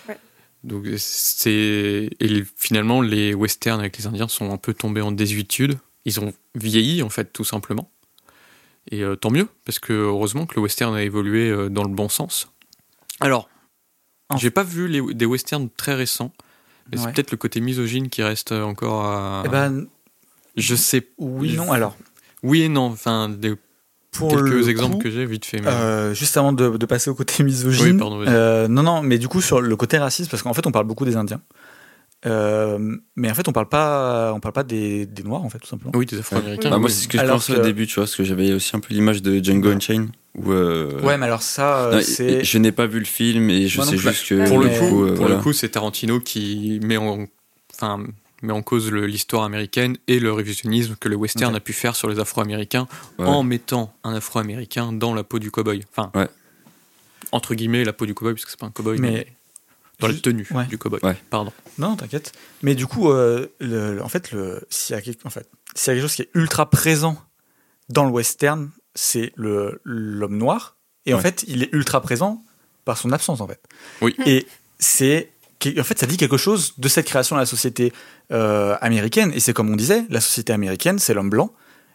[0.07, 0.17] Ouais.
[0.63, 2.09] Donc, c'est.
[2.19, 5.77] Et le- finalement, les westerns avec les Indiens sont un peu tombés en désuétude.
[6.05, 7.89] Ils ont vieilli, en fait, tout simplement.
[8.91, 11.89] Et euh, tant mieux, parce que heureusement que le western a évolué euh, dans le
[11.93, 12.49] bon sens.
[13.19, 13.49] Alors,
[14.29, 16.31] En- j'ai pas vu les, des westerns très récents.
[16.91, 17.03] Mais Ouais.
[17.05, 19.43] c'est peut-être le côté misogyne qui reste encore à.
[19.45, 19.85] Eh ben,
[20.59, 21.07] je sais.
[21.17, 21.71] oui, non.
[21.71, 21.95] Alors,
[22.43, 22.85] Oui et non.
[22.85, 23.53] Enfin, des,
[24.11, 25.59] pour quelques le exemples coup, que j'ai vite fait.
[25.61, 29.01] mais- euh, juste avant de, de passer au côté misogyne, Oui, pardon, euh, non, non,
[29.01, 31.41] mais du coup, sur le côté raciste, parce qu'en fait, on parle beaucoup des Indiens.
[32.25, 35.59] Euh, mais en fait, on parle pas, on parle pas des, des Noirs, en fait,
[35.59, 35.91] tout simplement.
[35.95, 36.69] Oui, des Afro-Américains.
[36.69, 38.23] Bah, moi, c'est ce que je Alors pensais que- au début, tu vois, parce que
[38.25, 40.09] j'avais aussi un peu l'image de Django Unchained.
[40.35, 42.43] Où, euh, Ouais, mais alors ça, non, c'est.
[42.43, 44.47] je n'ai pas vu le film et je Moi sais juste que.
[44.47, 45.35] Pour le coup, euh, pour voilà.
[45.35, 47.25] le coup, c'est Tarantino qui met en,
[47.73, 48.03] enfin,
[48.41, 52.09] met en cause l'histoire américaine et le révisionnisme que le western a pu faire sur
[52.09, 52.87] les Afro-Américains
[53.17, 53.25] Ouais.
[53.25, 55.83] en mettant un Afro-Américain dans la peau du cow-boy.
[55.91, 56.27] Enfin, Ouais.
[57.31, 59.27] entre guillemets, la peau du cow-boy, parce que c'est pas un cow-boy, mais, Mais
[59.99, 60.65] dans la juste- tenue ouais.
[60.67, 60.99] du cow-boy.
[61.29, 61.51] Pardon.
[61.77, 62.31] Non, t'inquiète.
[62.63, 64.33] Mais du coup, euh, le- en fait,
[64.69, 67.17] s'il y a quelque, en fait, s'il y a quelque chose qui est ultra présent
[67.89, 70.75] dans le western, c'est l'homme noir.
[71.05, 72.43] Et en fait, il est ultra présent
[72.85, 73.61] par son absence, en fait.
[74.01, 74.15] Oui.
[74.25, 74.45] Et
[74.79, 75.31] c'est,
[75.79, 77.91] en fait, ça dit quelque chose de cette création de la société
[78.31, 79.31] euh, américaine.
[79.35, 81.51] Et c'est comme on disait, la société américaine, c'est l'homme blanc.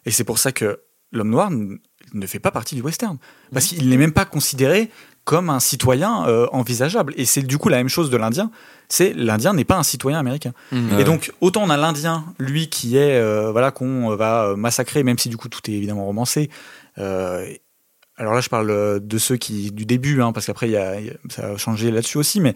[0.06, 0.80] Et c'est pour ça que
[1.12, 3.16] l'homme noir ne fait pas partie du western.
[3.52, 4.90] Parce qu'il n'est même pas considéré
[5.24, 7.14] comme un citoyen euh, envisageable.
[7.16, 8.50] Et c'est du coup la même chose de l'Indien.
[8.90, 10.52] C'est l'Indien n'est pas un citoyen américain.
[10.70, 10.92] Mhm.
[10.96, 11.00] Ouais.
[11.00, 15.16] Et donc autant on a l'Indien, lui qui est euh, voilà qu'on va massacrer, même
[15.18, 16.50] si du coup tout est évidemment romancé.
[16.98, 17.46] Euh,
[18.16, 21.00] alors là je parle de ceux qui du début, hein, parce qu'après il y a,
[21.00, 22.40] il y a- ça a changé là-dessus aussi.
[22.42, 22.54] Mais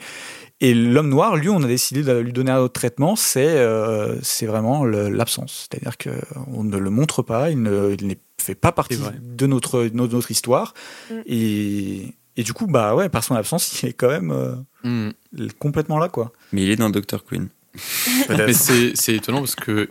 [0.60, 3.16] et l'homme noir, lui, on a décidé de lui donner un autre traitement.
[3.16, 6.10] C'est euh, c'est vraiment l'absence, c'est-à-dire que
[6.48, 10.30] on ne le montre pas, il ne il fait pas partie de notre de notre
[10.30, 10.74] histoire.
[11.10, 11.14] Mm.
[11.26, 14.54] Et et du coup bah ouais par son absence il est quand même euh,
[14.84, 15.12] Mhm.
[15.58, 16.32] complètement là quoi.
[16.52, 17.24] Mais il est dans Dr.
[17.24, 17.48] Queen.
[18.28, 19.88] Mais c'est c'est étonnant parce que,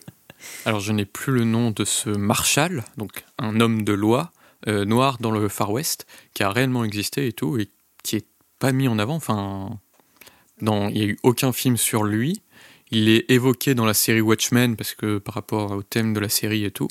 [0.65, 4.31] alors je n'ai plus le nom de ce Marshall, donc un homme de loi
[4.67, 7.69] euh, noir dans le Far West, qui a réellement existé et tout, et
[8.03, 8.27] qui est
[8.59, 9.15] pas mis en avant.
[9.15, 9.79] Enfin,
[10.61, 12.41] dans, il n'y a eu aucun film sur lui.
[12.91, 16.29] Il est évoqué dans la série Watchmen parce que par rapport au thème de la
[16.29, 16.87] série et tout.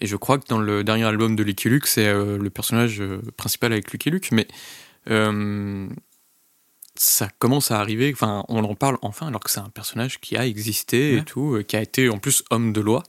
[0.00, 3.00] Et je crois que dans le dernier album de Lucky Luke, c'est euh, le personnage
[3.00, 4.46] euh, principal avec Lucky Luke, mais
[5.10, 5.88] euh,
[6.94, 10.36] ça commence à arriver, enfin, on en parle enfin, alors que c'est un personnage qui
[10.36, 11.20] a existé Ouais.
[11.20, 13.02] et tout, qui a été en plus homme de loi.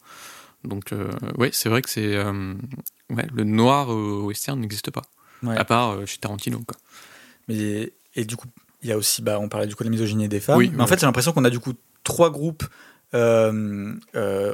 [0.63, 0.91] Donc,
[1.37, 2.17] ouais, c'est vrai que c'est.
[2.17, 5.03] ouais, le noir au western n'existe pas.
[5.43, 5.55] Ouais.
[5.55, 6.75] À part chez Tarantino, quoi.
[7.47, 8.47] Mais, et du coup,
[8.85, 10.57] il y a aussi, bah, on parlait du coup de la misogynie des femmes.
[10.57, 12.63] Oui, mais en fait, j'ai l'impression qu'on a du coup trois groupes
[13.15, 14.53] euh, euh,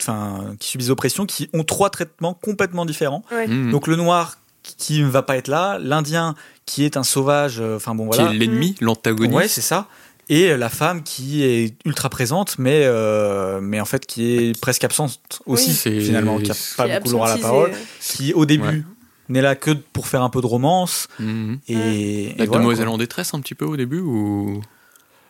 [0.00, 3.22] enfin, qui subissent oppression, qui ont trois traitements complètement différents.
[3.30, 3.46] Ouais.
[3.46, 3.70] Mhm.
[3.70, 6.34] Donc le noir qui ne va pas être là, l'Indien
[6.66, 8.28] qui est un sauvage, euh, enfin bon voilà.
[8.28, 9.34] Qui est l'ennemi, l'antagoniste.
[9.34, 9.86] Ouais, c'est ça.
[10.28, 14.84] Et la femme qui est ultra présente, mais, euh, mais en fait qui est presque
[14.84, 16.00] absente aussi, Oui.
[16.04, 18.82] Finalement, qui n'a pas beaucoup le droit à la parole, qui au début Ouais.
[19.30, 21.08] N'est là que pour faire un peu de romance.
[21.18, 21.60] Mhm.
[21.68, 22.94] Et, et La voilà, demoiselle quoi.
[22.94, 24.60] en détresse un petit peu au début ou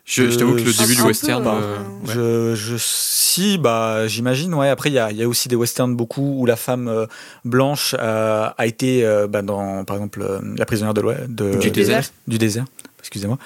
[0.06, 2.14] je, Je- t'avoue que le début du peu, western bah, euh, ouais.
[2.14, 4.68] Je, je, si, bah, j'imagine, ouais.
[4.68, 7.06] Après, il y a, il y a aussi des westerns beaucoup où la femme euh,
[7.44, 11.58] blanche euh, a été, euh, bah, dans, par exemple, euh, La prisonnière de l'Ouest, de,
[11.58, 12.02] Du désert.
[12.26, 12.64] du désert,
[12.98, 13.38] excusez-moi,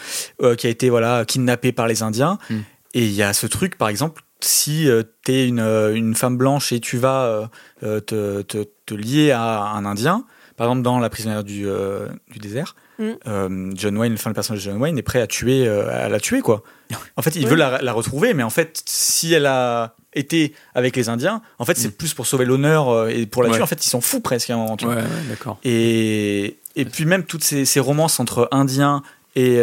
[0.42, 2.38] euh, qui a été, voilà, kidnappée par les Indiens.
[2.48, 2.54] Mm.
[2.94, 6.72] Et il y a ce truc, par exemple, si euh, t'es une, une femme blanche
[6.72, 7.50] et tu vas
[7.82, 10.24] te, te, te lier à un Indien,
[10.56, 13.10] par exemple, dans La prisonnière du, euh, du désert, Mm.
[13.26, 16.08] euh, John Wayne, enfin, le personnage de John Wayne est prêt à tuer, euh, à
[16.08, 16.62] la tuer, quoi.
[17.16, 20.94] En fait, il veut la, la retrouver, mais en fait, si elle a été avec
[20.94, 21.92] les Indiens, en fait, c'est Mm.
[21.92, 23.54] plus pour sauver l'honneur et pour la Ouais.
[23.56, 23.62] tuer.
[23.64, 24.76] En fait, ils s'en foutent presque à un moment.
[24.76, 24.86] tu.
[24.86, 25.58] Ouais, ouais, d'accord.
[25.64, 29.02] Et, et puis même toutes ces, ces romances entre Indiens
[29.34, 29.60] et,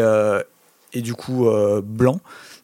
[0.93, 1.47] et du coup
[1.83, 2.19] blancs,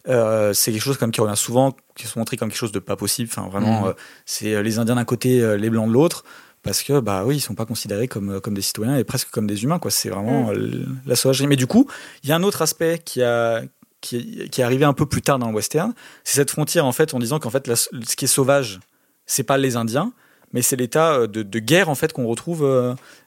[0.09, 2.79] euh, c'est quelque chose comme qui revient souvent, qui sont montrés comme quelque chose de
[2.79, 3.29] pas possible.
[3.31, 3.91] Enfin, vraiment, euh,
[4.25, 6.23] c'est les Indiens d'un côté, euh, les blancs de l'autre.
[6.67, 9.29] Parce que bah oui, ils sont pas considérés comme, euh, comme des citoyens et presque
[9.31, 9.89] comme des humains quoi.
[9.89, 11.47] C'est vraiment euh, la sauvagerie.
[11.47, 11.87] Mais du coup,
[12.23, 13.63] il y a un autre aspect qui a
[14.01, 16.91] qui, qui est arrivé un peu plus tard dans le western, c'est cette frontière en
[16.91, 18.79] fait en disant qu'en fait la- ce qui est sauvage,
[19.25, 20.13] c'est pas les Indiens,
[20.53, 22.63] mais c'est l'état euh, de, de guerre en fait qu'on retrouve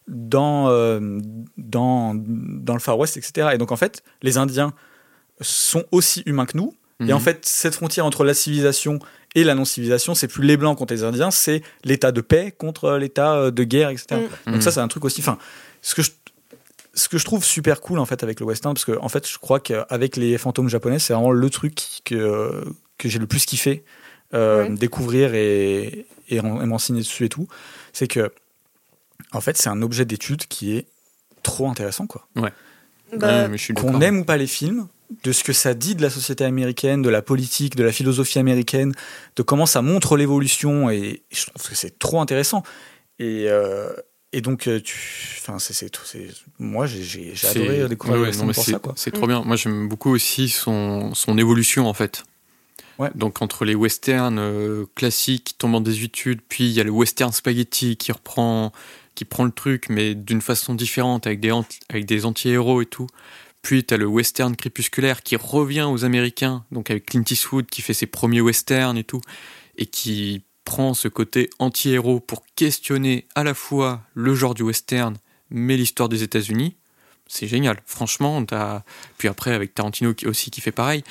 [0.06, 0.68] dans,
[1.56, 3.48] dans, dans le Far West, etc.
[3.54, 4.72] Et donc en fait, les Indiens
[5.40, 6.74] sont aussi humains que nous.
[7.08, 7.22] Et en Mhm.
[7.22, 8.98] fait, cette frontière entre la civilisation
[9.34, 12.96] et la non-civilisation, c'est plus les Blancs contre les Indiens, c'est l'état de paix contre
[12.96, 14.06] l'état euh, de guerre, etc.
[14.46, 14.50] Mm.
[14.50, 14.60] Donc Mhm.
[14.62, 15.20] ça, c'est un truc aussi.
[15.20, 15.38] Enfin,
[15.82, 16.10] ce que je
[16.92, 19.28] ce que je trouve super cool en fait avec le western, parce que en fait,
[19.30, 22.64] je crois qu'avec les fantômes japonais, c'est vraiment le truc que
[22.98, 23.84] que j'ai le plus kiffé
[24.34, 24.70] euh, Ouais.
[24.74, 27.46] découvrir et et, m'enseigner dessus et tout.
[27.92, 28.32] C'est que
[29.32, 30.86] en fait, c'est un objet d'étude qui est
[31.44, 32.26] trop intéressant quoi.
[32.34, 34.88] Bah, Ouais, suis Qu'on aime ou pas les films,
[35.24, 38.38] de ce que ça dit de la société américaine, de la politique, de la philosophie
[38.38, 38.94] américaine,
[39.36, 42.62] de comment ça montre l'évolution, et je trouve que c'est trop intéressant.
[43.18, 43.92] Et, euh,
[44.32, 46.28] et donc, euh, tu, enfin, c'est, c'est, tout- c'est-
[46.58, 48.94] moi, j'ai, adoré découvrir ouais, le ouais, pour c'est, ça, quoi.
[48.96, 49.42] c'est trop bien.
[49.42, 52.22] Moi, j'aime beaucoup aussi son, son évolution, en fait.
[52.98, 53.10] Ouais.
[53.14, 56.90] Donc, entre les westerns euh, classiques qui tombent en désuétude, puis il y a le
[56.90, 58.72] western spaghetti qui reprend,
[59.14, 61.50] qui prend le truc, mais d'une façon différente, avec des,
[61.88, 63.08] avec des anti-héros et tout.
[63.62, 67.82] Puis, tu as le western crépusculaire qui revient aux Américains, donc avec Clint Eastwood qui
[67.82, 69.20] fait ses premiers westerns et tout,
[69.76, 75.16] et qui prend ce côté anti-héros pour questionner à la fois le genre du western,
[75.50, 76.76] mais l'histoire des États-Unis.
[77.26, 77.80] C'est génial.
[77.86, 78.44] Franchement,
[79.18, 81.04] puis après avec Tarantino qui aussi qui fait pareil.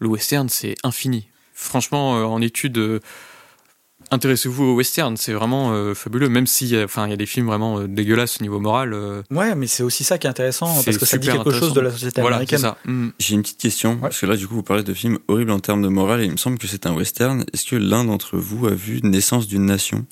[0.00, 1.28] Le western c'est infini.
[1.54, 3.00] Franchement, euh, en étude, euh,
[4.12, 6.28] intéressez-vous au western, c'est vraiment euh, fabuleux.
[6.28, 8.60] Même s'il y a, enfin, il y a des films vraiment euh, dégueulasses au niveau
[8.60, 8.92] moral.
[8.94, 11.50] euh, Ouais, mais c'est aussi ça qui est intéressant, C'est parce que ça dit quelque
[11.50, 12.58] chose de la société voilà, américaine.
[12.60, 12.76] ça.
[12.84, 13.08] Mm.
[13.18, 15.60] J'ai une petite question, parce que là, du coup, vous parlez de films horribles en
[15.60, 17.44] termes de morale, et il me semble que c'est un western.
[17.52, 20.06] Est-ce que l'un d'entre vous a vu Naissance d'une nation?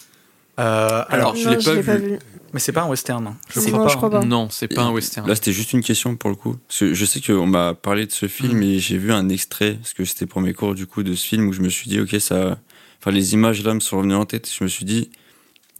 [0.58, 0.62] Euh,
[1.08, 2.18] alors, Alors, je non, l'ai pas vu.
[2.52, 3.26] mais c'est pas un western.
[3.26, 3.36] hein.
[3.54, 3.88] Je Non, crois pas.
[3.90, 4.24] je crois pas.
[4.24, 5.26] Non, c'est pas un western.
[5.26, 6.56] Là, c'était juste une question pour le coup.
[6.68, 8.62] Parce que je sais qu'on m'a parlé de ce film Mm.
[8.64, 11.26] et j'ai vu un extrait, parce que c'était pour mes cours du coup de ce
[11.26, 12.58] film où je me suis dit, ok, ça.
[13.00, 14.50] Enfin, les images là me sont revenues en tête.
[14.56, 15.10] Je me suis dit,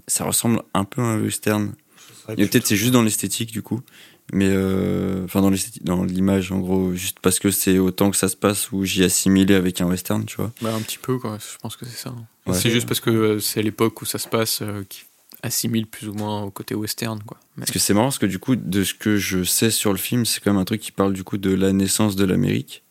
[0.07, 1.73] ça ressemble un peu à un western.
[2.37, 3.81] Et peut-être c'est juste dans l'esthétique du coup.
[4.33, 5.43] Mais euh, enfin
[5.83, 9.03] dans l'image en gros, juste parce que c'est autant que ça se passe où j'y
[9.03, 10.53] assimilé avec un western, tu vois.
[10.63, 11.39] Bah, un petit peu, quoi.
[11.41, 12.15] Je pense que c'est ça.
[12.47, 12.55] Ouais.
[12.55, 15.03] C'est juste parce que euh, c'est l'époque où ça se passe euh, qui
[15.43, 17.39] assimile plus ou moins au côté western, quoi.
[17.57, 19.91] Mais- Parce que c'est marrant parce que du coup, de ce que je sais sur
[19.91, 22.25] le film, c'est quand même un truc qui parle du coup de la naissance de
[22.25, 22.85] l'Amérique.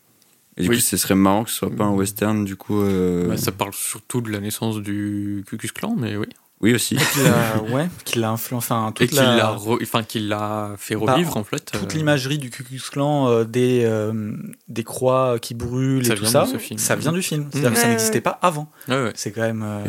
[0.60, 0.76] Et du Oui.
[0.76, 2.82] coup, ce serait marrant que ce soit pas un western, du coup.
[2.82, 6.28] euh, Bah, ça parle surtout de la naissance du Ku Klux Klan, mais oui.
[6.62, 6.98] Oui aussi.
[6.98, 10.28] Qu'il a, ouais, qu'il a influencé, enfin, Et toute qu'il la- l'a, re- enfin, qu'il
[10.28, 11.72] l'a fait Bah, revivre, en fait.
[11.72, 14.34] toute euh, l'imagerie du Ku Klux Klan, euh, des, euh,
[14.68, 16.78] des croix qui brûlent Ça et tout vient ça, de ce film.
[16.78, 17.48] ça vient du film.
[17.54, 18.70] C'est-à-dire que ça n'existait pas avant.
[18.90, 19.12] ouais, ouais.
[19.16, 19.64] C'est quand même.
[19.64, 19.86] euh,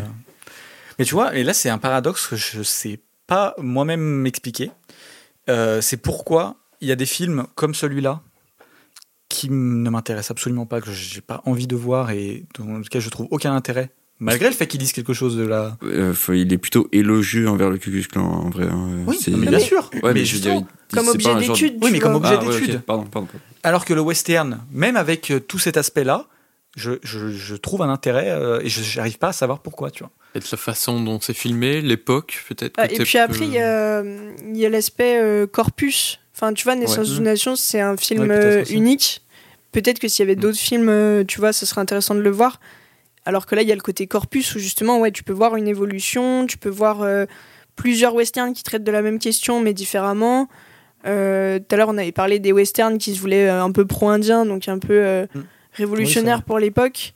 [1.01, 4.70] Mais tu vois, et là, c'est un paradoxe que je sais pas moi-même m'expliquer.
[5.48, 8.20] Euh, c'est pourquoi il y a des films comme celui-là
[9.31, 13.09] qui ne m'intéressent absolument pas, que j'ai pas envie de voir et dans lequel je
[13.09, 13.89] trouve aucun intérêt
[14.23, 15.78] Malgré le fait qu'ils disent quelque chose de la.
[15.82, 18.66] Euh, il est plutôt élogieux envers le Ku Klux Klan en vrai.
[18.66, 18.98] hein.
[19.07, 19.89] Oui, C'est- mais Non, bien mais- sûr.
[19.94, 20.69] Ouais, mais mais justement.
[20.93, 21.78] Comme objet genre de- d'étude.
[21.81, 22.81] Oui, mais comme objet Ah, ouais, d'étude.
[22.82, 23.28] Pardon, pardon.
[23.28, 23.44] pardon.
[23.62, 26.27] Alors que le western, même avec euh, tout cet aspect-là,
[26.77, 30.01] je, je, je trouve un intérêt euh, et je n'arrive pas à savoir pourquoi, tu
[30.02, 30.12] vois.
[30.35, 32.74] Peut-être la façon dont c'est filmé, l'époque, peut-être.
[32.77, 36.19] Ah, et puis après, peu- il y a, il y a l'aspect euh, corpus.
[36.41, 37.15] Enfin, tu vois, Naissance Ouais.
[37.17, 39.21] d'une nation, c'est un film Ouais, euh, unique.
[39.73, 42.31] Peut-être que s'il y avait d'autres films, euh, tu vois, ça serait intéressant de le
[42.31, 42.61] voir.
[43.27, 45.57] Alors que là, il y a le côté corpus où justement, ouais, tu peux voir
[45.57, 47.27] une évolution, tu peux voir euh,
[47.77, 50.49] plusieurs westerns qui traitent de la même question mais différemment.
[51.07, 54.47] Euh, Tout à l'heure, on avait parlé des westerns qui se voulaient un peu pro-indiens,
[54.47, 55.41] donc un peu euh, Mm.
[55.75, 57.12] révolutionnaires Oui, pour l'époque.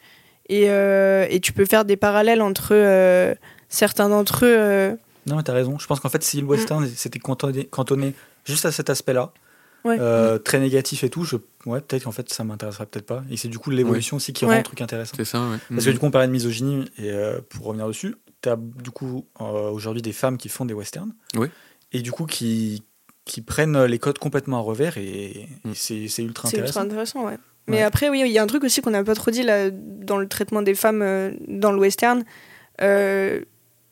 [0.51, 2.75] Et, et tu peux faire des parallèles entre
[3.71, 4.99] certains d'entre eux.
[5.27, 5.79] Non, mais t'as raison.
[5.79, 8.13] Je pense qu'en fait, si le western s'était cantonné, cantonné
[8.45, 9.33] juste à cet aspect-là,
[9.85, 9.99] Ouais.
[10.01, 11.37] euh, très négatif et tout, je...
[11.66, 13.23] ouais, peut-être qu'en fait, ça m'intéresserait peut-être pas.
[13.31, 15.12] Et c'est du coup l'évolution aussi qui rend le truc intéressant.
[15.16, 15.59] C'est ça, ouais.
[15.69, 18.57] Parce que du coup, on parlait de misogynie, et euh, pour revenir dessus, tu as
[18.57, 21.49] du coup euh, aujourd'hui des femmes qui font des westerns, Oui.
[21.93, 22.83] et du coup qui,
[23.27, 25.71] qui prennent les codes complètement à revers, et, Mm.
[25.71, 27.21] et c'est c'est ultra C'est ultra intéressant.
[27.21, 27.39] intéressant, ouais.
[27.66, 27.83] Mais Ouais.
[27.83, 30.16] après, oui, il y a un truc aussi qu'on n'a pas trop dit là, dans
[30.16, 32.25] le traitement des femmes euh, dans le western.
[32.81, 33.41] Euh,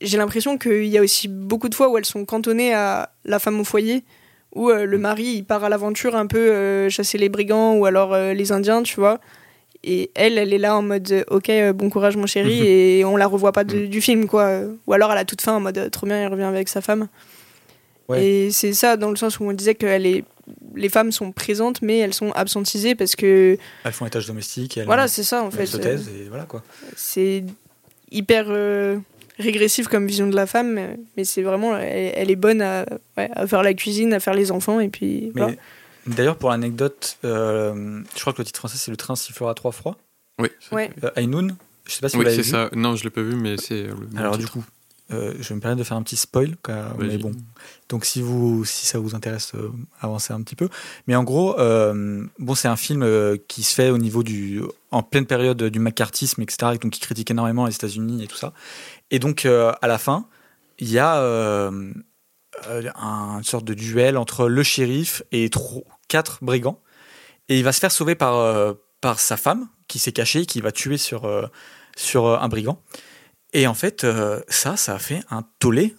[0.00, 3.38] J'ai l'impression qu'il y a aussi beaucoup de fois où elles sont cantonnées à la
[3.38, 4.04] femme au foyer,
[4.54, 7.84] où euh, le mari il part à l'aventure un peu euh, chasser les brigands ou
[7.86, 9.20] alors euh, les Indiens, tu vois.
[9.84, 13.26] Et elle, elle est là en mode ok, bon courage mon chéri, et on la
[13.26, 14.60] revoit pas de- du film, quoi.
[14.86, 17.08] Ou alors à la toute fin en mode trop bien, il revient avec sa femme.
[18.08, 18.24] Ouais.
[18.24, 20.24] Et c'est ça dans le sens où on disait que est...
[20.74, 24.76] les femmes sont présentes, mais elles sont absentisées parce que Elles font les tâches domestiques,
[24.76, 25.66] elles, voilà, c'est ça en elles fait.
[25.66, 26.62] se Euh, taisent, et voilà quoi.
[26.96, 27.44] C'est
[28.10, 28.46] hyper
[29.38, 32.84] régressif comme vision de la femme, mais- mais c'est vraiment, elle, elle est bonne à,
[33.16, 35.56] ouais, à faire la cuisine, à faire les enfants, et puis Mais voilà.
[36.06, 39.72] d'ailleurs, pour l'anecdote, euh, je crois que le titre français c'est Le train sifflera trois
[39.72, 39.96] fois.
[40.38, 40.90] Oui, c'est- Ouais.
[41.04, 41.56] Euh, Aïnoun,
[41.86, 42.50] je sais pas si vous oui l'avez c'est vu.
[42.50, 42.70] ça.
[42.74, 43.86] Non, je l'ai pas vu, mais c'est
[44.16, 44.64] Alors du coup,
[45.12, 47.32] euh, je vais me permettre de faire un petit spoil, car- mais bon.
[47.90, 49.68] Donc si vous, si ça vous intéresse, euh,
[50.00, 50.68] avancez un petit peu.
[51.06, 54.62] Mais en gros, euh, bon, c'est un film euh, qui se fait au niveau du,
[54.90, 56.78] en pleine période du macartisme, etc.
[56.80, 58.54] Donc qui critique énormément les États-Unis et tout ça.
[59.12, 60.26] Et donc euh, à la fin,
[60.78, 61.92] il y a euh,
[62.66, 65.48] euh, un- une sorte de duel entre le shérif et
[66.08, 66.80] quatre brigands.
[67.48, 70.60] Et il va se faire sauver par, euh, par sa femme, qui s'est cachée, qui
[70.60, 71.50] va tuer sur,
[71.96, 72.80] sur un brigand.
[73.52, 74.06] Et en fait,
[74.48, 75.94] ça, ça a fait un tollé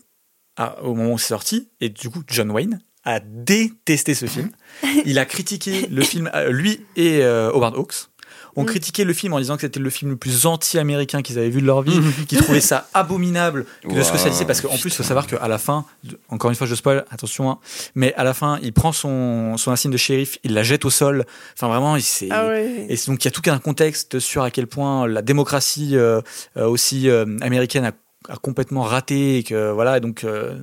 [0.58, 1.70] à- au moment où c'est sorti.
[1.82, 4.50] Et du coup, John Wayne a détesté ce film.
[5.06, 8.10] Il a critiqué le film, lui et Howard Hawks
[8.56, 8.68] ont Mm.
[8.68, 11.62] critiqué le film en disant que c'était le film le plus anti-américain qu'ils avaient vu
[11.62, 14.96] de leur vie, qu'ils trouvaient ça abominable de se Waouh, spécialiser parce qu'en plus, il
[14.96, 15.86] faut savoir qu'à la fin,
[16.30, 17.60] encore une fois, je spoil, attention, hein,
[17.96, 20.90] mais à la fin, il prend son, son insigne de shérif, il la jette au
[20.90, 21.26] sol.
[21.56, 22.28] Enfin, vraiment, il s'est.
[22.32, 22.86] Ah ouais.
[22.90, 26.22] Et donc il y a tout un contexte sur à quel point la démocratie euh,
[26.58, 27.92] euh, aussi euh, américaine a,
[28.32, 30.58] a complètement raté et que voilà et donc euh,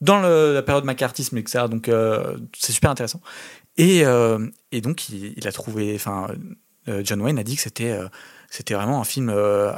[0.00, 1.90] dans le- la période macartisme etc donc
[2.56, 3.20] c'est super intéressant
[3.76, 4.38] et, euh,
[4.72, 6.28] et donc il, il a trouvé enfin
[7.02, 8.08] John Wayne a dit que c'était euh,
[8.50, 9.72] c'était vraiment un film euh,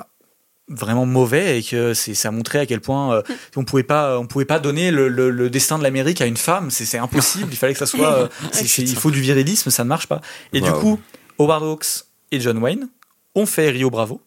[0.69, 3.23] vraiment mauvais et que c'est ça montrait à quel point euh,
[3.57, 6.37] on pouvait pas on pouvait pas donner le, le- le destin de l'Amérique à une
[6.37, 6.71] femme.
[6.71, 7.49] C'est c'est impossible.
[7.51, 8.29] Il fallait que ça soit euh,
[8.79, 10.21] il faut du virilisme ça ne marche pas.
[10.53, 10.99] Et du coup
[11.39, 12.89] Howard Hawks et John Wayne
[13.35, 14.21] ont fait Rio Bravo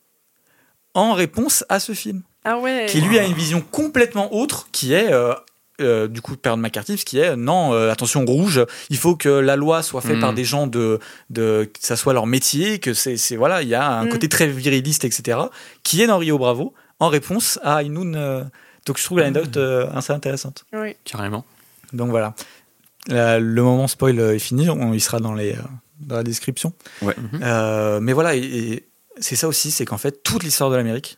[0.93, 2.85] en réponse à ce film Ah ouais.
[2.89, 5.33] qui lui a une vision complètement autre qui est euh,
[5.79, 9.55] euh, du coup période McCarthy qui est non euh, attention rouge il faut que la
[9.55, 10.21] loi soit faite Mm.
[10.21, 10.99] par des gens de,
[11.29, 14.09] de que ça soit leur métier que c'est c'est- voilà il y a un Mm.
[14.09, 15.39] côté très viriliste etc
[15.83, 18.43] qui est dans Rio Bravo en réponse à Inoun euh,
[18.85, 20.97] donc je trouve l'anecdote euh, assez intéressante Ouais.
[21.05, 21.45] Carrément.
[21.93, 22.33] donc voilà
[23.07, 25.61] La- le moment spoil est fini on, il sera dans les euh,
[25.99, 27.15] dans la description Ouais.
[27.17, 27.41] Mhm.
[27.43, 28.87] euh, mais voilà, et, et
[29.19, 31.17] c'est ça aussi, c'est qu'en fait, toute l'histoire de l'Amérique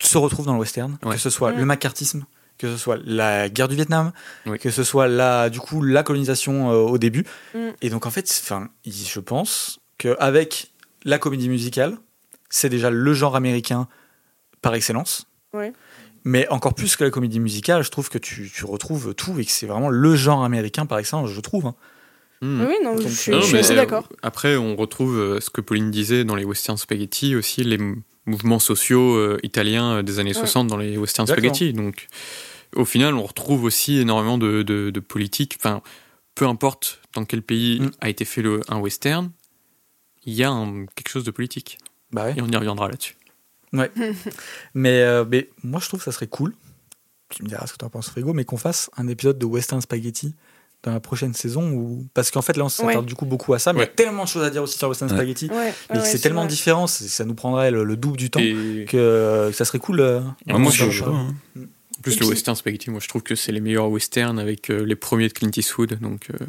[0.00, 1.14] se retrouve dans le western, Ouais.
[1.14, 1.58] que ce soit Mm.
[1.58, 2.24] le macartisme,
[2.60, 4.12] que ce soit la guerre du Vietnam,
[4.46, 4.58] Oui.
[4.58, 7.24] que ce soit la, du coup, la colonisation euh, au début.
[7.54, 7.58] Mm.
[7.80, 10.70] Et donc, en fait, enfin, je pense qu'avec
[11.04, 11.96] la comédie musicale,
[12.50, 13.88] c'est déjà le genre américain
[14.60, 15.26] par excellence.
[16.24, 19.44] Mais encore plus que la comédie musicale, je trouve que tu, tu retrouves tout et
[19.46, 21.66] que c'est vraiment le genre américain par excellence, je trouve.
[21.66, 21.74] hein.
[22.42, 22.66] Mhm.
[22.68, 24.06] Oui, non, je Donc, suis, euh, je Non, suis assez euh, d'accord.
[24.22, 27.78] Après, on retrouve euh, ce que Pauline disait dans les western spaghetti aussi, les
[28.26, 30.38] mouvements sociaux euh, italiens euh, des années Ouais.
[30.40, 31.72] 60 dans les western spaghetti.
[31.72, 32.06] Donc,
[32.76, 35.56] au final, on retrouve aussi énormément de, de, de politique.
[35.58, 35.82] Enfin,
[36.34, 37.90] peu importe dans quel pays Mm.
[38.00, 39.30] a été fait le, un western,
[40.24, 41.78] il y a un- quelque chose de politique.
[42.12, 42.34] Bah ouais.
[42.36, 43.16] Et on y reviendra là-dessus.
[43.72, 46.54] Mais, euh, mais moi, je trouve que ça serait cool.
[47.28, 49.46] Tu me diras ce que tu en penses, Frigo, mais qu'on fasse un épisode de
[49.46, 50.34] Western Spaghetti
[50.82, 53.04] dans la prochaine saison ou parce qu'en fait là on s'attarde Ouais.
[53.06, 53.94] du coup beaucoup à ça mais il y a Ouais.
[53.94, 55.16] tellement de choses à dire aussi sur Western Ouais.
[55.18, 56.48] Spaghetti Ouais, mais ouais, c'est tellement vrai.
[56.48, 59.78] différent ça nous prendrait le, le double du temps Et que, euh, que ça serait
[59.78, 61.12] cool euh, moi, je suis chaud.
[61.12, 61.34] hein.
[62.00, 64.84] En plus, le western spaghetti, moi je trouve que c'est les meilleurs westerns avec euh,
[64.84, 65.98] les premiers de Clint Eastwood.
[66.00, 66.44] Donc, euh,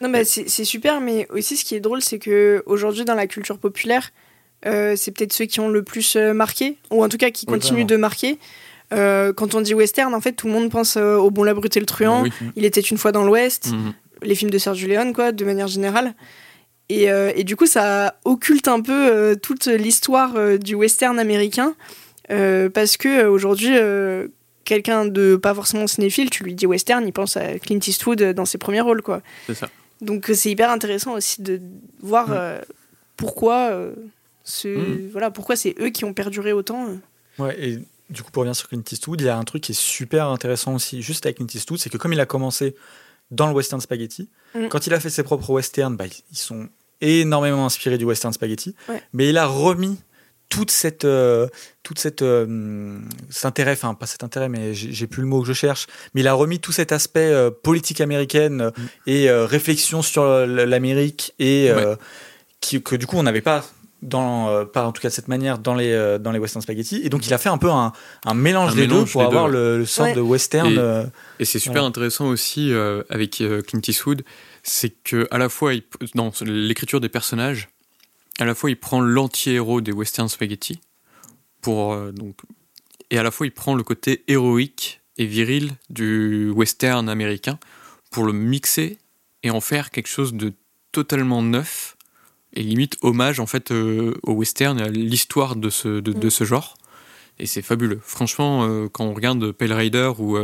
[0.00, 3.26] Non, bah, c'est super, mais aussi ce qui est drôle, c'est que aujourd'hui dans la
[3.26, 4.10] culture populaire,
[4.64, 7.54] euh, c'est peut-être ceux qui ont le plus marqué, ou en tout cas qui Oui,
[7.54, 7.86] continuent vraiment.
[7.88, 8.38] de marquer.
[8.94, 11.54] Euh, quand on dit western, en fait, tout le monde pense euh, au Bon, la
[11.54, 12.22] brute et le truand.
[12.22, 12.30] oui.
[12.56, 13.92] Il était une fois dans l'Ouest, Mhm.
[14.22, 16.14] les films de Sergio Leone, quoi, de manière générale.
[16.88, 21.18] Et, euh, et du coup, ça occulte un peu euh, toute l'histoire euh, du western
[21.18, 21.74] américain,
[22.30, 24.28] euh, parce que euh, aujourd'hui, euh,
[24.66, 28.44] quelqu'un de pas forcément cinéphile, tu lui dis western, il pense à Clint Eastwood dans
[28.44, 29.22] ses premiers rôles, quoi.
[29.46, 29.70] C'est ça.
[30.02, 31.60] Donc euh, c'est hyper intéressant aussi de
[32.02, 32.36] voir Ouais.
[32.38, 32.60] euh,
[33.16, 33.94] pourquoi euh,
[34.44, 35.08] ce Mhm.
[35.12, 36.86] voilà pourquoi c'est eux qui ont perduré autant.
[36.88, 36.96] euh.
[37.42, 37.78] Ouais, et
[38.10, 40.28] du coup, pour revenir sur Clint Eastwood, il y a un truc qui est super
[40.28, 42.74] intéressant aussi, juste avec Clint Eastwood, c'est que comme il a commencé
[43.30, 44.68] dans le western spaghetti, Mm.
[44.68, 46.68] quand il a fait ses propres westerns, bah, ils sont
[47.00, 49.02] énormément inspirés du western spaghetti, Ouais.
[49.12, 49.98] mais il a remis
[50.48, 51.48] toute cette, euh,
[51.82, 52.98] toute cette, euh,
[53.30, 56.20] cet intérêt, enfin pas cet intérêt, mais j'ai plus le mot que je cherche, mais
[56.22, 58.70] il a remis tout cet aspect euh, politique américaine euh,
[59.06, 61.96] et euh, réflexion sur l'Amérique et euh,
[62.60, 63.64] qui, que du coup on n'avait pas
[64.02, 66.62] dans, euh, pas en tout cas de cette manière dans les, euh, dans les western
[66.62, 67.00] spaghetti.
[67.02, 67.92] Et donc il a fait un peu un,
[68.24, 70.14] un mélange Un des mélange deux pour des avoir deux, le, le sort Ouais.
[70.14, 70.72] de western.
[70.72, 71.04] Et- euh,
[71.40, 71.86] Et c'est super Voilà.
[71.88, 74.22] intéressant aussi euh, avec euh, Clint Eastwood,
[74.62, 75.82] c'est que à la fois il-
[76.14, 77.68] dans l'écriture des personnages,
[78.38, 80.80] à la fois il prend l'anti-héros des western spaghetti
[81.60, 82.36] pour euh, donc
[83.10, 87.58] et à la fois il prend le côté héroïque et viril du western américain
[88.10, 88.98] pour le mixer
[89.42, 90.52] et en faire quelque chose de
[90.92, 91.96] totalement neuf
[92.52, 96.76] et limite hommage en fait euh, au western à l'histoire de ce de, ce genre.
[97.38, 98.00] Et c'est fabuleux.
[98.02, 100.38] Franchement euh, quand on regarde Pale Rider ou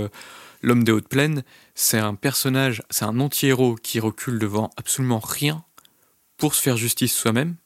[0.63, 1.43] L'homme des hautes plaines,
[1.75, 5.65] c'est un personnage, c'est un anti-héros qui recule devant absolument rien
[6.37, 7.57] pour se faire justice soi-même,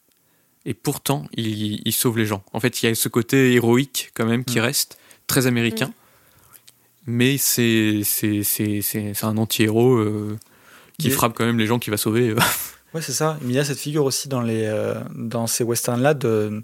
[0.66, 2.42] et pourtant il, il sauve les gens.
[2.52, 4.62] En fait, il y a ce côté héroïque quand même qui Mm.
[4.62, 5.90] reste, très américain,
[7.06, 10.38] mais c'est c'est c'est- c'est- c'est un anti-héros euh,
[10.98, 12.30] qui frappe quand même les gens qu'il va sauver.
[12.30, 12.36] euh.
[12.94, 13.36] Ouais, c'est ça.
[13.42, 16.62] Mais il y a cette figure aussi dans, les, euh, dans ces westerns-là, de,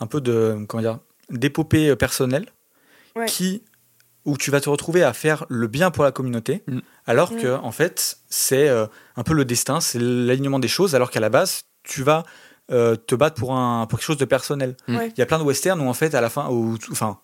[0.00, 0.98] un peu de, comment dire,
[1.30, 2.46] d'épopée euh, personnelle,
[3.16, 3.26] Ouais.
[3.26, 3.62] qui,
[4.24, 6.78] où tu vas te retrouver à faire le bien pour la communauté, Mm.
[7.06, 7.36] alors Mm.
[7.42, 8.86] que, en fait, c'est euh,
[9.16, 12.24] un peu le destin, c'est l'alignement des choses, alors qu'à la base, tu vas
[12.70, 14.76] euh, te battre pour, un, pour quelque chose de personnel.
[14.88, 14.96] Il Mm.
[14.98, 15.12] Ouais.
[15.18, 17.18] y a plein de westerns où, en fait, à la fin, où, enfin,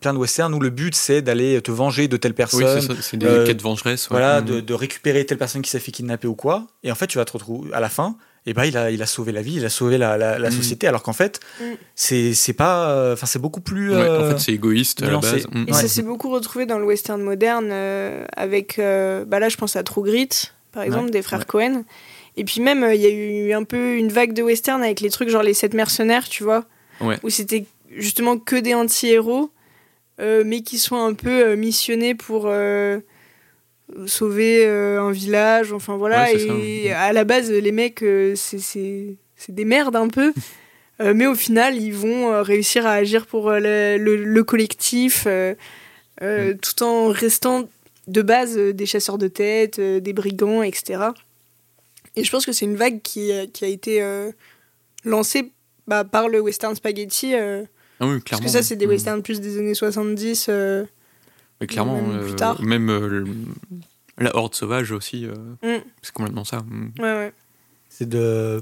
[0.00, 3.16] plein de westerns où le but, c'est d'aller te venger de telle personne, Oui, c'est
[3.16, 4.10] des euh, quêtes vengeresses.
[4.10, 4.18] ouais.
[4.18, 4.46] voilà, Mhm.
[4.46, 6.66] de, de récupérer telle personne qui s'est fait kidnapper ou quoi.
[6.84, 8.16] Et en fait, tu vas te retrouver à la fin.
[8.46, 10.48] Et ben, il a, il a sauvé la vie, il a sauvé la, la, la
[10.48, 10.52] Mm.
[10.52, 10.86] société.
[10.86, 11.64] Alors qu'en fait, Mm.
[11.94, 13.90] c'est, c'est pas, euh, enfin, c'est beaucoup plus.
[13.90, 15.46] Ouais, euh, en fait, c'est égoïste à la base.
[15.66, 15.72] Et Ouais.
[15.72, 19.76] ça s'est beaucoup retrouvé dans le western moderne euh, avec euh, bah là je pense
[19.76, 20.28] à True Grit
[20.72, 21.44] par exemple Ouais, des frères ouais.
[21.46, 21.82] Cohen.
[22.38, 25.00] Et puis même euh, il y a eu un peu une vague de western avec
[25.00, 26.64] les trucs genre les sept mercenaires, tu vois,
[27.00, 27.16] Ouais.
[27.22, 27.64] où c'était
[27.96, 29.50] justement que des anti-héros
[30.20, 32.98] euh, mais qui sont un peu euh, missionnés pour euh,
[34.06, 36.24] sauver euh, un village, enfin voilà.
[36.24, 38.04] Ouais, c'est ça, et à la base, les mecs,
[38.34, 39.16] c'est-
[39.48, 40.32] des merdes un peu.
[41.14, 45.26] Mais au final, ils vont réussir à agir pour le, le- le collectif,
[46.20, 46.54] Mm.
[46.60, 47.68] tout en restant
[48.08, 50.98] de base des chasseurs de tête, des brigands, etc.
[52.18, 54.30] Et je pense que c'est une vague qui, a- qui a été euh,
[55.04, 55.52] lancée
[55.86, 57.34] bah, par le western spaghetti.
[57.34, 57.64] euh,
[58.00, 58.44] Ah oui, parce clairement.
[58.46, 58.92] que ça, c'est des Mhm.
[58.92, 60.46] westerns plus des années 70.
[60.48, 60.84] euh,
[61.60, 62.62] Mais clairement, même plus euh, tard.
[62.62, 63.26] même euh, le-
[64.18, 65.82] la horde sauvage aussi, euh, Mm.
[66.02, 66.58] c'est complètement ça.
[66.68, 66.92] Mm.
[66.98, 67.32] Ouais, ouais.
[67.88, 68.60] C'est de.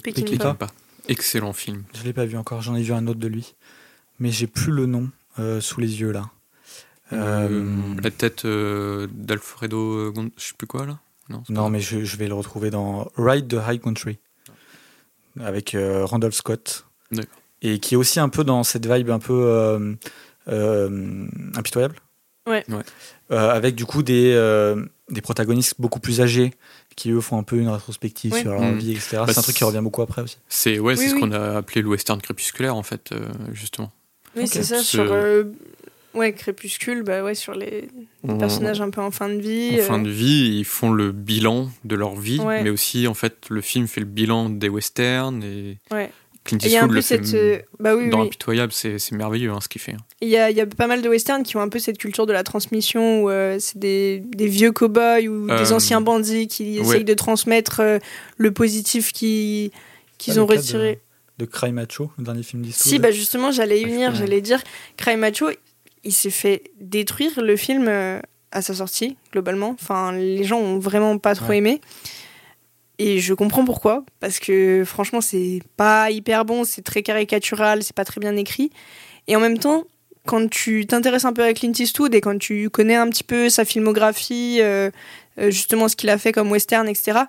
[0.59, 0.66] Pas.
[1.09, 1.85] Excellent film.
[1.95, 2.62] Je l'ai pas vu encore.
[2.62, 3.55] J'en ai vu un autre de lui,
[4.19, 6.31] mais j'ai plus le nom euh, sous les yeux là.
[7.12, 7.65] Euh, Euh,
[8.03, 10.99] la tête euh, d'Alfredo, euh, je sais plus quoi là.
[11.48, 14.19] Non, mais je, je vais le retrouver dans Ride the High Country
[15.40, 16.86] avec euh, Randolph Scott.
[17.11, 17.39] D'accord.
[17.62, 19.94] Et qui est aussi un peu dans cette vibe un peu euh,
[20.48, 21.27] euh,
[21.57, 21.97] impitoyable.
[22.48, 22.65] Ouais.
[22.69, 22.82] Ouais.
[23.32, 26.55] Euh, avec du coup des, euh, des protagonistes beaucoup plus âgés
[26.94, 28.40] qui eux font un peu une rétrospective Ouais.
[28.43, 28.78] sur leur Mm.
[28.78, 29.16] vie, etc.
[29.19, 30.39] Bah, c'est un truc qui revient beaucoup après aussi.
[30.48, 33.90] C'est ouais, Oui, c'est ce qu'on a appelé le western crépusculaire en fait, euh, justement.
[34.36, 35.44] Oui, c'est ça, Ce- sur euh,
[36.16, 37.88] ouais, Crépuscule, bah ouais, sur les
[38.24, 39.78] On- personnages un peu en fin de vie.
[39.80, 42.62] En fin euh, de vie, ils font le bilan de leur vie, Ouais.
[42.62, 46.10] mais aussi en fait le film fait le bilan des westerns et Ouais.
[46.44, 47.34] Clint et il y a un Eastwood peu le cette.
[47.34, 48.26] euh, bah oui, dans oui.
[48.28, 49.93] Impitoyable, c'est c'est merveilleux hein, ce qu'il fait.
[49.94, 50.05] hein.
[50.20, 51.98] Il y a, il y a pas mal de westerns qui ont un peu cette
[51.98, 56.47] culture de la transmission où euh, c'est des, des vieux cow-boys ou des anciens bandits
[56.47, 56.86] qui ouais.
[56.86, 57.98] essayent de transmettre euh,
[58.36, 59.72] le positif qui-
[60.18, 61.01] qu'ils Ah, ont retiré.
[61.38, 62.88] De Cry Macho, le dernier film d'histoire.
[62.90, 64.62] Si, bah justement, j'allais y Ah, venir, j'allais dire,
[64.97, 65.48] Cry Macho,
[66.07, 68.20] il s'est fait détruire le film euh,
[68.53, 69.77] à sa sortie, globalement.
[69.81, 71.59] Enfin, les gens ont vraiment pas trop Ouais.
[71.59, 71.81] aimé.
[72.99, 77.95] Et je comprends pourquoi, parce que franchement, c'est pas hyper bon, c'est très caricatural, c'est
[77.95, 78.70] pas très bien écrit.
[79.28, 79.85] Et en même temps,
[80.24, 83.51] quand tu t'intéresses un peu à Clint Eastwood et quand tu connais un petit peu
[83.51, 84.91] sa filmographie, euh,
[85.39, 87.20] euh, justement ce qu'il a fait comme western, etc.,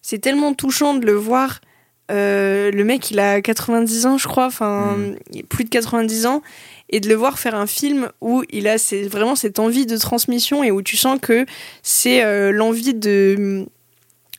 [0.00, 1.60] c'est tellement touchant de le voir.
[2.10, 5.42] Euh, le mec, il a 90 ans, je crois, enfin, Mm.
[5.48, 6.42] plus de 90 ans,
[6.88, 8.76] et de le voir faire un film où il a
[9.08, 11.46] vraiment cette envie de transmission et où tu sens que
[11.82, 13.66] c'est euh, l'envie de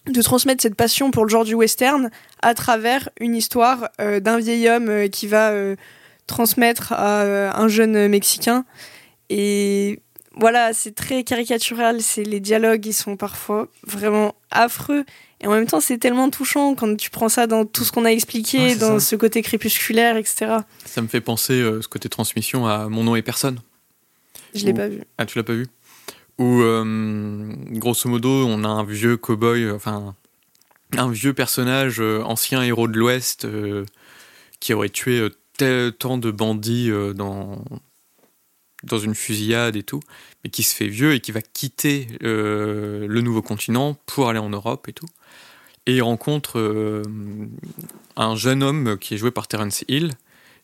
[0.07, 2.09] de transmettre cette passion pour le genre du western
[2.41, 5.53] à travers une histoire euh, d'un vieil homme qui va
[6.25, 7.21] transmettre à
[7.55, 8.65] un jeune mexicain.
[9.29, 9.99] Et
[10.35, 15.03] voilà c'est très caricatural c'est les dialogues ils sont parfois vraiment affreux
[15.41, 18.05] et en même temps c'est tellement touchant quand tu prends ça dans tout ce qu'on
[18.05, 19.05] a expliqué Ouais, dans ça.
[19.05, 23.15] ce côté crépusculaire etc Ça me fait penser, euh, ce côté transmission, à Mon nom
[23.15, 23.59] est personne.
[24.53, 25.67] je l'ai Ou- pas vu Ah, tu l'as pas vu?
[26.37, 30.15] Où, euh, grosso modo, on a un vieux cow-boy, euh, enfin,
[30.97, 33.85] un vieux personnage, euh, ancien héros de l'Ouest, euh,
[34.59, 37.63] qui aurait tué euh, tel- tant de bandits euh, dans,
[38.83, 39.99] dans une fusillade et tout,
[40.43, 44.39] mais qui se fait vieux et qui va quitter euh, le nouveau continent pour aller
[44.39, 45.05] en Europe et tout.
[45.87, 47.01] Et il rencontre euh,
[48.15, 50.11] un jeune homme qui est joué par Terence Hill,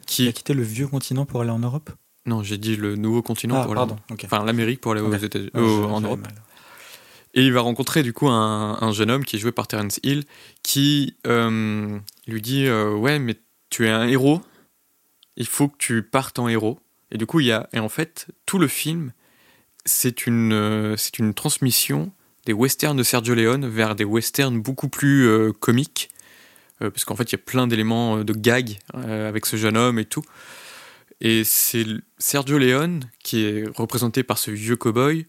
[0.01, 0.27] Il qui...
[0.27, 1.89] a quitté le vieux continent pour aller en Europe?
[2.25, 3.95] Non, j'ai dit le nouveau continent Ah, pour pardon.
[4.09, 4.13] aller...
[4.13, 4.21] ok.
[4.25, 5.13] Enfin, l'Amérique pour aller aux.
[5.13, 6.19] États-Unis, Ouais, au- je- en Europe.
[6.21, 6.35] mal.
[7.33, 9.99] Et il va rencontrer du coup un, un jeune homme qui est joué par Terence
[10.03, 10.23] Hill
[10.63, 13.39] qui euh, lui dit euh, Ouais, mais
[13.69, 14.41] tu es un héros,
[15.35, 16.79] il faut que tu partes en héros.
[17.11, 17.69] Et du coup, il y a.
[17.73, 19.13] Et en fait, tout le film,
[19.85, 22.11] c'est une, euh, c'est une transmission
[22.47, 26.09] des westerns de Sergio Leone vers des westerns beaucoup plus euh, comiques.
[26.81, 29.75] Euh, parce qu'en fait, il y a plein d'éléments euh, de gag avec ce jeune
[29.75, 30.23] homme et tout.
[31.19, 31.85] Et c'est
[32.17, 35.25] Sergio Leone qui est représenté par ce vieux cow-boy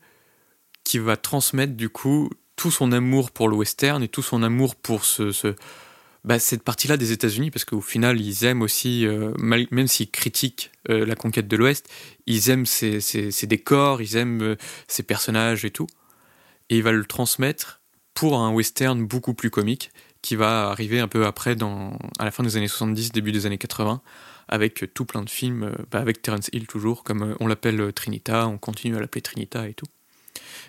[0.84, 4.76] qui va transmettre du coup tout son amour pour le western et tout son amour
[4.76, 5.54] pour ce,
[6.24, 9.06] bah, cette partie-là des États-Unis, parce qu'au final, ils aiment aussi,
[9.38, 11.88] même s'ils critiquent la conquête de l'Ouest,
[12.26, 14.56] ils aiment ces décors, ils aiment
[14.88, 15.86] ces personnages et tout.
[16.70, 17.80] Et il va le transmettre
[18.14, 19.90] pour un western beaucoup plus comique
[20.22, 23.46] qui va arriver un peu après, dans, à la fin des années 70, début des
[23.46, 24.02] années 80,
[24.48, 27.80] avec tout plein de films, euh, bah, avec Terence Hill toujours, comme euh, on l'appelle
[27.80, 29.86] euh, Trinita, on continue à l'appeler Trinita et tout.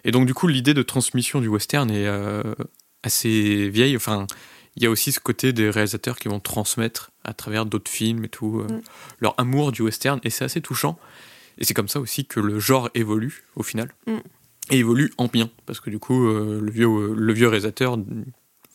[0.03, 2.43] Et donc, du coup, l'idée de transmission du western est euh,
[3.03, 3.95] assez vieille.
[3.95, 4.27] Enfin,
[4.75, 8.25] il y a aussi ce côté des réalisateurs qui vont transmettre à travers d'autres films
[8.25, 8.81] et tout euh, Mm.
[9.19, 10.19] leur amour du western.
[10.23, 10.99] Et c'est assez touchant.
[11.57, 13.93] Et c'est comme ça aussi que le genre évolue au final.
[14.07, 14.17] Mm.
[14.71, 15.49] Et évolue en bien.
[15.65, 17.97] Parce que du coup, euh, le, vieux, le vieux réalisateur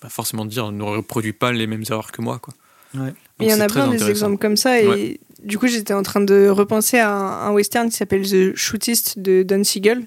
[0.02, 2.38] va forcément dire ne reproduit pas les mêmes erreurs que moi.
[2.38, 2.54] Quoi.
[2.94, 3.06] Ouais.
[3.06, 4.80] Donc Et il y en a plein des exemples comme ça.
[4.80, 5.20] Et Ouais.
[5.42, 9.18] du coup, j'étais en train de repenser à un, un western qui s'appelle The Shootist
[9.18, 10.06] de Don Siegel.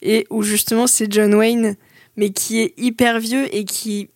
[0.00, 1.76] Et où justement, c'est John Wayne,
[2.16, 4.10] mais qui est hyper vieux et qui,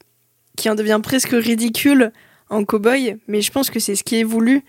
[0.57, 2.13] qui en devient presque ridicule
[2.51, 3.19] en cow-boy.
[3.29, 4.65] Mais je pense que c'est ce qui est voulu.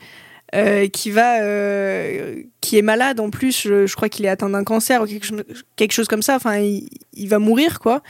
[0.56, 4.50] Euh, qui va euh, qui est malade en plus je, je crois qu'il est atteint
[4.50, 5.06] d'un cancer ou
[5.76, 8.02] quelque, chose- comme ça enfin il, va mourir quoi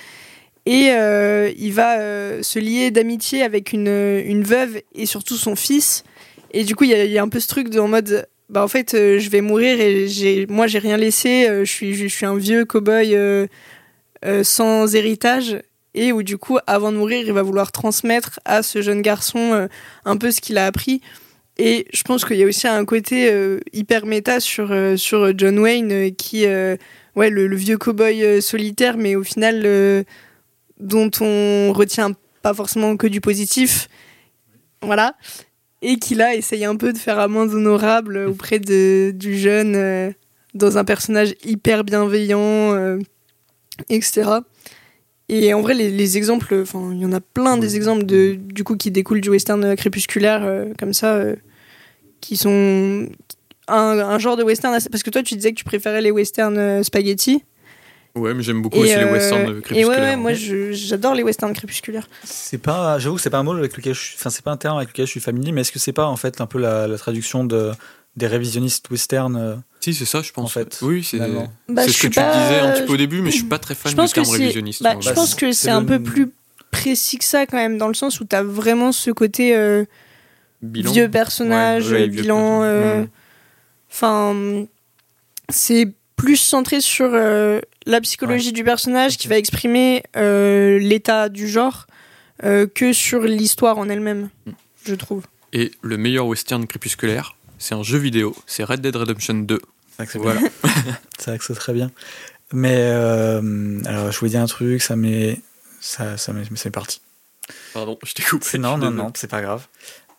[0.67, 6.03] et euh, il va se lier d'amitié avec une, une veuve et surtout son fils.
[6.51, 8.67] Et du coup, il y, a- un peu ce truc de, en mode, bah en
[8.67, 11.47] fait, je vais mourir et j'ai, moi, j'ai rien laissé.
[11.49, 13.47] je suis, je suis un vieux cow-boy
[14.43, 15.57] sans héritage.
[15.95, 19.69] Et où du coup, avant de mourir, il va vouloir transmettre à ce jeune garçon
[20.03, 21.01] un peu ce qu'il a appris.
[21.59, 25.37] Et je pense qu'il y a aussi un côté euh, hyper méta sur, euh, sur
[25.37, 30.05] John Wayne euh, qui, ouais, le, le vieux cow-boy solitaire, mais au final,
[30.79, 32.11] dont on retient
[32.41, 33.87] pas forcément que du positif.
[34.81, 35.15] Voilà.
[35.81, 40.13] Et qui là essaye un peu de faire amende honorable auprès de, du jeune
[40.53, 42.97] dans un personnage hyper bienveillant,
[43.89, 44.41] etc.
[45.29, 48.37] Et en vrai, les, les exemples, enfin, il y en a plein des exemples de,
[48.39, 51.35] du coup, qui découlent du western crépusculaire, euh, comme ça, euh,
[52.21, 53.07] qui sont
[53.67, 56.11] un, un genre de western assez- Parce que toi, tu disais que tu préférais les
[56.11, 57.43] westerns euh, spaghetti.
[58.15, 60.01] Ouais, mais j'aime beaucoup Et, aussi les euh, westerns et ouais, crépusculaires.
[60.01, 62.07] ouais, moi, je- j'adore les westerns crépusculaires.
[62.23, 64.51] C'est pas, j'avoue que c'est pas un mot avec lequel je suis, enfin c'est pas
[64.51, 66.47] un terme avec lequel je suis familier, mais est-ce que c'est pas en fait un
[66.47, 67.71] peu la, la traduction de
[68.15, 70.45] des révisionnistes western euh, Si, c'est ça, je pense.
[70.45, 71.19] En fait, oui, c'est.
[71.69, 73.75] Bah, ce que tu disais un petit peu au début, mais je suis pas très
[73.75, 74.81] fan je pense du terme révisionniste.
[74.81, 75.01] bah, moi.
[75.03, 76.31] je Bah, pense que c'est un le- peu plus
[76.71, 79.85] précis que ça quand même, dans le sens où t'as vraiment ce côté euh,
[80.61, 80.91] Bilan.
[80.91, 82.63] vieux personnage, Ouais, ouais, vieux bilan.
[82.63, 83.05] euh.
[83.91, 84.65] Enfin,
[85.49, 91.47] c'est plus centré sur euh, la psychologie du personnage qui va exprimer euh, l'état du
[91.47, 91.85] genre
[92.43, 94.51] euh, que sur l'histoire en elle-même, Mm.
[94.85, 95.23] je trouve.
[95.53, 99.59] Et le meilleur western crépusculaire, c'est un jeu vidéo, c'est Red Dead Redemption 2.
[99.59, 100.41] C'est vrai que c'est Voilà.
[101.19, 101.91] c'est vrai que c'est très bien.
[102.53, 105.41] Mais euh, alors, je voulais dire un truc, ça m'est,
[105.79, 107.01] ça, ça m'est, parti.
[107.73, 108.45] Pardon, je t'ai coupé.
[108.45, 109.67] C'est- Non, non, non, c'est pas grave.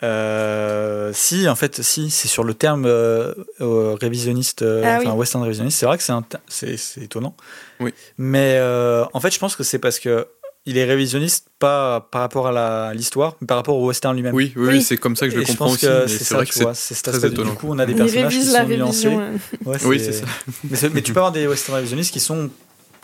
[0.03, 5.11] Euh, si, en fait, si, c'est sur le terme euh, euh, révisionniste, euh, Ah enfin
[5.13, 5.17] oui.
[5.19, 5.79] western révisionniste.
[5.79, 7.35] C'est vrai que c'est, un ter- c'est, c'est étonnant.
[7.81, 7.93] Oui.
[8.17, 10.27] Mais euh, en fait, je pense que c'est parce que
[10.67, 14.35] il est révisionniste pas par rapport à la- l'histoire, mais par rapport au western lui-même.
[14.35, 15.87] Oui, oui, c'est comme ça que je Et le je comprends pense aussi.
[15.87, 17.29] c'est c'est ça, vrai tu que c'est vois, c'est cet très aspect.
[17.31, 17.55] Du étonnant.
[17.55, 19.09] coup, on a des Il personnages qui sont la nuancés.
[19.09, 20.27] Ouais, Oui, c'est ça.
[20.71, 22.51] Mais, c'est- mais tu peux avoir des western révisionnistes qui sont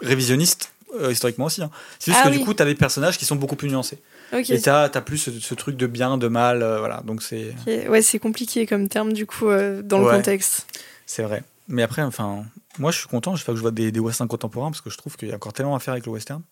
[0.02, 1.62] révisionnistes euh, historiquement aussi.
[1.62, 1.70] hein.
[1.98, 2.38] C'est juste Ah que oui.
[2.38, 3.98] du coup, tu as des personnages qui sont beaucoup plus nuancés.
[4.32, 6.62] Et tu as, plus ce, ce truc de bien, de mal.
[6.62, 7.54] euh, voilà, donc c'est.
[7.88, 10.66] Ouais, c'est compliqué comme terme du coup euh, dans le contexte.
[11.06, 11.42] c'est vrai.
[11.68, 12.44] Mais après, enfin,
[12.78, 14.90] moi je suis content, je fais que je vois des, des westerns contemporains parce que
[14.90, 16.42] je trouve qu'il y a encore tellement à faire avec le western.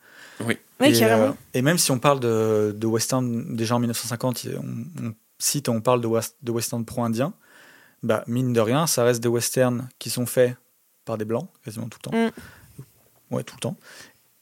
[0.41, 1.23] Ouais, et, carrément.
[1.25, 5.69] euh, et même si on parle de, de western déjà en 1950, on, on cite,
[5.69, 7.35] on parle de, west- de western pro-indien,
[8.03, 10.57] bah, mine de rien, ça reste des westerns qui sont faits
[11.05, 12.17] par des blancs, quasiment tout le temps.
[12.17, 13.35] Mm.
[13.35, 13.77] Ouais, tout le temps.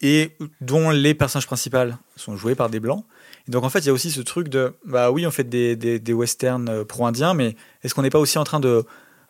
[0.01, 1.79] Et dont les personnages principaux
[2.17, 3.05] sont joués par des blancs.
[3.49, 5.45] Et donc en fait, il y a aussi ce truc de, bah oui, on fait
[5.49, 8.85] des, des, des westerns euh, pro-indiens, mais est-ce qu'on n'est pas aussi en train de,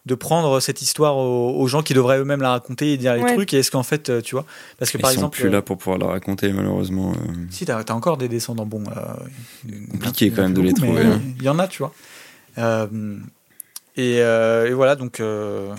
[0.06, 3.22] de prendre cette histoire aux, aux gens qui devraient eux-mêmes la raconter et dire les
[3.22, 3.34] Ouais.
[3.34, 4.44] trucs Et est-ce qu'en fait, euh, tu vois,
[4.78, 7.12] parce que Ils par sont exemple, plus euh, là pour pouvoir la raconter, malheureusement.
[7.12, 7.32] euh.
[7.50, 8.84] si, t'as as encore des descendants bons.
[8.88, 11.20] euh, Compliqué quand même de les beaucoup, trouver, hein.
[11.38, 11.92] Il y en a, tu vois.
[12.58, 13.16] Euh,
[13.96, 15.74] et, euh, et voilà, donc euh,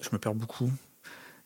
[0.00, 0.70] je me perds beaucoup.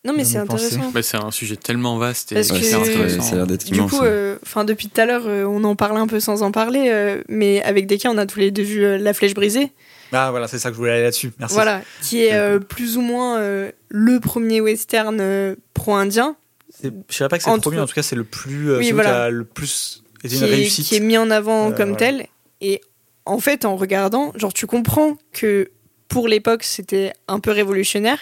[0.05, 0.91] Non, mais c'est intéressant.
[0.95, 3.23] Mais c'est un sujet tellement vaste et c'est intéressant.
[3.23, 5.97] ça a l'air d'être Du coup, euh, depuis tout à l'heure, euh, on en parle
[5.97, 8.63] un peu sans en parler, euh, mais avec des cas, on a tous les deux
[8.65, 9.71] vu euh, La Flèche brisée,
[10.11, 11.31] Ah voilà, c'est ça que je voulais aller là-dessus.
[11.39, 11.55] Merci.
[11.55, 16.35] voilà, qui est euh, plus ou moins euh, le premier western euh, pro-indien,
[16.81, 18.71] C'est- Je savais pas que c'est le premier, en tout cas, c'est le plus.
[18.71, 19.11] euh, Oui, celui voilà.
[19.11, 20.87] qui a le plus été une est, réussite.
[20.87, 21.97] qui est mis en avant Euh, comme voilà.
[21.97, 22.27] tel.
[22.61, 22.81] Et
[23.25, 25.71] en fait, en regardant, genre, tu comprends que
[26.09, 28.19] pour l'époque, c'était un peu révolutionnaire.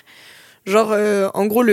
[0.67, 1.65] Genre, euh, en gros,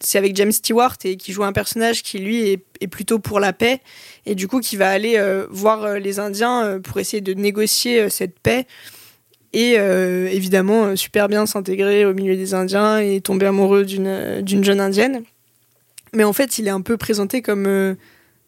[0.00, 3.52] c'est avec James Stewart et qui joue un personnage qui lui est, plutôt pour la
[3.52, 3.80] paix
[4.26, 8.10] et du coup qui va aller euh, voir euh, les Indiens pour essayer de négocier
[8.10, 8.66] cette paix
[9.52, 15.24] et évidemment super bien s'intégrer au milieu des Indiens et tomber amoureux d'une jeune indienne.
[16.14, 17.94] Mais en fait, il est un peu présenté comme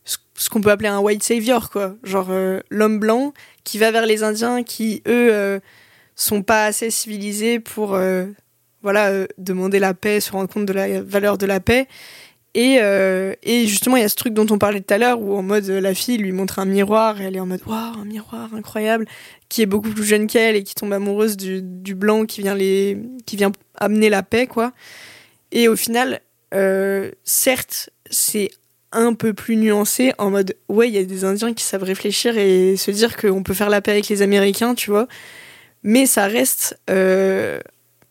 [0.04, 1.94] ce qu'on peut appeler un white savior, quoi.
[2.04, 2.30] Genre
[2.70, 3.34] l'homme blanc
[3.64, 5.60] qui va vers les Indiens qui, eux, euh,
[6.16, 7.98] sont pas assez civilisés pour
[8.84, 11.88] voilà, euh, demander la paix, se rendre compte de la valeur de la paix.
[12.54, 15.20] Et, euh, et justement, il y a ce truc dont on parlait tout à l'heure,
[15.20, 17.62] où en mode euh, la fille lui montre un miroir, et elle est en mode
[17.66, 19.06] waouh, un miroir incroyable,
[19.48, 22.98] qui est beaucoup plus jeune qu'elle et qui tombe amoureuse du, blanc qui vient, les,
[23.24, 24.72] qui vient amener la paix, quoi.
[25.50, 26.20] Et au final,
[27.24, 28.50] certes, c'est
[28.92, 32.38] un peu plus nuancé en mode ouais, il y a des Indiens qui savent réfléchir
[32.38, 35.08] et se dire qu'on peut faire la paix avec les Américains, tu vois.
[35.82, 36.78] Mais ça reste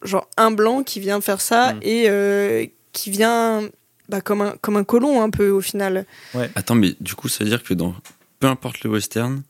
[0.03, 1.79] genre un blanc qui vient faire ça Mm.
[1.83, 3.61] et euh, qui vient
[4.09, 6.05] bah, comme, un, comme un colon un peu au final.
[6.55, 7.95] Attends, mais du coup, ça veut dire que dans
[8.39, 9.41] peu importe le western,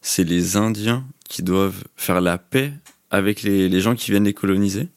[0.00, 2.72] c'est les Indiens qui doivent faire la paix
[3.10, 4.88] avec les, les gens qui viennent les coloniser?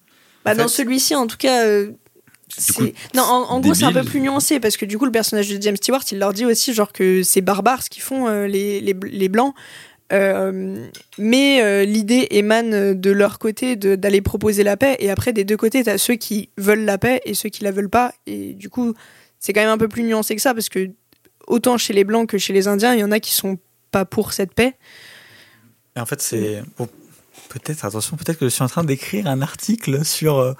[0.45, 1.65] Bah, En dans celui-ci, en tout cas.
[1.65, 1.91] euh,
[2.75, 2.83] coup,
[3.15, 5.49] non, en, en gros, c'est un peu plus nuancé parce que du coup, le personnage
[5.49, 8.47] de James Stewart, il leur dit aussi genre que c'est barbare ce qu'ils font euh,
[8.47, 9.53] les, les, les blancs.
[10.11, 14.97] Euh, mais euh, l'idée émane de leur côté d'aller proposer la paix.
[14.99, 17.71] Et après, des deux côtés, t'as ceux qui veulent la paix et ceux qui la
[17.71, 18.13] veulent pas.
[18.25, 18.93] Et du coup,
[19.39, 20.89] c'est quand même un peu plus nuancé que ça parce que
[21.47, 23.57] autant chez les blancs que chez les indiens, il y en a qui sont
[23.91, 24.75] pas pour cette paix.
[25.95, 26.63] En fait, c'est.
[26.77, 26.87] bon,
[27.49, 30.55] peut-être, attention, peut-être que je suis en train d'écrire un article sur.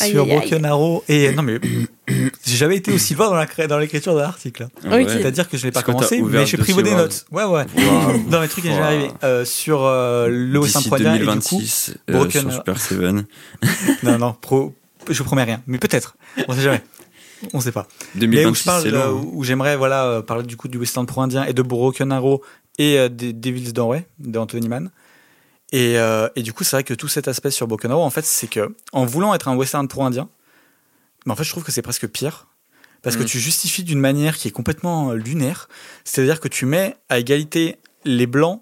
[0.00, 0.24] Aïe, sur.
[0.26, 1.02] Broken Arrow.
[1.08, 1.58] Et non, mais
[2.08, 4.68] j'ai jamais été aussi loin dans la cré- dans l'écriture de l'article.
[4.84, 5.08] Ah Ok.
[5.08, 7.26] C'est-à-dire que je l'ai pas commencé, mais j'ai pris des notes.
[7.32, 7.66] Ouais, ouais.
[8.30, 8.72] Dans les trucs Wow.
[8.82, 12.52] arrivé euh, sur euh, le Western D'ici Pro-Indien, et du coup, 2026, euh, Broken- sur
[12.52, 13.24] Super Seven.
[14.02, 14.74] non, non, pro,
[15.08, 16.16] je vous promets rien, mais peut-être.
[16.46, 16.82] On sait jamais.
[17.54, 17.88] On sait pas.
[18.14, 20.76] Mais où 2026, je parle, c'est euh, où j'aimerais voilà euh, parler du coup du
[20.78, 22.42] Western pro-indien et de Broken Arrow
[22.78, 24.90] et euh, des Devil's Doorway d'Anthony Mann.
[25.72, 28.24] Et, euh, et du coup, c'est vrai que tout cet aspect sur Arrow, en fait,
[28.24, 30.28] c'est que en voulant être un western pro-indien,
[31.26, 32.46] mais en fait, je trouve que c'est presque pire.
[33.02, 33.26] Parce que Mm.
[33.26, 35.68] tu justifies d'une manière qui est complètement euh, lunaire.
[36.04, 38.60] C'est-à-dire que tu mets à égalité les blancs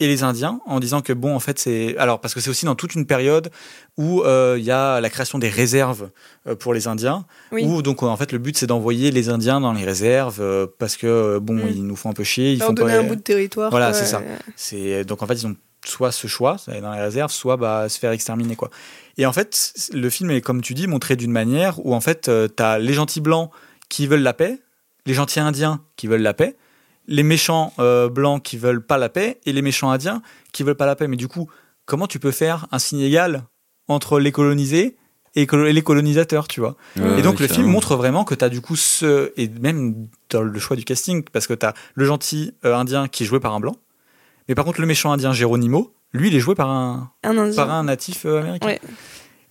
[0.00, 2.64] et les indiens en disant que bon en fait c'est alors parce que c'est aussi
[2.64, 3.50] dans toute une période
[3.98, 6.08] où euh, il y a la création des réserves
[6.46, 7.64] euh, pour les indiens Oui.
[7.66, 10.96] où donc en fait le but c'est d'envoyer les indiens dans les réserves euh, parce
[10.96, 11.68] que bon Mm.
[11.68, 13.70] ils nous font un peu chier ils Leur font donner pas un bout de territoire.
[13.70, 14.22] Voilà, c'est ça.
[14.56, 17.88] c'est donc en fait ils ont soit ce choix aller dans les réserves soit bah,
[17.88, 18.70] se faire exterminer quoi
[19.16, 22.28] et en fait le film est comme tu dis montré d'une manière où en fait
[22.28, 23.50] euh, t'as les gentils blancs
[23.88, 24.58] qui veulent la paix
[25.06, 26.56] les gentils indiens qui veulent la paix
[27.06, 30.74] les méchants euh, blancs qui veulent pas la paix et les méchants indiens qui veulent
[30.74, 31.50] pas la paix mais du coup
[31.86, 33.44] comment tu peux faire un signe égal
[33.88, 34.96] entre les colonisés
[35.36, 36.76] et, les colonisateurs, tu vois?
[36.96, 40.08] Ouais, et donc le film montre vraiment que tu as du coup ce et même
[40.30, 43.26] dans le choix du casting parce que tu as le gentil euh, indien qui est
[43.26, 43.76] joué par un blanc.
[44.50, 47.10] Mais par contre le méchant indien Geronimo, lui il est joué par un
[47.56, 48.66] par un natif euh, américain.
[48.66, 48.80] Ouais.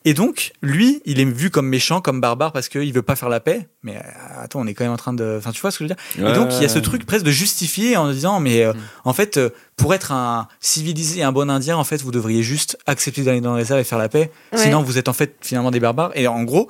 [0.05, 3.27] Et donc, lui, il est vu comme méchant, comme barbare, parce qu'il veut pas faire
[3.27, 3.67] la paix.
[3.83, 4.01] Mais euh,
[4.41, 5.35] attends, on est quand même en train de.
[5.37, 6.31] Enfin, tu vois ce que je veux dire?
[6.31, 8.77] Et donc, il y a ce truc presque de justifier en disant, mais euh, Mm.
[9.03, 12.43] en fait, euh, pour être un civilisé et un bon Indien, en fait, vous devriez
[12.43, 14.31] juste accepter d'aller dans les salles et faire la paix.
[14.53, 14.57] Ouais.
[14.59, 16.11] Sinon, vous êtes en fait finalement des barbares.
[16.15, 16.69] Et en gros,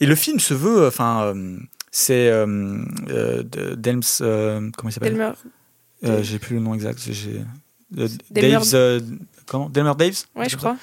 [0.00, 1.56] et le film se veut, enfin, euh,
[1.92, 2.78] c'est euh,
[3.10, 5.12] euh, de- Delms, euh, comment il s'appelle?
[5.12, 5.30] Delmer.
[6.08, 6.98] Euh, J'ai plus le nom exact.
[7.10, 7.42] J'ai
[7.98, 9.00] euh, Delmer- Daves, euh,
[9.46, 9.68] comment?
[9.70, 10.24] Delmer Daves?
[10.34, 10.76] Ouais, je crois.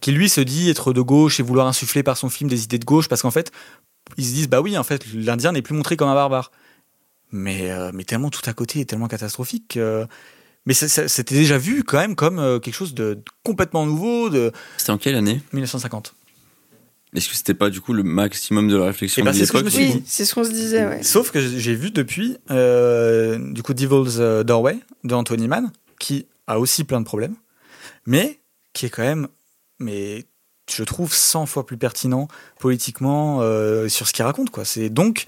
[0.00, 2.78] qui lui se dit être de gauche et vouloir insuffler par son film des idées
[2.78, 3.52] de gauche parce qu'en fait
[4.16, 6.50] ils se disent bah oui en fait l'Indien n'est plus montré comme un barbare.
[7.30, 10.06] Mais euh, mais tellement tout à côté et tellement catastrophique que-
[10.66, 14.52] mais ça- ça- c'était déjà vu quand même comme quelque chose de complètement nouveau de
[14.76, 15.40] C'était en quelle année?
[15.52, 16.14] 1950
[17.14, 19.46] Est-ce que c'était pas du coup le maximum de la réflexion Eh ben, de c'est
[19.46, 20.04] ce que je l'époque me suis Oui, dit.
[20.06, 21.02] c'est ce qu'on se disait, ouais.
[21.02, 26.26] sauf que j'ai vu depuis euh, du coup Devil's euh, Doorway de Anthony Mann qui
[26.46, 27.34] a aussi plein de problèmes
[28.06, 28.40] mais
[28.72, 29.28] qui est quand même
[29.78, 30.24] mais
[30.72, 32.28] je trouve 100 fois plus pertinent
[32.58, 35.26] politiquement euh, sur ce qu'il raconte quoi c'est donc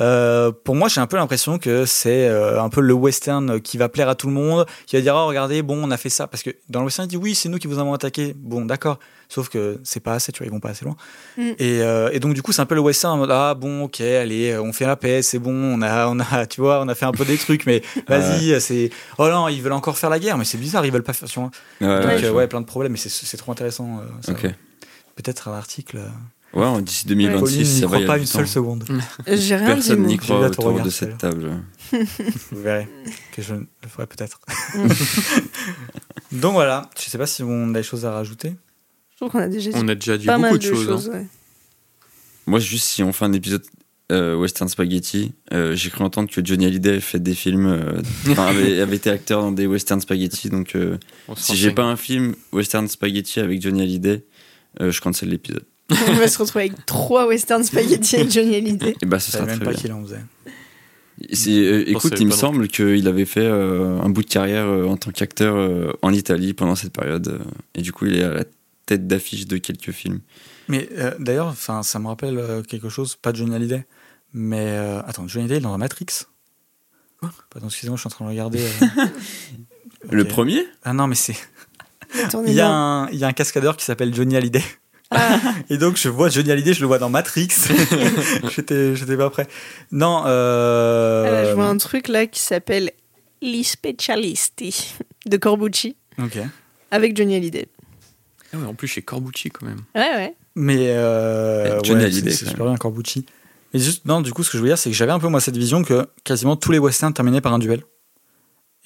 [0.00, 3.76] euh, pour moi, j'ai un peu l'impression que c'est euh, un peu le western qui
[3.78, 6.08] va plaire à tout le monde, qui va dire oh regardez bon on a fait
[6.08, 8.34] ça parce que dans le western il dit oui c'est nous qui vous avons attaqué
[8.36, 8.98] bon d'accord
[9.28, 10.96] sauf que c'est pas assez tu vois ils vont pas assez loin
[11.36, 11.50] Mm.
[11.58, 13.84] et, euh, et donc du coup c'est un peu le western en mode ah bon
[13.84, 16.88] ok allez on fait la paix c'est bon on a on a tu vois on
[16.88, 20.10] a fait un peu des trucs mais vas-y c'est oh non ils veulent encore faire
[20.10, 21.50] la guerre mais c'est bizarre ils veulent pas faire tu vois.
[21.80, 24.32] Ouais, donc ouais, euh, plein de problèmes mais c'est c'est trop intéressant euh, ça.
[24.32, 24.42] Ok.
[25.14, 26.08] peut-être un article euh,
[26.52, 27.96] Ouais, on- d'ici Pauline 2026, n'y ça va.
[27.98, 28.30] croit pas une temps.
[28.38, 28.84] seule seconde
[29.26, 31.50] J'ai rien dit, Personne n'y croit autour regard, de cette table.
[31.92, 32.88] vous verrez
[33.32, 34.40] que je le ferai peut-être
[36.32, 38.54] donc voilà je sais pas si on a des choses à rajouter
[39.12, 40.86] Je trouve qu'on a déjà dit On a déjà dit pas beaucoup mal de choses.
[40.86, 41.08] choses.
[41.10, 41.18] hein.
[41.18, 41.26] ouais.
[42.46, 43.62] Moi, juste si on fait un épisode
[44.10, 48.02] euh, Western Spaghetti, euh, j'ai cru entendre que Johnny Hallyday avait fait des films, euh,
[48.36, 50.48] avait, avait été acteur dans des Western Spaghetti.
[50.50, 50.98] Donc, euh,
[51.36, 54.24] si j'ai pas un film Western Spaghetti avec Johnny Hallyday,
[54.80, 55.64] euh, je cancelle l'épisode.
[56.08, 58.94] On va se retrouver avec trois western spaghetti et Johnny Hallyday.
[59.02, 59.80] Et bah, ce je sera même très pas bien.
[59.80, 60.20] qu'il en faisait
[61.48, 64.96] euh, écoute, il me semble qu'il avait fait euh, un bout de carrière euh, en
[64.96, 67.28] tant qu'acteur euh, en Italie pendant cette période.
[67.28, 67.38] euh,
[67.74, 68.44] et du coup, il est à la
[68.86, 70.20] tête d'affiche de quelques films.
[70.68, 73.84] Mais euh, d'ailleurs, enfin, ça me rappelle euh, quelque chose, pas Johnny Hallyday,
[74.32, 76.06] mais euh, attends, Johnny Hallyday il est dans la Matrix.
[77.18, 77.30] Quoi?
[77.50, 78.60] Pardon, excusez-moi, je suis en train de regarder.
[78.60, 79.06] euh.
[80.10, 80.64] Le premier?
[80.84, 81.36] Ah non, mais c'est.
[82.46, 82.68] Il y, y a
[83.06, 84.62] un cascadeur qui s'appelle Johnny Hallyday.
[85.12, 87.48] Ah, Et donc je vois Johnny Hallyday, je le vois dans Matrix.
[88.54, 89.46] j'étais, j'étais pas prêt.
[89.90, 91.42] Non, euh...
[91.44, 92.92] ah, je vois un truc là qui s'appelle
[93.42, 94.94] Li Specialisti
[95.26, 96.38] de Corbucci Ok.
[96.90, 97.66] avec Johnny Hallyday.
[98.52, 99.80] Ah ouais, en plus, chez Corbucci quand même.
[99.94, 100.34] Ouais, ouais.
[100.56, 103.26] Mais euh, Johnny ouais, Hallyday, c'est- super bien Corbucci.
[103.72, 105.28] Mais juste, non, du coup, ce que je veux dire, c'est que j'avais un peu
[105.28, 107.82] moi cette vision que quasiment tous les westerns terminaient par un duel.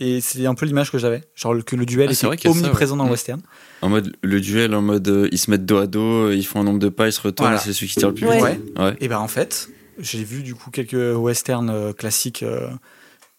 [0.01, 2.95] Et c'est un peu l'image que j'avais, genre que le duel Ah, était ça, omniprésent
[2.95, 2.99] ouais.
[2.99, 3.41] dans le western.
[3.81, 6.45] En mode le duel, en mode euh, ils se mettent dos à dos, euh, ils
[6.47, 7.61] font un nombre de pas, ils se retournent, Voilà.
[7.63, 8.57] c'est celui qui tire le plus Ouais.
[8.57, 8.79] vite.
[8.79, 8.97] Ouais.
[9.01, 9.69] Et ben en fait,
[9.99, 12.69] j'ai vu du coup quelques westerns euh, classiques euh,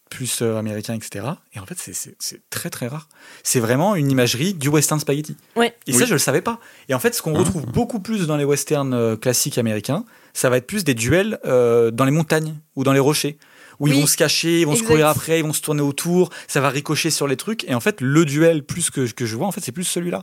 [0.08, 1.26] plus euh, américains, etc.
[1.54, 2.16] Et en fait, c'est-
[2.48, 3.08] très très rare.
[3.42, 5.36] C'est vraiment une imagerie du western spaghetti.
[5.56, 5.74] Ouais.
[5.86, 5.98] Et Oui.
[5.98, 6.58] ça, je le savais pas.
[6.88, 7.40] Et en fait, ce qu'on Ah.
[7.40, 11.38] retrouve beaucoup plus dans les westerns euh, classiques américains, ça va être plus des duels
[11.44, 13.36] euh, dans les montagnes ou dans les rochers.
[13.80, 16.30] Où ils vont se cacher, ils vont se courir après, ils vont se tourner autour,
[16.48, 17.64] ça va ricocher sur les trucs.
[17.64, 20.22] Et en fait, le duel plus que, que je vois, en fait, c'est plus celui-là.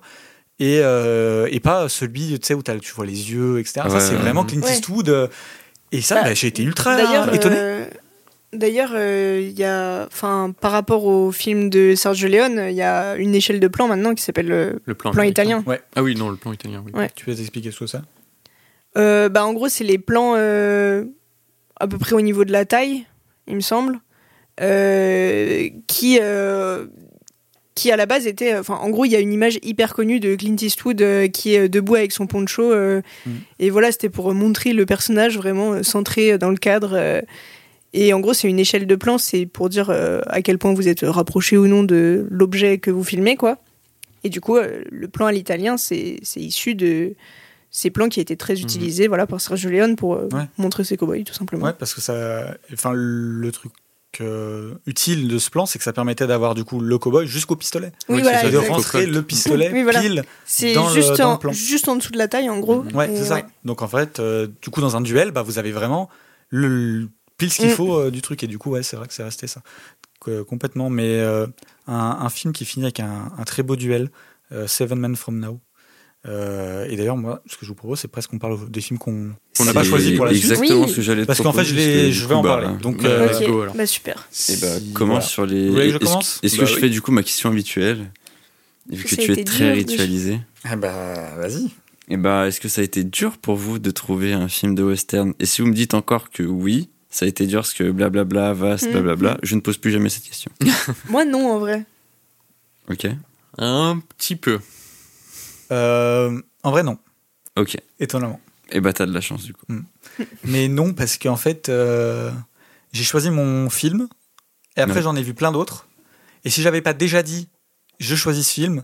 [0.60, 3.82] Et, euh, et pas celui tu sais, où tu vois les yeux, etc.
[3.90, 4.44] ça, c'est vraiment.
[4.46, 4.74] Clint Ouais.
[4.74, 5.10] Eastwood.
[5.10, 5.28] euh,
[5.92, 7.56] et ça, Bah, bah, j'ai été ultra D'ailleurs, étonné.
[7.58, 7.86] euh,
[8.54, 12.84] D'ailleurs, euh, il y a, enfin, par rapport au film de Sergio Leone, il y
[12.84, 15.64] a une échelle de plan maintenant qui s'appelle le Le plan, italien.
[15.96, 16.92] Ah oui, non, le plan italien, oui.
[16.94, 17.10] Ouais.
[17.16, 17.98] Tu peux t'expliquer ce que c'est?
[18.96, 21.04] Euh, bah, en gros, c'est les plans euh,
[21.80, 23.06] à peu près au niveau de la taille,
[23.48, 24.00] il me semble,
[24.62, 26.86] euh, qui, euh,
[27.76, 28.56] qui à la base était.
[28.56, 31.56] Enfin, en gros, il y a une image hyper connue de Clint Eastwood euh, qui
[31.56, 32.72] est debout avec son poncho.
[32.72, 33.34] euh, Mhm.
[33.60, 37.22] Et voilà, c'était pour montrer le personnage vraiment euh, centré dans le cadre.
[37.94, 40.88] et en gros, c'est une échelle de plan, c'est pour dire à quel point vous
[40.88, 43.58] êtes rapproché ou non de l'objet que vous filmez, quoi.
[44.24, 47.14] Et du coup, le plan à l'italien, c'est c'est issu de
[47.76, 50.46] ces plans qui étaient très utilisés voilà, par Sergio Leone pour euh, Ouais.
[50.58, 51.66] montrer ses cowboys, tout simplement.
[51.66, 52.56] Ouais, parce que ça.
[52.72, 53.72] Enfin, le truc
[54.22, 57.56] euh, utile de ce plan, c'est que ça permettait d'avoir du coup le cowboy jusqu'au
[57.56, 57.92] pistolet.
[58.10, 60.02] Oui, Oui, voilà, de rentrer le pistolet Oui, voilà.
[60.02, 60.24] pile.
[60.46, 61.52] C'est dans le- juste, le en, plan.
[61.52, 62.84] juste en dessous de la taille, en gros.
[62.94, 63.42] Ouais, Et c'est ça.
[63.66, 66.10] Donc en fait, euh, du coup, dans un duel, bah, vous avez vraiment
[66.50, 67.10] le, le-
[67.40, 67.76] pile ce qu'il Mm.
[67.76, 68.44] faut euh, du truc.
[68.44, 69.62] Et du coup, ouais, c'est vrai que c'est resté ça.
[70.48, 70.90] Complètement.
[70.92, 71.48] Mais euh,
[71.88, 74.10] un, un film qui finit avec un, un très beau duel,
[74.52, 75.60] euh, Seven Men From Now,
[76.26, 78.98] Euh, et d'ailleurs, moi, ce que je vous propose, c'est presque qu'on parle des films
[78.98, 80.44] qu'on On n'a pas choisi pour la suite.
[80.52, 80.90] Exactement Oui.
[80.90, 82.78] ce que j'allais te Parce qu'en fait, je, que vais en bah, parler.
[82.82, 83.76] Donc, euh, let's Ok, go, alors.
[83.76, 84.30] bah super.
[84.50, 85.22] Et bah, si- commence voilà.
[85.28, 85.70] sur les.
[85.74, 86.80] Que Est-ce- commence Est-ce que Bah je oui.
[86.82, 88.10] fais du coup ma question habituelle
[88.90, 90.40] Vu que tu es très dur ritualisé.
[90.64, 91.70] Ah bah, vas-y.
[92.10, 94.84] Et bah, est-ce que ça a été dur pour vous de trouver un film de
[94.84, 95.34] western?
[95.40, 98.54] Et si vous me dites encore que oui, ça a été dur parce que blablabla,
[98.54, 98.92] vaste, Mhm.
[98.94, 100.52] blablabla, je ne pose plus jamais cette question.
[101.10, 101.86] Moi, non, en vrai.
[102.90, 103.08] Ok
[103.58, 104.60] Un petit peu.
[105.74, 106.98] Euh, en vrai, non,
[107.58, 107.76] Ok.
[108.00, 108.40] étonnamment.
[108.72, 109.66] Et bah, t'as de la chance du coup.
[110.44, 112.32] Mais non, parce qu'en fait, euh,
[112.92, 114.08] j'ai choisi mon film,
[114.78, 115.88] et après j'en ai vu plein d'autres.
[116.46, 117.50] Et si j'avais pas déjà dit,
[118.00, 118.84] je choisis ce film,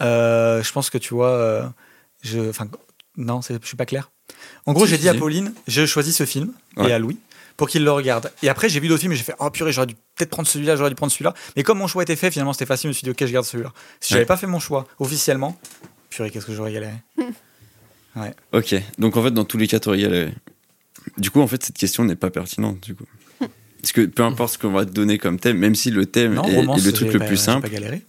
[0.00, 1.72] euh, je pense que tu vois,
[2.22, 2.68] je, enfin,
[3.16, 4.10] non, je suis pas clair.
[4.66, 5.14] En gros, j'ai dit à.
[5.14, 6.90] Pauline, je choisis ce film, Ouais.
[6.90, 7.18] et à Louis,
[7.56, 8.30] pour qu'il le regarde.
[8.42, 10.46] Et après, j'ai vu d'autres films, et j'ai fait, oh purée, j'aurais dû peut-être prendre
[10.48, 11.34] celui-là, j'aurais dû prendre celui-là.
[11.56, 13.32] Mais comme mon choix était fait, finalement, c'était facile, je me suis dit, ok, je
[13.32, 13.72] garde celui-là.
[14.00, 14.26] Si j'avais Ouais.
[14.26, 15.58] pas fait mon choix officiellement,
[16.10, 16.94] purée, qu'est-ce que j'aurais galéré.
[18.52, 18.74] Ok.
[18.98, 20.34] Donc en fait, dans tous les cas, t'aurais galéré.
[21.18, 23.04] Du coup, en fait, cette question n'est pas pertinente du coup.
[23.80, 26.34] Parce que peu importe ce qu'on va te donner comme thème, même si le thème
[26.34, 28.02] Non, est, romance, est le truc le pas- plus simple, pas galéré.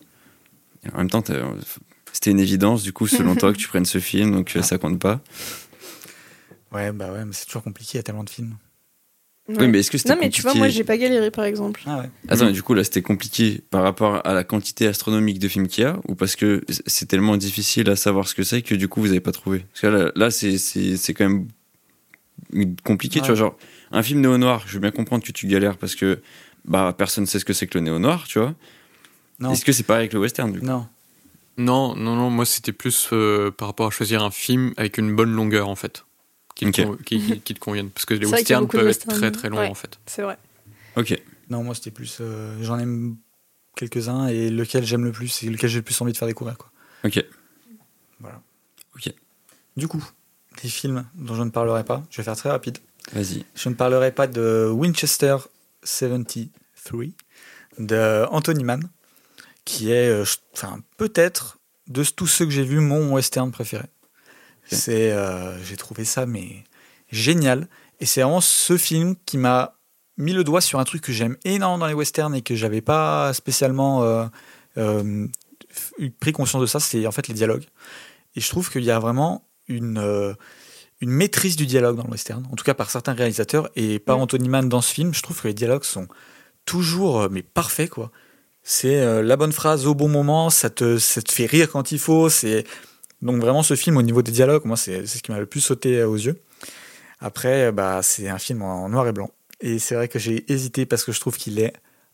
[0.93, 1.23] en même temps,
[2.11, 4.79] c'était une évidence du coup, selon toi, que tu prennes ce film, donc euh, ça
[4.79, 5.21] compte pas.
[6.71, 8.55] Ouais, bah ouais, mais c'est toujours compliqué, il y a tellement de films.
[9.57, 11.81] Oui, mais est-ce que c'était Non, mais tu vois, moi, j'ai pas galéré, par exemple.
[11.85, 12.09] Ah ouais.
[12.27, 15.67] Attends, mais du coup, là, c'était compliqué par rapport à la quantité astronomique de films
[15.67, 18.75] qu'il y a ou parce que c'est tellement difficile à savoir ce que c'est que
[18.75, 19.65] du coup, vous avez pas trouvé?
[19.73, 21.47] Parce que là, là c'est, c'est, c'est quand même
[22.83, 23.25] compliqué, Ouais.
[23.25, 23.35] tu vois.
[23.39, 23.57] Genre,
[23.91, 26.19] un film néo-noir, je veux bien comprendre que tu galères parce que
[26.65, 28.53] bah, personne sait ce que c'est que le néo-noir, tu vois.
[29.39, 29.51] Non.
[29.51, 30.65] Est-ce que c'est pareil avec le western, du coup?
[30.65, 30.85] Non.
[31.57, 35.13] Non, non, non, moi c'était plus euh, par rapport à choisir un film avec une
[35.13, 36.05] bonne longueur en fait.
[36.59, 36.87] Qui, te, Ok.
[36.87, 37.89] con- qui, qui- qui te convienne.
[37.89, 39.17] Parce que les westerns peuvent être westerns.
[39.17, 39.67] très très longs Ouais.
[39.69, 39.97] en fait.
[40.05, 40.37] C'est vrai.
[40.97, 41.17] Ok.
[41.49, 42.17] Non, moi c'était plus.
[42.21, 43.15] euh, J'en aime
[43.77, 46.57] quelques-uns et lequel j'aime le plus et lequel j'ai le plus envie de faire découvrir.
[46.57, 46.69] Quoi.
[47.05, 47.23] Ok.
[48.19, 48.41] Voilà.
[48.95, 49.13] Ok.
[49.77, 50.03] Du coup,
[50.61, 52.77] des films dont je ne parlerai pas, je vais faire très rapide.
[53.13, 53.45] Vas-y.
[53.55, 55.37] Je ne parlerai pas de Winchester
[55.83, 56.47] 73
[57.79, 58.83] de Anthony Mann,
[59.63, 61.57] qui est, euh, enfin, peut-être
[61.87, 63.85] de tous ceux que j'ai vus, mon western préféré.
[64.71, 66.63] C'est, euh, j'ai trouvé ça mais
[67.11, 67.67] génial,
[67.99, 69.79] et c'est vraiment ce film qui m'a
[70.19, 72.81] mis le doigt sur un truc que j'aime énormément dans les westerns et que j'avais
[72.81, 74.25] pas spécialement euh,
[74.77, 75.27] euh,
[76.19, 77.65] pris conscience de ça, c'est en fait les dialogues.
[78.35, 80.33] Et je trouve qu'il y a vraiment une euh,
[81.01, 84.17] une maîtrise du dialogue dans le western, en tout cas par certains réalisateurs et par
[84.17, 84.21] Mm.
[84.21, 85.13] Anthony Mann dans ce film.
[85.13, 86.07] Je trouve que les dialogues sont
[86.65, 88.11] toujours mais parfaits quoi.
[88.61, 91.97] C'est la bonne phrase au bon moment, ça te, ça te fait rire quand il
[91.97, 92.29] faut.
[92.29, 92.65] C'est
[93.21, 95.45] donc vraiment ce film au niveau des dialogues, moi c'est c'est ce qui m'a le
[95.45, 96.39] plus sauté euh, aux yeux.
[97.19, 99.29] Après, euh, bah c'est un film en noir et blanc
[99.61, 101.73] et c'est vrai que j'ai hésité parce que je trouve qu'il est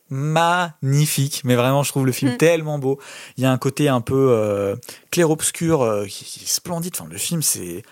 [0.09, 2.37] magnifique, mais vraiment je trouve le film Mm.
[2.37, 2.99] tellement beau.
[3.37, 4.75] Il y a un côté un peu euh,
[5.11, 6.93] clair-obscur euh, qui, qui est splendide.
[6.99, 7.83] Enfin, le film, c'est,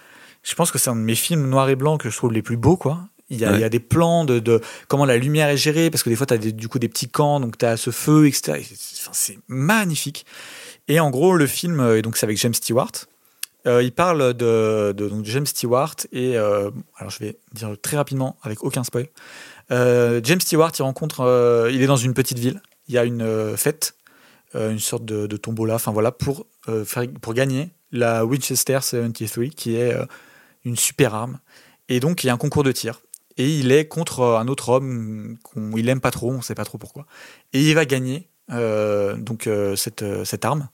[0.44, 2.41] je pense que c'est un de mes films noir et blanc que je trouve les
[2.41, 2.99] plus beaux, quoi.
[3.30, 3.57] Il y a, Ouais.
[3.57, 6.15] il y a des plans de, de comment la lumière est gérée, parce que des
[6.15, 8.60] fois, tu as du coup des petits camps, donc tu as ce feu, etc.
[8.60, 10.26] Et c'est- enfin, c'est magnifique.
[10.88, 12.92] Et en gros, le film, euh, et donc c'est avec James Stewart.
[13.66, 18.36] Euh, il parle de, donc James Stewart et euh, alors je vais dire très rapidement
[18.44, 19.08] avec aucun spoil.
[19.70, 22.62] James Stewart, il rencontre, il est dans une petite ville.
[22.90, 23.96] Il y a une fête,
[24.54, 25.76] une sorte de, tombola.
[25.76, 26.46] Enfin voilà pour
[27.22, 29.96] pour gagner la Winchester 73, qui est
[30.66, 31.40] une super arme.
[31.90, 33.02] Et donc il y a un concours de tir.
[33.38, 36.66] Et il est contre un autre homme qu'on il aime pas trop, on sait pas
[36.66, 37.08] trop pourquoi.
[37.54, 38.28] Et il va gagner
[39.18, 40.68] donc euh, cette, euh, cette arme.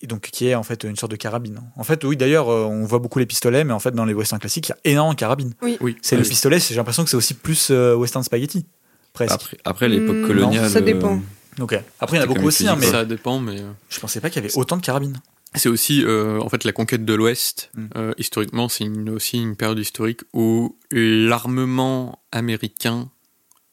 [0.00, 1.60] Et donc qui est en fait une sorte de carabine.
[1.76, 4.14] En fait, oui, d'ailleurs, euh, on voit beaucoup les pistolets, mais en fait, dans les
[4.14, 5.54] westerns classiques, il y a énormément de carabines.
[5.62, 8.66] Oui, C'est le pistolet, j'ai l'impression que c'est aussi plus euh, western spaghetti,
[9.12, 9.32] presque.
[9.34, 10.68] Après, après l'époque Hmm, coloniale.
[10.70, 11.16] ça dépend.
[11.18, 11.78] euh, Ok.
[12.00, 14.20] Après, il y en a beaucoup aussi, hein, mais Ça dépend, mais euh, je pensais
[14.20, 15.20] pas qu'il y avait autant de carabines.
[15.54, 17.70] c'est aussi euh, en fait la conquête de l'Ouest.
[17.76, 17.84] Mm.
[17.96, 23.08] euh, historiquement, c'est une- aussi une période historique où l'armement américain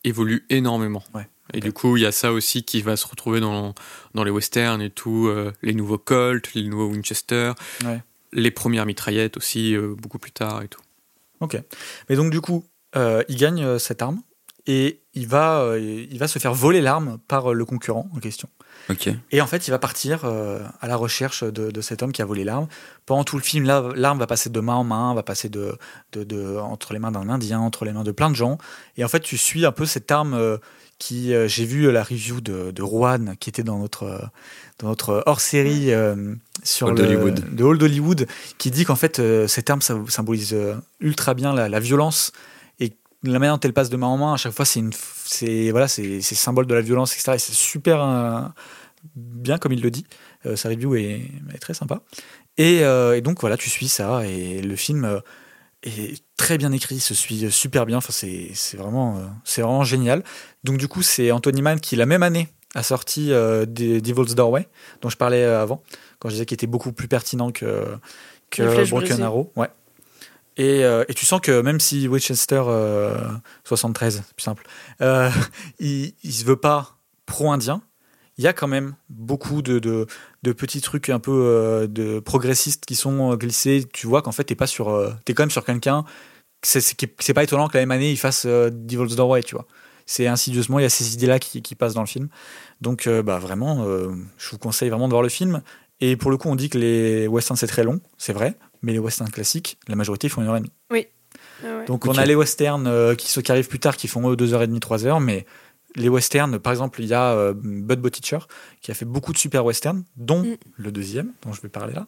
[0.03, 1.03] évolue énormément.
[1.13, 1.27] Ouais.
[1.53, 3.73] Et du coup, il y a ça aussi qui va se retrouver dans,
[4.13, 7.53] dans les westerns et tout, euh, les nouveaux Colt, les nouveaux Winchester,
[7.85, 8.01] Ouais.
[8.33, 10.81] les premières mitraillettes aussi, euh, beaucoup plus tard et tout.
[11.39, 11.59] Ok.
[12.09, 12.65] Mais donc, du coup,
[12.95, 14.21] euh, il gagne euh, cette arme
[14.67, 18.19] et il va, euh, il va se faire voler l'arme par euh, le concurrent en
[18.19, 18.49] question.
[18.89, 19.09] Ok.
[19.31, 22.21] Et en fait, il va partir euh, à la recherche de, de cet homme qui
[22.21, 22.67] a volé l'arme.
[23.05, 25.77] Pendant tout le film, l'arme va passer de main en main, va passer de,
[26.11, 28.57] de, de- entre les mains d'un Indien, entre les mains de plein de gens.
[28.97, 30.57] Et en fait, tu suis un peu cette arme euh,
[30.99, 31.33] qui.
[31.33, 34.19] euh, J'ai vu la review de, de Juan qui était dans notre, euh,
[34.79, 37.55] dans notre hors-série euh, sur Hall le, d'Hollywood.
[37.55, 38.27] de Hall d'Hollywood,
[38.59, 42.31] qui dit qu'en fait, euh, cette arme ça symbolise euh, ultra bien la, la violence.
[42.79, 42.93] Et
[43.23, 44.91] la manière dont elle passe de main en main, à chaque fois, c'est une,
[45.25, 47.31] c'est voilà, c'est c'est symbole de la violence, etc.
[47.35, 48.41] Et c'est super euh,
[49.15, 50.05] bien comme il le dit.
[50.45, 51.21] Euh, sa review est,
[51.53, 52.01] est très sympa.
[52.57, 55.19] Et, euh, et donc voilà, tu suis ça et le film euh,
[55.83, 57.97] est très bien écrit, se suit super bien.
[57.97, 60.23] Enfin, c'est c'est vraiment, euh, c'est vraiment génial.
[60.63, 64.67] Donc du coup, c'est Anthony Mann qui la même année a sorti euh, Devil's Doorway,
[65.01, 65.81] dont je parlais euh, avant,
[66.19, 67.85] quand je disais qu'il était beaucoup plus pertinent que
[68.49, 69.21] que Broken.
[69.21, 69.51] Arrow.
[69.55, 69.69] Ouais.
[70.57, 73.17] Et, euh, et tu sens que même si Winchester euh,
[73.63, 74.67] 73, c'est plus simple,
[75.01, 75.29] euh,
[75.79, 77.81] il, il se veut pas pro-indien,
[78.39, 80.07] il y a quand même beaucoup de, de,
[80.43, 83.83] de petits trucs un peu euh, de progressistes qui sont euh, glissés.
[83.91, 86.05] Tu vois qu'en fait, t'es pas sur, euh, t'es quand même sur quelqu'un.
[86.63, 89.67] C'est pas étonnant que la même année il fasse euh, Devil's Doorway, tu vois.
[90.05, 92.29] C'est insidieusement, il y a ces idées-là qui, qui passent dans le film.
[92.79, 94.07] Donc, euh, bah vraiment, euh,
[94.37, 95.61] je vous conseille vraiment de voir le film.
[95.99, 98.93] Et pour le coup, on dit que les westerns c'est très long, c'est vrai, mais
[98.93, 100.71] les westerns classiques, la majorité font une heure et demie.
[100.89, 101.85] Ah ouais.
[101.87, 104.37] Donc on a les westerns euh, qui, ceux qui arrivent plus tard qui font eux,
[104.37, 105.45] deux heures et demie, trois heures, mais
[105.95, 108.39] les westerns, par exemple, il y a euh, Bud Botticher
[108.81, 110.57] qui a fait beaucoup de super westerns, dont Mm.
[110.77, 112.07] le deuxième, dont je vais parler là.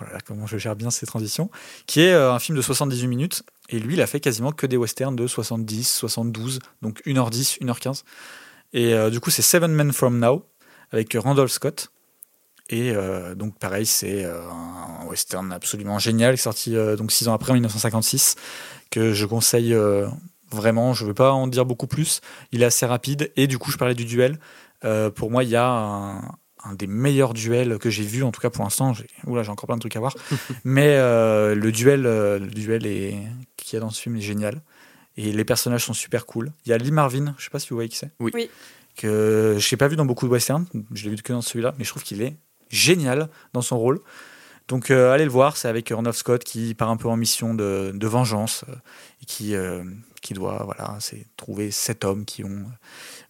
[0.00, 1.50] Oh là là, comment je gère bien ces transitions,
[1.86, 4.66] qui est euh, un film de 78 minutes, et lui, il a fait quasiment que
[4.66, 8.04] des westerns de 70, 72, donc 1h10, 1h15.
[8.72, 10.46] Et euh, du coup, c'est Seven Men From Now,
[10.92, 11.90] avec Randolph Scott.
[12.70, 17.54] Et euh, donc pareil, c'est un western absolument génial, sorti donc six ans après, en
[17.54, 18.36] 1956,
[18.90, 19.74] que je conseille
[20.54, 20.94] vraiment.
[20.94, 22.20] Je ne veux pas en dire beaucoup plus.
[22.52, 23.32] Il est assez rapide.
[23.36, 24.38] Et du coup, je parlais du duel.
[24.84, 26.18] Euh, pour moi, il y a un,
[26.64, 28.92] un des meilleurs duels que j'ai vu, en tout cas pour l'instant.
[29.26, 30.14] Oula, j'ai encore plein de trucs à voir.
[30.64, 33.16] Mais euh, le duel, euh, le duel est,
[33.56, 34.62] qu'il y a dans ce film est génial.
[35.16, 36.52] Et les personnages sont super cool.
[36.64, 38.10] Il y a Lee Marvin, je sais pas si vous voyez qui c'est.
[38.18, 38.30] Oui.
[38.34, 38.48] Oui.
[38.96, 40.66] Que je n'ai pas vu dans beaucoup de westerns.
[40.92, 41.74] Je l'ai vu que dans celui-là.
[41.78, 42.36] Mais je trouve qu'il est
[42.70, 44.00] génial dans son rôle.
[44.68, 47.54] Donc euh, allez le voir, c'est avec Randolph Scott qui part un peu en mission
[47.54, 48.74] de, de vengeance euh,
[49.22, 49.82] et qui, euh,
[50.22, 52.64] qui doit voilà, c'est trouver sept hommes qui ont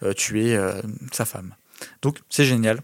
[0.05, 1.55] euh, tué euh, sa femme.
[2.03, 2.81] Donc c'est génial.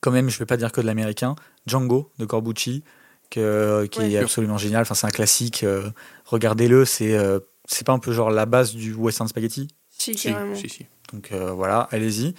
[0.00, 1.36] Quand même, je vais pas dire que de l'américain.
[1.66, 2.82] Django de Corbucci,
[3.30, 4.12] que, qui Ouais.
[4.12, 4.82] est absolument génial.
[4.82, 5.62] Enfin, c'est un classique.
[5.64, 5.90] euh,
[6.26, 9.68] Regardez-le, c'est euh, c'est pas un peu genre la base du western spaghetti?
[9.90, 10.54] Si, Si, carrément.
[10.54, 10.86] si, si.
[11.12, 12.34] Donc euh, voilà, allez-y.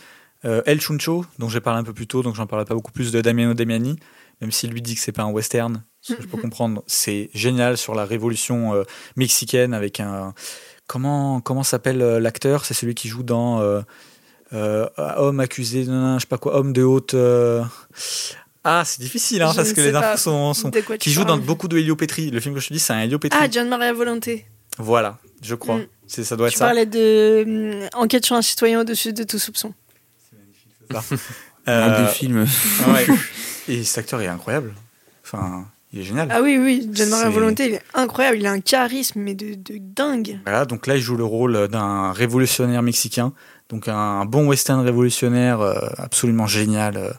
[0.46, 2.92] Euh, El Chuncho, dont j'ai parlé un peu plus tôt, donc j'en parlerai pas beaucoup
[2.92, 3.98] plus de Damiano Damiani,
[4.40, 6.84] même s'il lui dit que c'est pas un western, ce que je peux comprendre.
[6.88, 8.84] C'est génial sur la révolution euh,
[9.16, 10.34] mexicaine avec un.
[10.88, 12.64] Comment, comment s'appelle euh, l'acteur?
[12.66, 13.82] C'est celui qui joue dans euh,
[14.54, 17.14] euh, Homme accusé, de je sais pas quoi, Homme de haute.
[17.14, 17.64] euh,
[18.64, 20.54] Ah, c'est difficile, hein, parce que les infos sont.
[20.54, 22.32] sont- Qui joue dans beaucoup de Helio Petri.
[22.32, 23.38] Le film que je te dis, c'est un Helio Petri.
[23.42, 24.46] Ah, John Maria Volonté.
[24.78, 25.78] Voilà, je crois.
[25.78, 25.88] Mm.
[26.08, 26.66] C'est Ça doit être Tu ça.
[26.68, 29.74] parlais de Enquête sur un citoyen au-dessus de tout soupçon.
[30.94, 31.02] Un
[31.68, 32.46] Euh, des films.
[32.86, 33.08] Ah ouais.
[33.68, 34.74] Et cet acteur est incroyable.
[35.26, 36.28] Enfin, il est génial.
[36.32, 38.38] Ah oui, oui, John Maria C'est- Volonté, il est incroyable.
[38.38, 40.40] Il a un charisme, mais de, de dingue.
[40.44, 43.34] Voilà, donc là, il joue le rôle d'un révolutionnaire mexicain.
[43.70, 46.98] Donc un bon western révolutionnaire euh, absolument génial.
[46.98, 47.12] euh.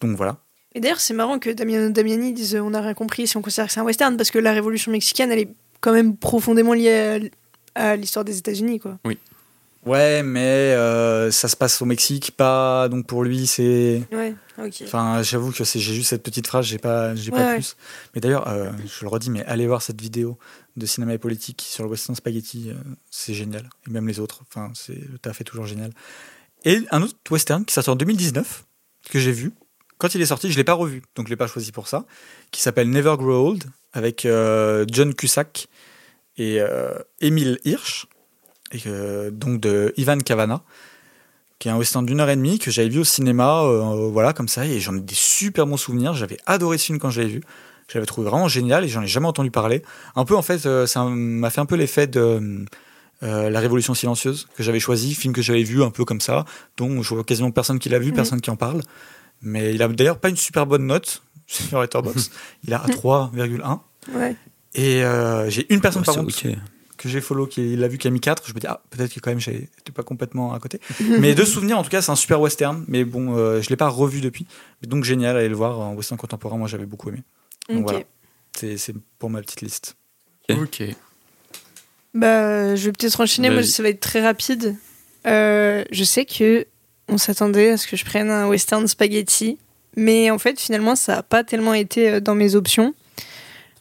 [0.00, 0.36] Donc voilà.
[0.74, 3.42] Et d'ailleurs, c'est marrant que Damiano Damiani dise euh, on n'a rien compris si on
[3.42, 5.48] considère que c'est un western, parce que la révolution mexicaine, elle est
[5.80, 7.28] quand même profondément liée
[7.74, 8.98] à, à l'histoire des États-Unis, quoi.
[9.88, 10.40] Ouais, mais
[10.74, 12.88] euh, ça se passe au Mexique, pas.
[12.88, 14.02] Donc pour lui, c'est.
[14.12, 14.82] Ouais, ok.
[14.84, 17.76] Enfin, j'avoue que c'est- j'ai juste cette petite phrase, j'ai pas, j'ai pas Ouais, plus.
[18.14, 20.38] Mais d'ailleurs, euh, je le redis, mais allez voir cette vidéo
[20.76, 22.74] de cinéma et politique sur le western spaghetti, euh,
[23.10, 23.68] c'est génial.
[23.86, 25.90] Et même les autres, enfin, c'est le taf est toujours génial.
[26.64, 28.64] Et un autre western qui sort en 2019
[29.10, 29.52] que j'ai vu.
[29.98, 32.04] Quand il est sorti, je l'ai pas revu, donc je l'ai pas choisi pour ça.
[32.50, 34.22] Qui s'appelle Never Grow Old avec
[34.90, 35.68] John Cusack
[36.36, 36.60] et
[37.20, 38.06] Emile Hirsch,
[38.72, 40.62] et, euh, donc de Ivan Cavana
[41.58, 44.32] qui est un western d'une heure et demie que j'avais vu au cinéma, euh, voilà,
[44.32, 46.14] comme ça, et j'en ai des super bons souvenirs.
[46.14, 47.40] J'avais adoré ce film quand je l'avais vu.
[47.88, 49.82] Je l'avais trouvé vraiment génial et j'en ai jamais entendu parler.
[50.14, 52.64] Un peu, en fait, euh, ça m'a fait un peu l'effet de
[53.24, 56.44] euh, La Révolution silencieuse que j'avais choisi, film que j'avais vu un peu comme ça,
[56.76, 58.14] dont je vois quasiment personne qui l'a vu, Mhm.
[58.14, 58.82] personne qui en parle.
[59.42, 62.30] Mais il a d'ailleurs pas une super bonne note sur Letterboxd.
[62.68, 63.80] il a 3,1.
[64.14, 64.36] Ouais.
[64.74, 66.60] Et euh, j'ai une personne Ouais, par c'est contre.
[66.98, 69.14] Que j'ai follow qui l'a vu qui a mis 4 je me dis ah peut-être
[69.14, 70.80] que quand même j'étais pas complètement à côté
[71.20, 73.76] mais de souvenir en tout cas c'est un super western mais bon euh, je l'ai
[73.76, 74.46] pas revu depuis
[74.82, 77.22] Mais donc génial allez le voir en western contemporain moi j'avais beaucoup aimé
[77.70, 77.84] donc Ok.
[77.84, 78.04] voilà
[78.56, 79.96] c'est c'est pour ma petite liste
[80.50, 80.82] Ok.
[82.14, 83.50] Bah, je vais peut-être enchaîner.
[83.50, 84.76] Moi, ça va être très rapide.
[85.26, 86.66] Euh, je sais que
[87.08, 89.58] on s'attendait à ce que je prenne un western spaghetti,
[89.96, 92.94] mais en fait, finalement, ça n'a pas tellement été euh, dans mes options.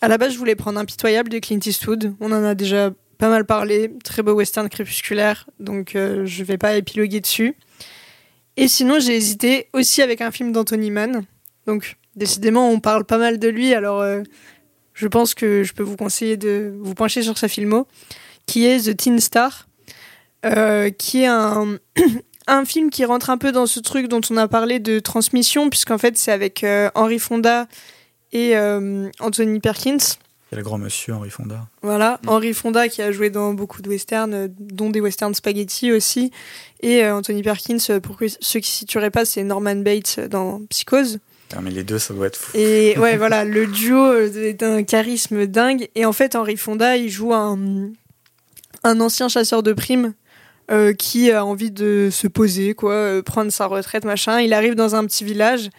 [0.01, 2.13] À la base, je voulais prendre Impitoyable de Clint Eastwood.
[2.19, 3.91] On en a déjà pas mal parlé.
[4.03, 7.55] Très beau western crépusculaire, donc euh, je vais pas épiloguer dessus.
[8.57, 11.25] Et sinon, j'ai hésité aussi avec un film d'Anthony Mann.
[11.67, 14.23] Donc, décidément, on parle pas mal de lui, alors euh,
[14.95, 17.87] je pense que je peux vous conseiller de vous pencher sur sa filmo,
[18.47, 19.67] qui est The Teen Star,
[20.43, 21.77] euh, qui est un,
[22.47, 25.69] un film qui rentre un peu dans ce truc dont on a parlé de transmission,
[25.69, 27.67] puisqu'en fait, c'est avec euh, Henry Fonda
[28.33, 28.57] et
[29.19, 30.17] Anthony Perkins.
[30.51, 31.67] Il y a le grand monsieur Henri Fonda.
[31.81, 32.29] Voilà, Mm.
[32.29, 36.31] Henry Fonda qui a joué dans beaucoup de westerns, euh, dont des westerns spaghetti aussi.
[36.81, 40.61] Et euh, Anthony Perkins, euh, pour ceux qui ne situeraient pas, c'est Norman Bates dans
[40.69, 41.19] Psychose.
[41.55, 42.51] Ah, mais les deux, ça doit être fou.
[42.57, 45.89] Et ouais, voilà, le duo est d'un charisme dingue.
[45.95, 47.89] Et en fait, Henry Fonda, il joue un,
[48.83, 50.13] un ancien chasseur de primes
[50.71, 54.39] euh, qui a envie de se poser, quoi, euh, prendre sa retraite, machin.
[54.41, 55.69] Il arrive dans un petit village.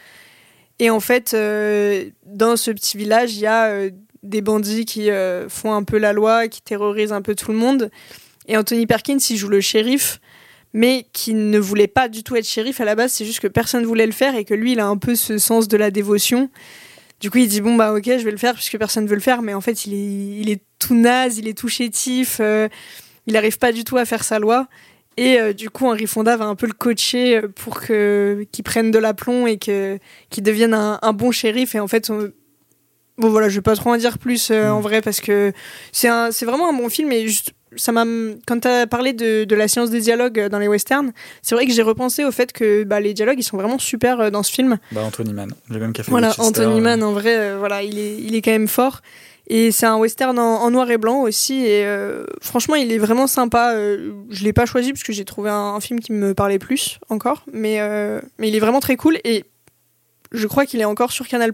[0.79, 3.91] Et en fait, euh, dans ce petit village, il y a euh,
[4.23, 7.59] des bandits qui euh, font un peu la loi, qui terrorisent un peu tout le
[7.59, 7.91] monde.
[8.47, 10.21] Et Anthony Perkins, il joue le shérif,
[10.73, 13.13] mais qui ne voulait pas du tout être shérif à la base.
[13.13, 15.39] C'est juste que personne voulait le faire et que lui, il a un peu ce
[15.39, 16.51] sens de la dévotion.
[17.21, 19.21] Du coup, il dit bon bah ok, je vais le faire puisque personne veut le
[19.21, 22.69] faire, mais en fait, il est, il est tout naze, il est tout chétif, euh,
[23.27, 24.69] il n'arrive pas du tout à faire sa loi.
[25.17, 28.93] Et euh, du coup, Henri Fonda va un peu le coacher pour que qu'il prenne
[28.93, 29.99] de l'aplomb et que
[30.31, 31.75] qu'il devienne un, un bon shérif.
[31.75, 32.31] Et en fait, on-
[33.19, 35.53] bon voilà, je vais pas trop en dire plus euh, en vrai parce que
[35.93, 37.13] c'est un, c'est vraiment un bon film.
[37.13, 38.05] Et juste, ça m'a,
[38.47, 41.13] quand t'as parlé de, de la science des dialogues euh, dans les westerns,
[41.43, 44.21] c'est vrai que j'ai repensé au fait que bah, les dialogues ils sont vraiment super
[44.21, 44.79] euh, dans ce film.
[44.93, 47.83] Bah, Anthony Mann, le même qui a fait Voilà, Anthony Mann, en vrai, euh, voilà,
[47.83, 49.01] il est, il est quand même fort.
[49.51, 51.65] Et c'est un western en, en noir et blanc aussi.
[51.65, 53.75] Et euh, franchement, il est vraiment sympa.
[53.75, 56.99] Je l'ai pas choisi parce que j'ai trouvé un, un film qui me parlait plus
[57.09, 57.45] encore.
[57.51, 57.81] Mais,
[58.39, 59.19] mais il est vraiment très cool.
[59.25, 59.47] Et
[60.33, 61.53] je crois qu'il est encore sur Canal.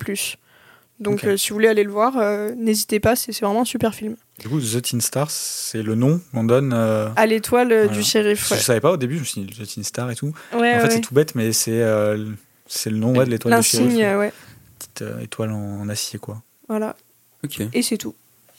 [1.01, 3.17] Donc euh, si vous voulez aller le voir, euh, n'hésitez pas.
[3.17, 4.17] C'est c'est vraiment un super film.
[4.39, 6.73] Du coup, The Teen Star, c'est le nom qu'on donne.
[6.73, 7.87] euh, À l'étoile Voilà.
[7.89, 8.51] du shérif.
[8.51, 10.33] Ouais, Je savais pas au début, je me suis dit The Teen Star et tout.
[10.53, 10.81] ouais, en ouais.
[10.81, 12.31] fait, c'est tout bête, mais c'est euh,
[12.67, 13.87] c'est le nom ouais, de l'étoile du shérif.
[13.89, 14.33] L'insigne, ouais.
[14.79, 16.43] Petite euh, étoile en, en acier, quoi.
[16.69, 16.97] Voilà.
[17.45, 17.61] Ok.
[17.73, 18.15] Et c'est tout.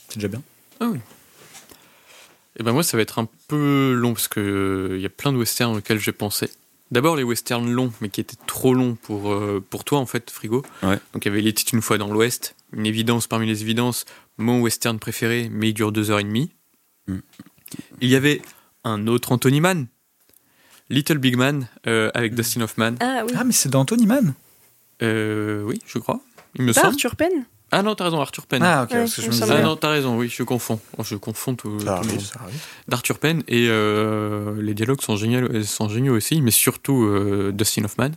[0.10, 0.42] C'est déjà bien.
[2.58, 5.32] Et ben moi, ça va être un peu long parce que il y a plein
[5.34, 6.50] de westerns auxquels j'ai pensé.
[6.92, 10.30] D'abord les westerns longs, mais qui étaient trop longs pour, euh, pour toi en fait,
[10.30, 10.64] Frigo.
[10.84, 11.00] Ouais.
[11.14, 14.06] Donc il y avait était une fois dans l'Ouest, une évidence parmi les évidences,
[14.38, 16.52] mon western préféré, mais il dure deux heures et demie.
[17.08, 17.18] Mm.
[18.02, 18.42] Il y avait
[18.84, 19.88] un autre Anthony Mann,
[20.90, 22.96] Little Big Man, euh, avec Dustin Hoffman.
[23.00, 23.34] Ah oui.
[23.36, 24.36] Ah, mais c'est d'Anthony Mann?
[25.02, 26.22] Euh, oui, je crois.
[26.56, 26.94] Il me Pas semble.
[26.94, 27.46] Arthur Penn?
[27.72, 28.62] Ah non, t'as raison, Arthur Penn.
[28.64, 29.46] Ah, ok, Ouais, parce que je me disais.
[29.50, 30.80] Ah non, t'as raison, oui, je confonds.
[30.98, 31.80] Oh, Je confonds tout.
[31.80, 32.22] Ça tout le arrive, monde.
[32.22, 32.62] ça arrive.
[32.88, 37.84] d'Arthur Penn et euh, les dialogues sont géniaux, sont géniaux aussi, mais surtout euh, Dustin
[37.84, 38.12] Hoffman.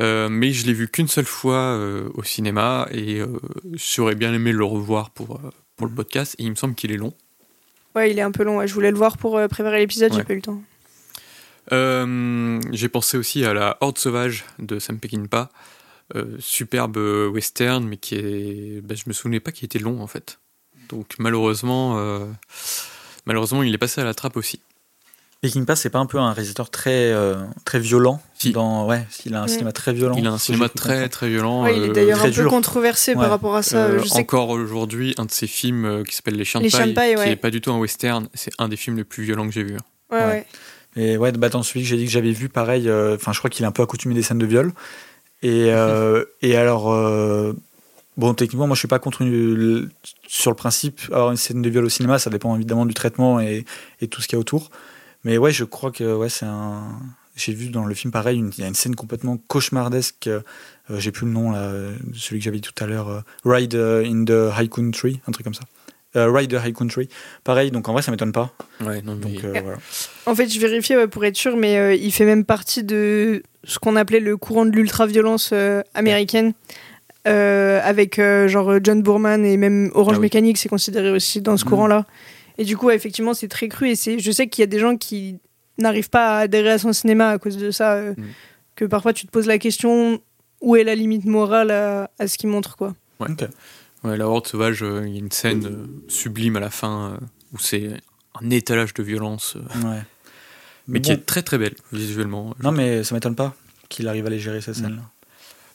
[0.00, 3.26] Euh, mais je l'ai vu qu'une seule fois euh, au cinéma et euh,
[3.74, 6.34] j'aurais bien aimé le revoir pour, euh, pour le podcast.
[6.38, 7.12] Et il me semble qu'il est long.
[7.94, 8.56] Ouais, il est un peu long.
[8.58, 8.66] ouais.
[8.68, 10.62] Je voulais le voir pour euh, préparer l'épisode, j'ai pas eu le temps.
[11.72, 15.50] Euh, J'ai pensé aussi à la Horde sauvage de Sam Peckinpah,
[16.14, 16.96] euh, superbe
[17.32, 20.38] western, mais qui est, bah, je me souvenais pas qu'il était long en fait.
[20.88, 22.26] Donc malheureusement, euh,
[23.26, 24.60] malheureusement, il est passé à la trappe aussi.
[25.40, 27.34] Peking Pass, c'est pas un peu un réalisateur très, euh,
[27.66, 28.52] très violent Si.
[28.52, 28.86] dans...
[28.86, 30.14] Ouais, il a un cinéma très violent.
[30.16, 31.64] Il a un cinéma très très violent.
[31.64, 32.50] Ouais, il est euh, d'ailleurs très un peu dur.
[32.50, 33.16] controversé Ouais.
[33.20, 33.84] par rapport à ça.
[33.84, 36.62] Euh, je sais que- encore aujourd'hui, un de ses films euh, qui s'appelle Les Chiens
[36.62, 37.30] de Paille, Paille, qui ouais.
[37.32, 39.64] est pas du tout un western, c'est un des films les plus violents que j'ai
[39.64, 39.74] vu.
[40.10, 40.24] Ouais, Ouais.
[40.24, 40.46] ouais.
[40.96, 43.38] Et ouais, bah, dans celui que j'ai dit que j'avais vu, pareil, euh, enfin, je
[43.38, 44.72] crois qu'il est un peu accoutumé des scènes de viol.
[45.44, 47.52] Et, euh, et alors, euh,
[48.16, 49.22] bon, techniquement, moi, je suis pas contre
[50.26, 51.02] sur le principe.
[51.12, 53.66] Alors, une scène de viol au cinéma, ça dépend évidemment du traitement et,
[54.10, 54.70] tout ce qu'il y a autour.
[55.22, 56.82] Mais ouais, je crois que ouais, c'est un.
[57.36, 60.28] J'ai vu dans le film pareil, il y a une scène complètement cauchemardesque.
[60.28, 60.40] euh,
[60.88, 61.68] j'ai plus le nom là,
[62.14, 65.44] celui que j'avais dit tout à l'heure, euh, Ride in the High Country, un truc
[65.44, 65.64] comme ça.
[66.16, 67.08] Euh, Ride the High Country,
[67.42, 67.70] pareil.
[67.70, 68.52] Donc en vrai, ça m'étonne pas.
[68.80, 69.78] Ouais, non, mais- Donc euh, voilà.
[70.26, 73.42] En fait, je vérifiais ouais, pour être sûr, mais euh, il fait même partie de
[73.64, 76.52] ce qu'on appelait le courant de l'ultra-violence euh, américaine.
[77.26, 80.24] euh, avec euh, genre John Boorman et même Orange Ah oui.
[80.26, 81.70] Mécanique, c'est considéré aussi dans ce Mhm.
[81.70, 82.04] courant-là.
[82.58, 83.88] Et du coup, ouais, effectivement, c'est très cru.
[83.88, 85.38] Et c'est, je sais qu'il y a des gens qui
[85.78, 87.94] n'arrivent pas à adhérer à son cinéma à cause de ça.
[87.94, 88.26] euh, Mhm.
[88.76, 90.20] Que parfois, tu te poses la question
[90.60, 92.94] où est la limite morale à, à ce qu'il montre, quoi.
[94.04, 97.12] Ouais, La Horde Sauvage, euh, il y a une scène euh, sublime à la fin
[97.12, 97.16] euh,
[97.52, 97.90] où c'est
[98.40, 100.02] un étalage de violence, Ouais.
[100.88, 102.54] mais qui est très très belle visuellement.
[102.62, 103.54] Non, mais ça m'étonne pas
[103.88, 105.02] qu'il arrive à les gérer ces scènes-là.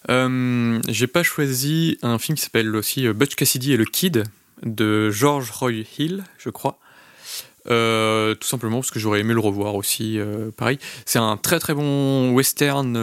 [0.09, 4.23] Euh, J'ai pas choisi un film qui s'appelle aussi Butch Cassidy et le Kid
[4.63, 6.79] de George Roy Hill, je crois.
[7.69, 10.17] Euh, tout simplement parce que j'aurais aimé le revoir aussi.
[10.17, 12.95] euh, pareil, c'est un très très bon western,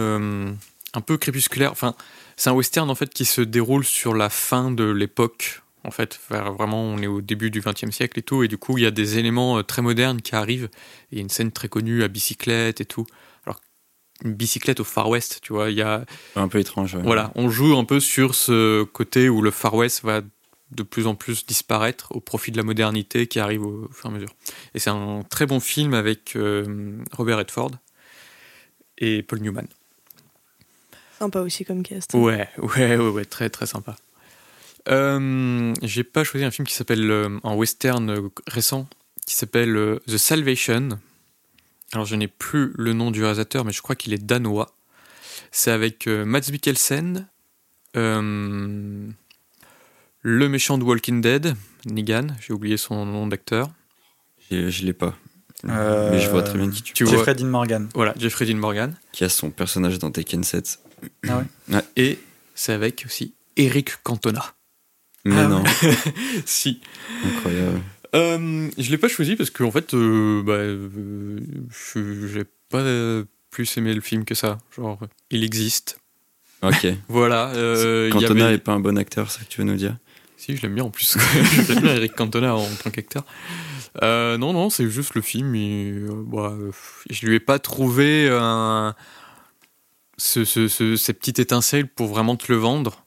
[0.93, 1.71] un peu crépusculaire.
[1.71, 1.95] Enfin,
[2.37, 5.61] c'est un western en fait qui se déroule sur la fin de l'époque.
[5.83, 8.77] En fait, vraiment, on est au début du XXe siècle et tout, et du coup,
[8.77, 10.69] il y a des éléments euh, très modernes qui arrivent.
[11.11, 13.05] Il y a une scène très connue à bicyclette et tout.
[13.45, 13.61] Alors,
[14.25, 16.03] une bicyclette au Far West, tu vois, il y a
[16.35, 16.95] Un peu étrange.
[16.95, 17.03] ouais.
[17.03, 20.21] voilà, on joue un peu sur ce côté où le Far West va
[20.71, 24.09] de plus en plus disparaître au profit de la modernité qui arrive au fur et
[24.09, 24.35] à mesure.
[24.73, 27.71] Et c'est un très bon film avec euh, Robert Redford
[28.97, 29.67] et Paul Newman.
[31.19, 32.13] Sympa aussi comme cast.
[32.13, 33.95] Ouais, ouais, ouais, ouais, très très sympa.
[34.89, 38.87] Euh, J'ai pas choisi un film qui s'appelle euh, un western euh, récent
[39.25, 40.89] qui s'appelle euh, The Salvation.
[41.93, 44.73] Alors je n'ai plus le nom du réalisateur, mais je crois qu'il est danois.
[45.51, 47.27] C'est avec euh, Mads Mikkelsen,
[47.95, 49.07] euh,
[50.21, 52.27] le méchant de Walking Dead, Negan.
[52.41, 53.69] J'ai oublié son nom d'acteur.
[54.51, 55.15] Je je l'ai pas.
[55.65, 57.89] Euh, Mais je vois très bien qui tu, Tu vois, Jeffrey Dean Morgan.
[57.95, 58.95] voilà, Jeffrey Dean Morgan.
[59.11, 60.79] qui a son personnage dans Tekken 7.
[61.95, 62.19] Et
[62.55, 64.43] c'est avec aussi Eric Cantona.
[65.25, 65.63] Mais Ah non,
[66.45, 66.79] si.
[67.25, 67.81] incroyable.
[68.15, 73.25] Euh, je l'ai pas choisi parce qu'en fait, euh, bah, euh, je- j'ai pas euh,
[73.51, 74.57] plus aimé le film que ça.
[74.75, 74.97] Genre,
[75.29, 75.99] il existe.
[76.61, 76.87] Ok.
[77.09, 77.49] Voilà.
[77.49, 79.97] euh, Cantona avait- est pas un bon acteur, c'est ce que tu veux nous dire?
[80.37, 81.17] Si, je l'aime bien en plus.
[81.53, 83.25] je l'aime bien Eric Cantona en tant qu'acteur.
[84.03, 85.53] Euh, non, non, c'est juste le film.
[85.55, 86.71] et, euh, bah, euh,
[87.09, 88.95] je lui ai pas trouvé un,
[90.17, 93.05] ce, ce, ce- ces petites étincelles pour vraiment te le vendre.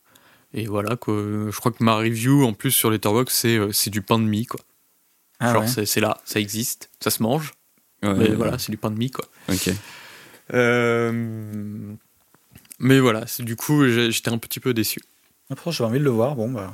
[0.52, 1.14] Et voilà, quoi.
[1.14, 4.24] Je crois que ma review en plus sur Letterboxd, c'est euh, c'est du pain de
[4.24, 4.60] mie, quoi.
[5.38, 5.86] Ah Genre, ouais.
[5.86, 7.52] c'est là, ça existe, ça se mange.
[8.02, 9.24] Ouais, mais ouais, voilà, c'est du pain de mie, quoi.
[9.48, 9.70] Ok.
[10.52, 11.94] Euh,
[12.78, 15.00] Mais voilà, c'est- du coup, j'étais un petit peu déçu.
[15.50, 16.34] Après, j'ai envie de le voir.
[16.34, 16.72] Bon, bah,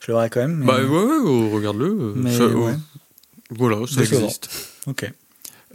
[0.00, 0.56] je le verrai quand même.
[0.58, 2.14] mais- Bah ouais, ouais, oh, regarde-le.
[2.16, 2.74] euh, ouais.
[3.50, 4.48] Voilà, ça existe.
[4.86, 5.10] Ok.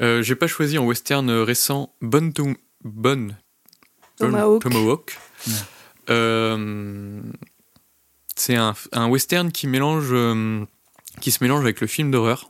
[0.01, 2.33] Euh, J'ai pas choisi en western récent Bonne
[2.83, 3.37] Bonne
[4.17, 4.61] Tomahawk.
[4.61, 5.17] Tomahawk.
[5.47, 5.53] Ouais.
[6.09, 7.21] Euh,
[8.35, 10.65] c'est un, un western qui mélange euh,
[11.21, 12.49] qui se mélange avec le film d'horreur.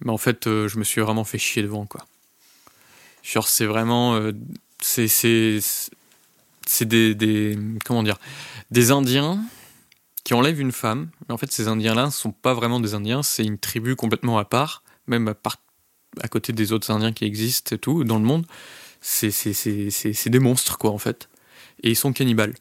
[0.00, 2.06] Mais en fait, euh, je me suis vraiment fait chier devant quoi.
[3.22, 4.20] Genre c'est vraiment
[4.80, 5.58] c'est c'est
[6.66, 8.18] c'est des, des comment dire
[8.70, 9.42] des Indiens
[10.24, 11.10] qui enlèvent une femme.
[11.28, 14.38] Mais en fait, ces Indiens-là ne sont pas vraiment des Indiens, c'est une tribu complètement
[14.38, 15.56] à part, même à part
[16.20, 18.46] à côté des autres Indiens qui existent et tout dans le monde,
[19.06, 21.28] c'est c'est- c'est- c'est- c'est des monstres quoi en fait.
[21.82, 22.54] Et ils sont cannibales.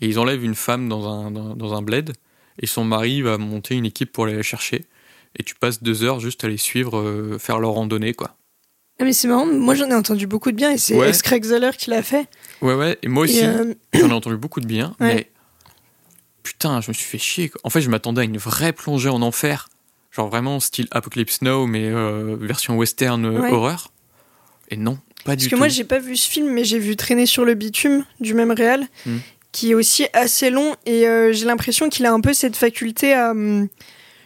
[0.00, 2.12] Et ils enlèvent une femme dans un, dans, dans un bled
[2.60, 4.84] et son mari va monter une équipe pour aller la chercher.
[5.38, 8.36] Et tu passes deux heures juste à les suivre, euh, faire leur randonnée quoi.
[9.00, 11.10] Ah, mais c'est marrant, moi j'en ai entendu beaucoup de bien et c'est Ouais.
[11.24, 12.28] Craig Zeller qui l'a fait.
[12.62, 15.14] Ouais ouais, et moi aussi euh, j'en ai entendu beaucoup de bien, Ouais.
[15.14, 15.30] mais
[16.42, 17.48] putain je me suis fait chier.
[17.48, 17.60] quoi.
[17.64, 19.68] En fait je m'attendais à une vraie plongée en enfer.
[20.12, 23.50] Genre vraiment style Apocalypse Now mais euh, version western Ouais.
[23.52, 23.92] horreur.
[24.70, 24.94] Et non,
[25.24, 25.58] pas Parce du que tout.
[25.58, 28.50] moi, j'ai pas vu ce film, mais j'ai vu Traîner sur le bitume du même
[28.52, 29.18] réal, Hmm.
[29.52, 30.74] qui est aussi assez long.
[30.86, 33.68] Et euh, j'ai l'impression qu'il a un peu cette faculté à hum,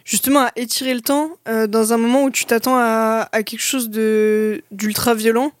[0.03, 3.61] justement à étirer le temps euh, dans un moment où tu t'attends à, à quelque
[3.63, 5.51] chose de d'ultra violent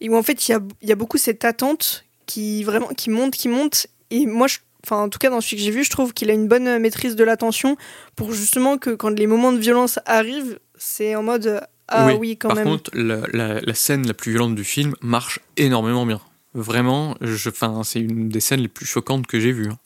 [0.00, 2.88] et où en fait il y a, il y a beaucoup cette attente qui vraiment
[2.88, 3.88] qui monte, qui monte.
[4.10, 6.30] Et moi, je, enfin en tout cas dans celui que j'ai vu, je trouve qu'il
[6.30, 7.76] a une bonne maîtrise de l'attention
[8.14, 12.48] pour justement que quand les moments de violence arrivent, c'est en mode ah oui, quand
[12.48, 12.66] Par même.
[12.66, 16.20] contre, la, la- la scène la plus violente du film marche énormément bien.
[16.54, 19.68] Vraiment, je, enfin, c'est une des scènes les plus choquantes que j'ai vues.
[19.70, 19.78] hein.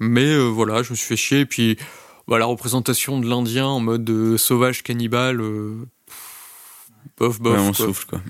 [0.00, 1.40] Mais euh, voilà, je me suis fait chier.
[1.40, 1.76] Et puis,
[2.28, 5.74] bah, la représentation de l'Indien en mode euh, sauvage cannibale, euh,
[7.18, 7.54] bof, bof.
[7.54, 7.86] ouais, on quoi.
[7.86, 8.20] souffle quoi.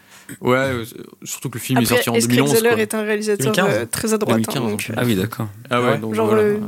[0.41, 0.85] Ouais, euh,
[1.25, 2.55] surtout que le film est Après, sorti en Est-ce que 2011.
[2.57, 2.79] Zeller quoi.
[2.81, 3.75] est un réalisateur 2015.
[3.83, 4.39] euh, très à droite.
[4.49, 5.49] hein, 2015, donc, Ah oui, d'accord.
[5.71, 5.99] Ah ouais, Ouais.
[5.99, 6.43] donc Genre, voilà.
[6.43, 6.61] euh,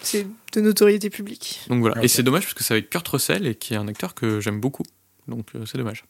[0.00, 1.60] c'est de notoriété publique.
[1.68, 1.98] Donc voilà.
[1.98, 2.04] Ok.
[2.04, 4.40] Et c'est dommage parce que c'est avec Kurt Russell et qui est un acteur que
[4.40, 4.82] j'aime beaucoup.
[5.28, 6.04] Donc euh, c'est dommage.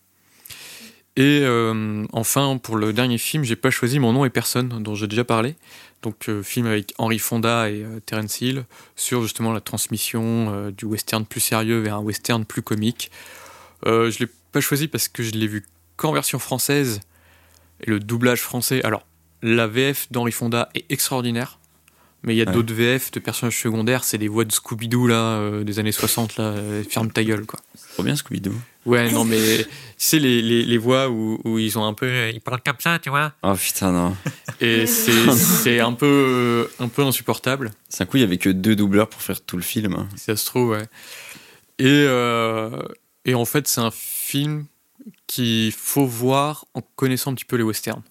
[1.16, 4.94] Et euh, enfin, pour le dernier film, j'ai pas choisi Mon nom et personne, dont
[4.94, 5.56] j'ai déjà parlé.
[6.00, 8.64] Donc euh, film avec Henry Fonda et Terence Hill
[8.96, 13.10] sur justement la transmission du western plus sérieux vers un western plus comique.
[13.84, 15.64] Je l'ai pas choisi parce que je l'ai vu
[15.96, 17.00] qu'en version française
[17.80, 18.82] et le doublage français.
[18.82, 19.06] Alors
[19.42, 21.58] la VF d'Henry Fonda est extraordinaire.
[22.24, 22.52] Mais il y a Ouais.
[22.52, 26.36] d'autres VF de personnages secondaires, c'est des voix de Scooby-Doo là, euh, des années 60
[26.36, 27.58] là, euh, ferme ta gueule quoi.
[27.94, 28.52] Trop bien Scooby-Doo.
[28.86, 29.66] Ouais, non mais tu
[29.96, 32.98] sais les, les, les voix où, où ils ont un peu, ils parlent comme ça,
[33.00, 33.32] tu vois.
[33.42, 34.16] Oh putain, non.
[34.60, 38.76] Et c'est un peu un peu insupportable, C'est un coup, il y avait que deux
[38.76, 39.94] doubleurs pour faire tout le film.
[39.94, 40.08] hein.
[40.16, 40.84] si ça se trouve, ouais.
[41.78, 42.70] Et euh,
[43.24, 44.66] et en fait c'est un film
[45.26, 48.02] qu'il faut voir en connaissant un petit peu les westerns,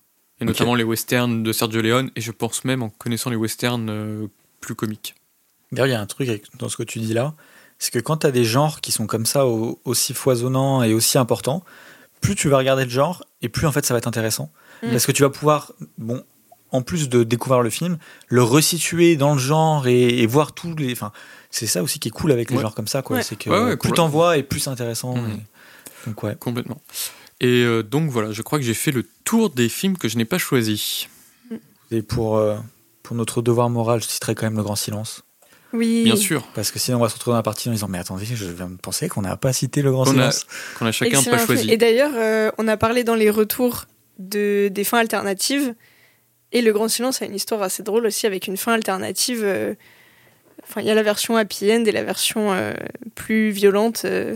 [0.41, 3.89] et notamment les westerns de Sergio Leone, et je pense même en connaissant les westerns
[3.89, 4.27] euh,
[4.59, 5.15] plus comiques.
[5.72, 7.34] D'ailleurs, il y a un truc avec- dans ce que tu dis là,
[7.80, 10.93] c'est que quand tu as des genres qui sont comme ça, au- aussi foisonnants et
[10.93, 11.63] aussi importants,
[12.19, 14.51] plus tu vas regarder le genre, et plus en fait ça va être intéressant.
[14.84, 14.89] Mm.
[14.91, 16.23] Parce que tu vas pouvoir, bon,
[16.72, 17.97] en plus de découvrir le film,
[18.27, 20.91] le resituer dans le genre et, et voir tous les.
[20.91, 21.11] Enfin,
[21.49, 22.61] c'est ça aussi qui est cool avec les Ouais.
[22.61, 23.18] genres comme ça, quoi.
[23.18, 23.23] Ouais.
[23.23, 25.15] C'est que Ouais, ouais, plus t'en vois et plus c'est intéressant.
[25.18, 26.35] Et- Donc ouais.
[26.39, 26.81] Complètement.
[27.41, 30.15] Et euh, donc voilà, je crois que j'ai fait le tour des films que je
[30.18, 31.09] n'ai pas choisis.
[31.91, 32.55] Et pour, euh,
[33.03, 35.23] pour notre devoir moral, je citerai quand même le grand silence.
[35.73, 36.03] Oui.
[36.03, 37.97] Bien sûr, Parce que sinon, on va se retrouver dans la partie en disant Mais
[37.97, 40.45] attendez, je viens de penser qu'on n'a pas cité le grand On silence.
[40.77, 41.69] qu'on a chacun Excellent pas choisi.
[41.72, 43.85] Et d'ailleurs, euh, on a parlé dans les retours
[44.19, 45.73] de, des fins alternatives.
[46.53, 49.41] Et Le Grand Silence a une histoire assez drôle aussi avec une fin alternative.
[49.43, 49.73] euh,
[50.63, 52.73] enfin, il y a la version happy end et la version euh,
[53.15, 54.35] plus violente euh,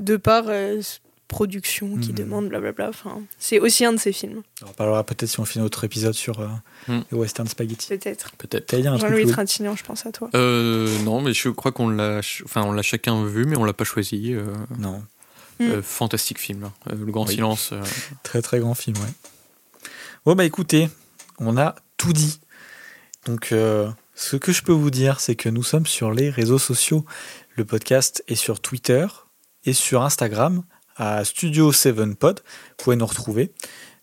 [0.00, 0.80] de par euh,
[1.28, 2.14] production qui Mhm.
[2.16, 2.88] demande blablabla.
[2.88, 5.84] Enfin, c'est aussi un de ces films, On en parlera peut-être si on fait notre
[5.84, 6.48] épisode sur euh,
[6.88, 7.00] Hmm.
[7.12, 7.86] les western spaghetti.
[7.88, 8.32] peut-être.
[8.38, 8.74] Peut-être.
[8.82, 10.30] Jean-Louis Louis Trintignant, je pense à toi.
[10.34, 13.64] Euh, non, mais je crois qu'on l'a, ch- enfin, on l'a chacun vu, mais on
[13.64, 14.32] l'a pas choisi.
[14.34, 14.46] euh,
[14.78, 15.02] Non,
[15.60, 15.64] Mm.
[15.64, 16.64] euh, fantastique film.
[16.64, 16.72] hein.
[16.90, 17.34] Euh, le Grand Oui.
[17.34, 17.70] Silence.
[17.72, 17.82] euh,
[18.22, 19.12] très très grand film, ouais.
[20.24, 20.88] Bon bah écoutez,
[21.38, 22.40] on a tout dit.
[23.26, 26.58] Donc euh, ce que je peux vous dire, c'est que nous sommes sur les réseaux
[26.58, 27.04] sociaux.
[27.56, 29.06] Le podcast est sur Twitter
[29.64, 30.62] et sur Instagram
[30.98, 32.40] à Studio 7 Pod.
[32.40, 33.52] Vous pouvez nous retrouver.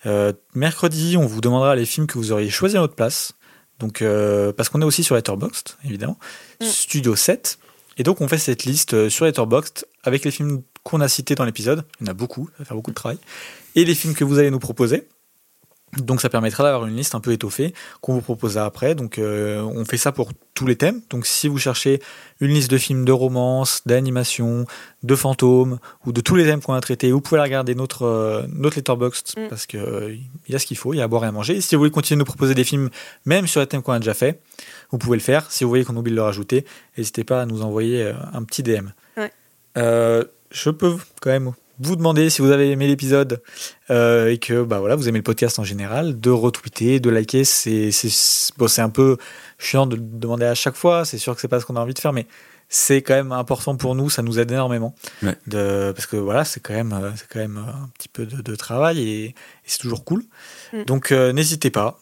[0.06, 3.34] Euh, mercredi, on vous demandera les films que vous auriez choisi à notre place.
[3.80, 6.18] Donc, euh, parce qu'on est aussi sur Letterboxd, évidemment.
[6.62, 6.66] Mm.
[6.66, 7.60] Studio 7.
[7.98, 11.36] Et donc, on fait cette liste euh, sur Letterboxd avec les films qu'on a cités
[11.36, 11.86] dans l'épisode.
[12.00, 13.18] Il y en a beaucoup, ça va faire beaucoup de travail.
[13.76, 15.08] Et les films que vous allez nous proposer.
[15.98, 18.96] Donc, ça permettra d'avoir une liste un peu étoffée qu'on vous proposera après.
[18.96, 21.02] Donc, euh, on fait ça pour tous les thèmes.
[21.10, 22.02] Donc, si vous cherchez
[22.40, 24.66] une liste de films de romance, d'animation,
[25.04, 28.04] de fantômes ou de tous les thèmes qu'on a traités, vous pouvez la regarder notre,
[28.04, 29.48] euh, notre Letterboxd Mm.
[29.50, 31.58] parce qu'il y a ce qu'il faut, il y a à boire et à manger.
[31.58, 32.90] Et si vous voulez continuer de nous proposer des films,
[33.26, 34.40] même sur les thèmes qu'on a déjà fait,
[34.92, 35.52] vous pouvez le faire.
[35.52, 36.66] Si vous voyez qu'on oublie de le rajouter,
[36.98, 38.90] n'hésitez pas à nous envoyer euh, un petit DM.
[39.18, 39.32] Ouais.
[39.78, 43.42] Euh, je peux quand même vous demander si vous avez aimé l'épisode
[43.90, 47.44] euh, et que bah voilà vous aimez le podcast en général de retweeter de liker
[47.44, 49.18] c'est c'est bon, c'est un peu
[49.58, 51.80] chiant de le demander à chaque fois c'est sûr que c'est pas ce qu'on a
[51.82, 52.28] envie de faire mais
[52.70, 55.36] c'est quand même important pour nous ça nous aide énormément Ouais.
[55.48, 58.26] de parce que voilà c'est quand même euh, c'est quand même euh, un petit peu
[58.26, 59.36] de, de travail et, et
[59.66, 60.24] c'est toujours cool
[60.74, 60.84] Mm.
[60.86, 62.00] donc euh, n'hésitez pas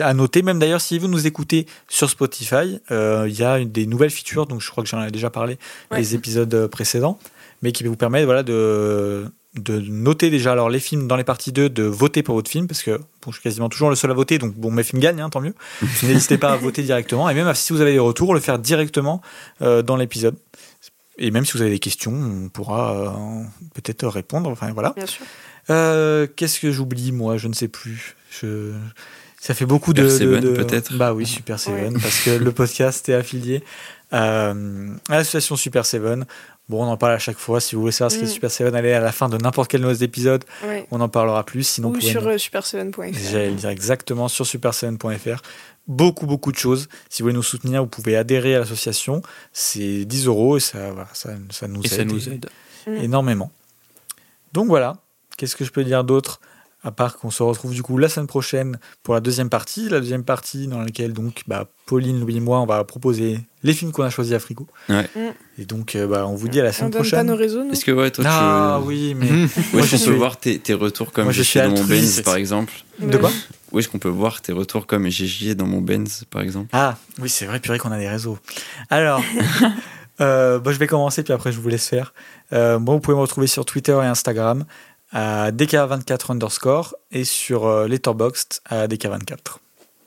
[0.00, 3.72] à noter même d'ailleurs si vous nous écoutez sur Spotify euh, il y a une-
[3.72, 5.58] des nouvelles features donc je crois que j'en ai déjà parlé
[5.90, 5.98] Ouais.
[5.98, 7.18] les épisodes euh, précédents
[7.62, 11.52] mais qui vous permettent voilà de de noter déjà alors les films dans les parties
[11.52, 14.10] 2 de voter pour votre film parce que bon, je suis quasiment toujours le seul
[14.10, 15.54] à voter donc bon mes films gagnent hein, tant mieux
[16.04, 19.20] n'hésitez pas à voter directement et même si vous avez des retours le faire directement
[19.62, 20.36] euh, dans l'épisode
[21.18, 23.42] et même si vous avez des questions on pourra euh,
[23.74, 25.24] peut-être répondre enfin voilà Bien sûr.
[25.70, 27.36] euh, Qu'est-ce que j'oublie, moi?
[27.38, 28.14] Je ne sais plus.
[28.40, 28.72] Je...
[29.40, 30.08] Ça fait beaucoup de.
[30.08, 33.64] Super de- Seven, de- peut-être Bah oui, Super Seven, parce que le podcast est affilié
[34.12, 36.24] euh, à l'association Super Seven.
[36.68, 37.60] Bon, on en parle à chaque fois.
[37.60, 38.28] Si vous voulez savoir ce qu'est Mm.
[38.28, 40.44] Super Seven, allez à la fin de n'importe quel de nos épisodes.
[40.66, 40.86] Ouais.
[40.90, 41.62] On en parlera plus.
[41.62, 43.14] Sinon, Ou sur nous- euh, super7.fr.
[43.30, 45.40] J'allais le dire exactement sur super7.fr.
[45.86, 46.88] Beaucoup, beaucoup de choses.
[47.08, 49.22] Si vous voulez nous soutenir, vous pouvez adhérer à l'association.
[49.52, 51.92] C'est 10 euros et ça, voilà, ça, ça nous et aide.
[51.92, 52.50] ça nous aide.
[52.86, 52.96] Mm.
[52.96, 53.50] énormément.
[54.52, 54.96] Donc voilà,
[55.38, 56.40] qu'est-ce que je peux dire d'autre?
[56.88, 60.00] À part qu'on se retrouve du coup la semaine prochaine pour la deuxième partie, la
[60.00, 63.92] deuxième partie dans laquelle donc bah, Pauline, Louis et moi on va proposer les films
[63.92, 64.66] qu'on a choisis à Frigo.
[64.88, 65.08] Ouais.
[65.14, 65.60] Mm.
[65.60, 67.26] Et donc euh, bah, on vous dit à la On semaine donne pas prochaine.
[67.26, 68.88] nos réseaux, nous Est-ce que ouais, toi Ah tu.
[68.88, 71.32] oui, mais Où Moi, est-ce je qu'on suis- peut voir tes, tes retours comme Moi,
[71.32, 71.84] je j'ai suis dans mon.
[71.84, 73.30] Benz par exemple de quoi
[73.72, 76.70] Où est-ce qu'on peut voir tes retours comme j'ai gié dans mon Benz par exemple?
[76.72, 78.38] Ah oui, c'est vrai, purée qu'on a des réseaux.
[78.90, 79.20] Alors,
[80.20, 82.12] euh, bah, je vais commencer puis après je vous laisse faire.
[82.52, 84.64] Euh, moi, vous pouvez me retrouver sur Twitter et Instagram
[85.12, 89.36] à DK24 underscore et sur euh, Letterboxd à DK24.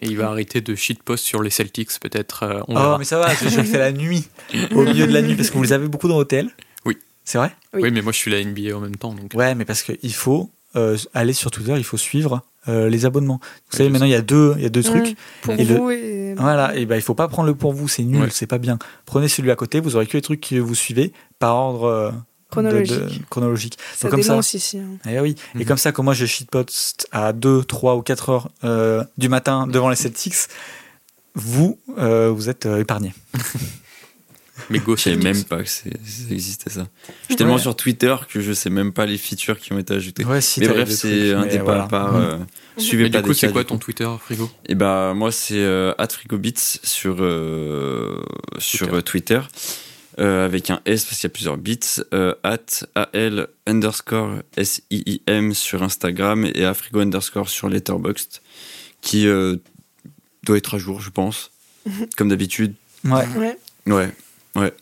[0.03, 2.44] Et il va arrêter de shitpost sur les Celtics, peut-être.
[2.44, 2.98] euh, on Oh, verra.
[2.98, 4.28] mais ça va, je je le fais la nuit,
[4.76, 6.49] au milieu de la nuit, parce que vous les avez beaucoup dans l'hôtel.
[6.86, 6.98] Oui.
[7.23, 7.52] C'est vrai?
[7.73, 7.82] Oui.
[7.84, 9.14] Oui, mais moi je suis la NBA en même temps.
[9.14, 9.32] Donc...
[9.36, 13.40] Ouais, mais parce qu'il faut euh, aller sur Twitter, il faut suivre euh, les abonnements.
[13.72, 15.11] Vous savez, maintenant, il y a deux, il y a deux trucs.
[15.11, 15.15] Mm.
[15.44, 16.34] Pour Et le- vous et...
[16.38, 18.30] Voilà, et ben il faut pas prendre le pour vous, c'est nul, Ouais.
[18.32, 18.80] c'est pas bien.
[19.06, 22.14] Prenez celui à côté, vous aurez que les trucs que vous suivez par ordre
[22.57, 23.19] euh, de- Chronologique.
[23.22, 23.78] de- chronologique.
[23.95, 24.78] Ça Donc, comme ça, dénonce ici.
[24.80, 24.98] hein.
[25.10, 25.36] eh oui.
[25.56, 25.65] Et Mhm.
[25.65, 29.68] comme ça, comme moi je shitpost à 2, 3 ou 4 heures euh, du matin
[29.68, 30.36] devant les Celtics,
[31.36, 33.14] vous, euh, vous êtes euh, épargnés.
[34.69, 36.88] Mais go Je savais même pas que c'est- ça existait ça.
[37.23, 37.60] Je suis tellement Ouais.
[37.61, 40.23] sur Twitter que je sais même pas les features qui ont été ajoutées.
[40.23, 41.84] Ouais, si, mais bref, des c'est trucs, un débat voilà.
[41.84, 42.14] à part.
[42.14, 42.22] Mhm.
[42.22, 42.38] euh,
[42.78, 43.78] suivez Mais pas du coup, des c'est cas, quoi ton.
[43.80, 44.49] Twitter, Frigo?
[44.68, 46.53] Et bah moi c'est euh, @frigobits
[46.84, 48.22] sur euh,
[48.60, 48.95] sur Twitter.
[48.98, 49.41] euh, Twitter
[50.19, 51.79] euh, avec un S parce qu'il y a plusieurs bits
[52.13, 58.41] euh, at al underscore s i i m sur Instagram et afrigo underscore sur Letterboxd
[59.01, 59.55] qui euh,
[60.43, 61.51] doit être à jour je pense
[62.17, 62.73] comme d'habitude
[63.03, 63.25] Ouais.
[63.38, 63.57] Ouais.
[63.88, 64.11] ouais
[64.55, 64.73] ouais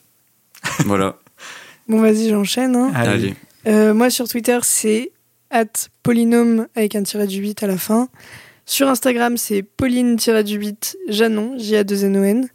[0.85, 1.17] voilà
[1.87, 2.75] Bon, vas-y, j'enchaîne.
[2.75, 2.91] hein.
[2.93, 3.09] Allez.
[3.09, 3.35] allez
[3.65, 5.11] Euh, moi, sur Twitter, c'est
[5.49, 5.65] at
[6.03, 8.09] polynôme avec un tiret du 8 à la fin.
[8.67, 12.47] Sur Instagram, c'est pauline-du-8 Janon, J-A-2-N-O-N.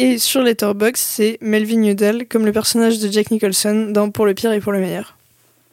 [0.00, 4.34] Et sur Letterboxd, c'est Melvin Udall, comme le personnage de Jack Nicholson dans Pour le
[4.34, 5.16] pire et pour le meilleur.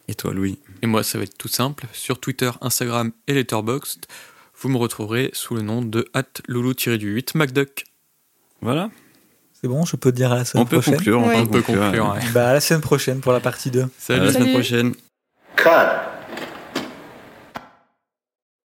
[0.08, 0.58] et toi Louis?
[0.82, 1.86] Et moi, ça va être tout simple.
[1.94, 4.06] Sur Twitter, Instagram et Letterboxd,
[4.60, 6.08] vous me retrouverez sous le nom de
[6.50, 7.86] loulou-8 MacDuck.
[8.62, 8.90] voilà
[9.54, 10.96] C'est bon, je peux te dire à la semaine on peut prochaine.
[10.96, 11.36] conclure on Ouais.
[11.36, 12.12] peut On peut conclure, conclure.
[12.12, 12.26] allez.
[12.26, 12.32] ouais.
[12.34, 13.82] Bah, à la semaine prochaine pour la partie 2.
[13.84, 14.26] à Salut.
[14.26, 14.54] la semaine Salut.
[14.54, 14.94] prochaine
[15.56, 16.15] Cut.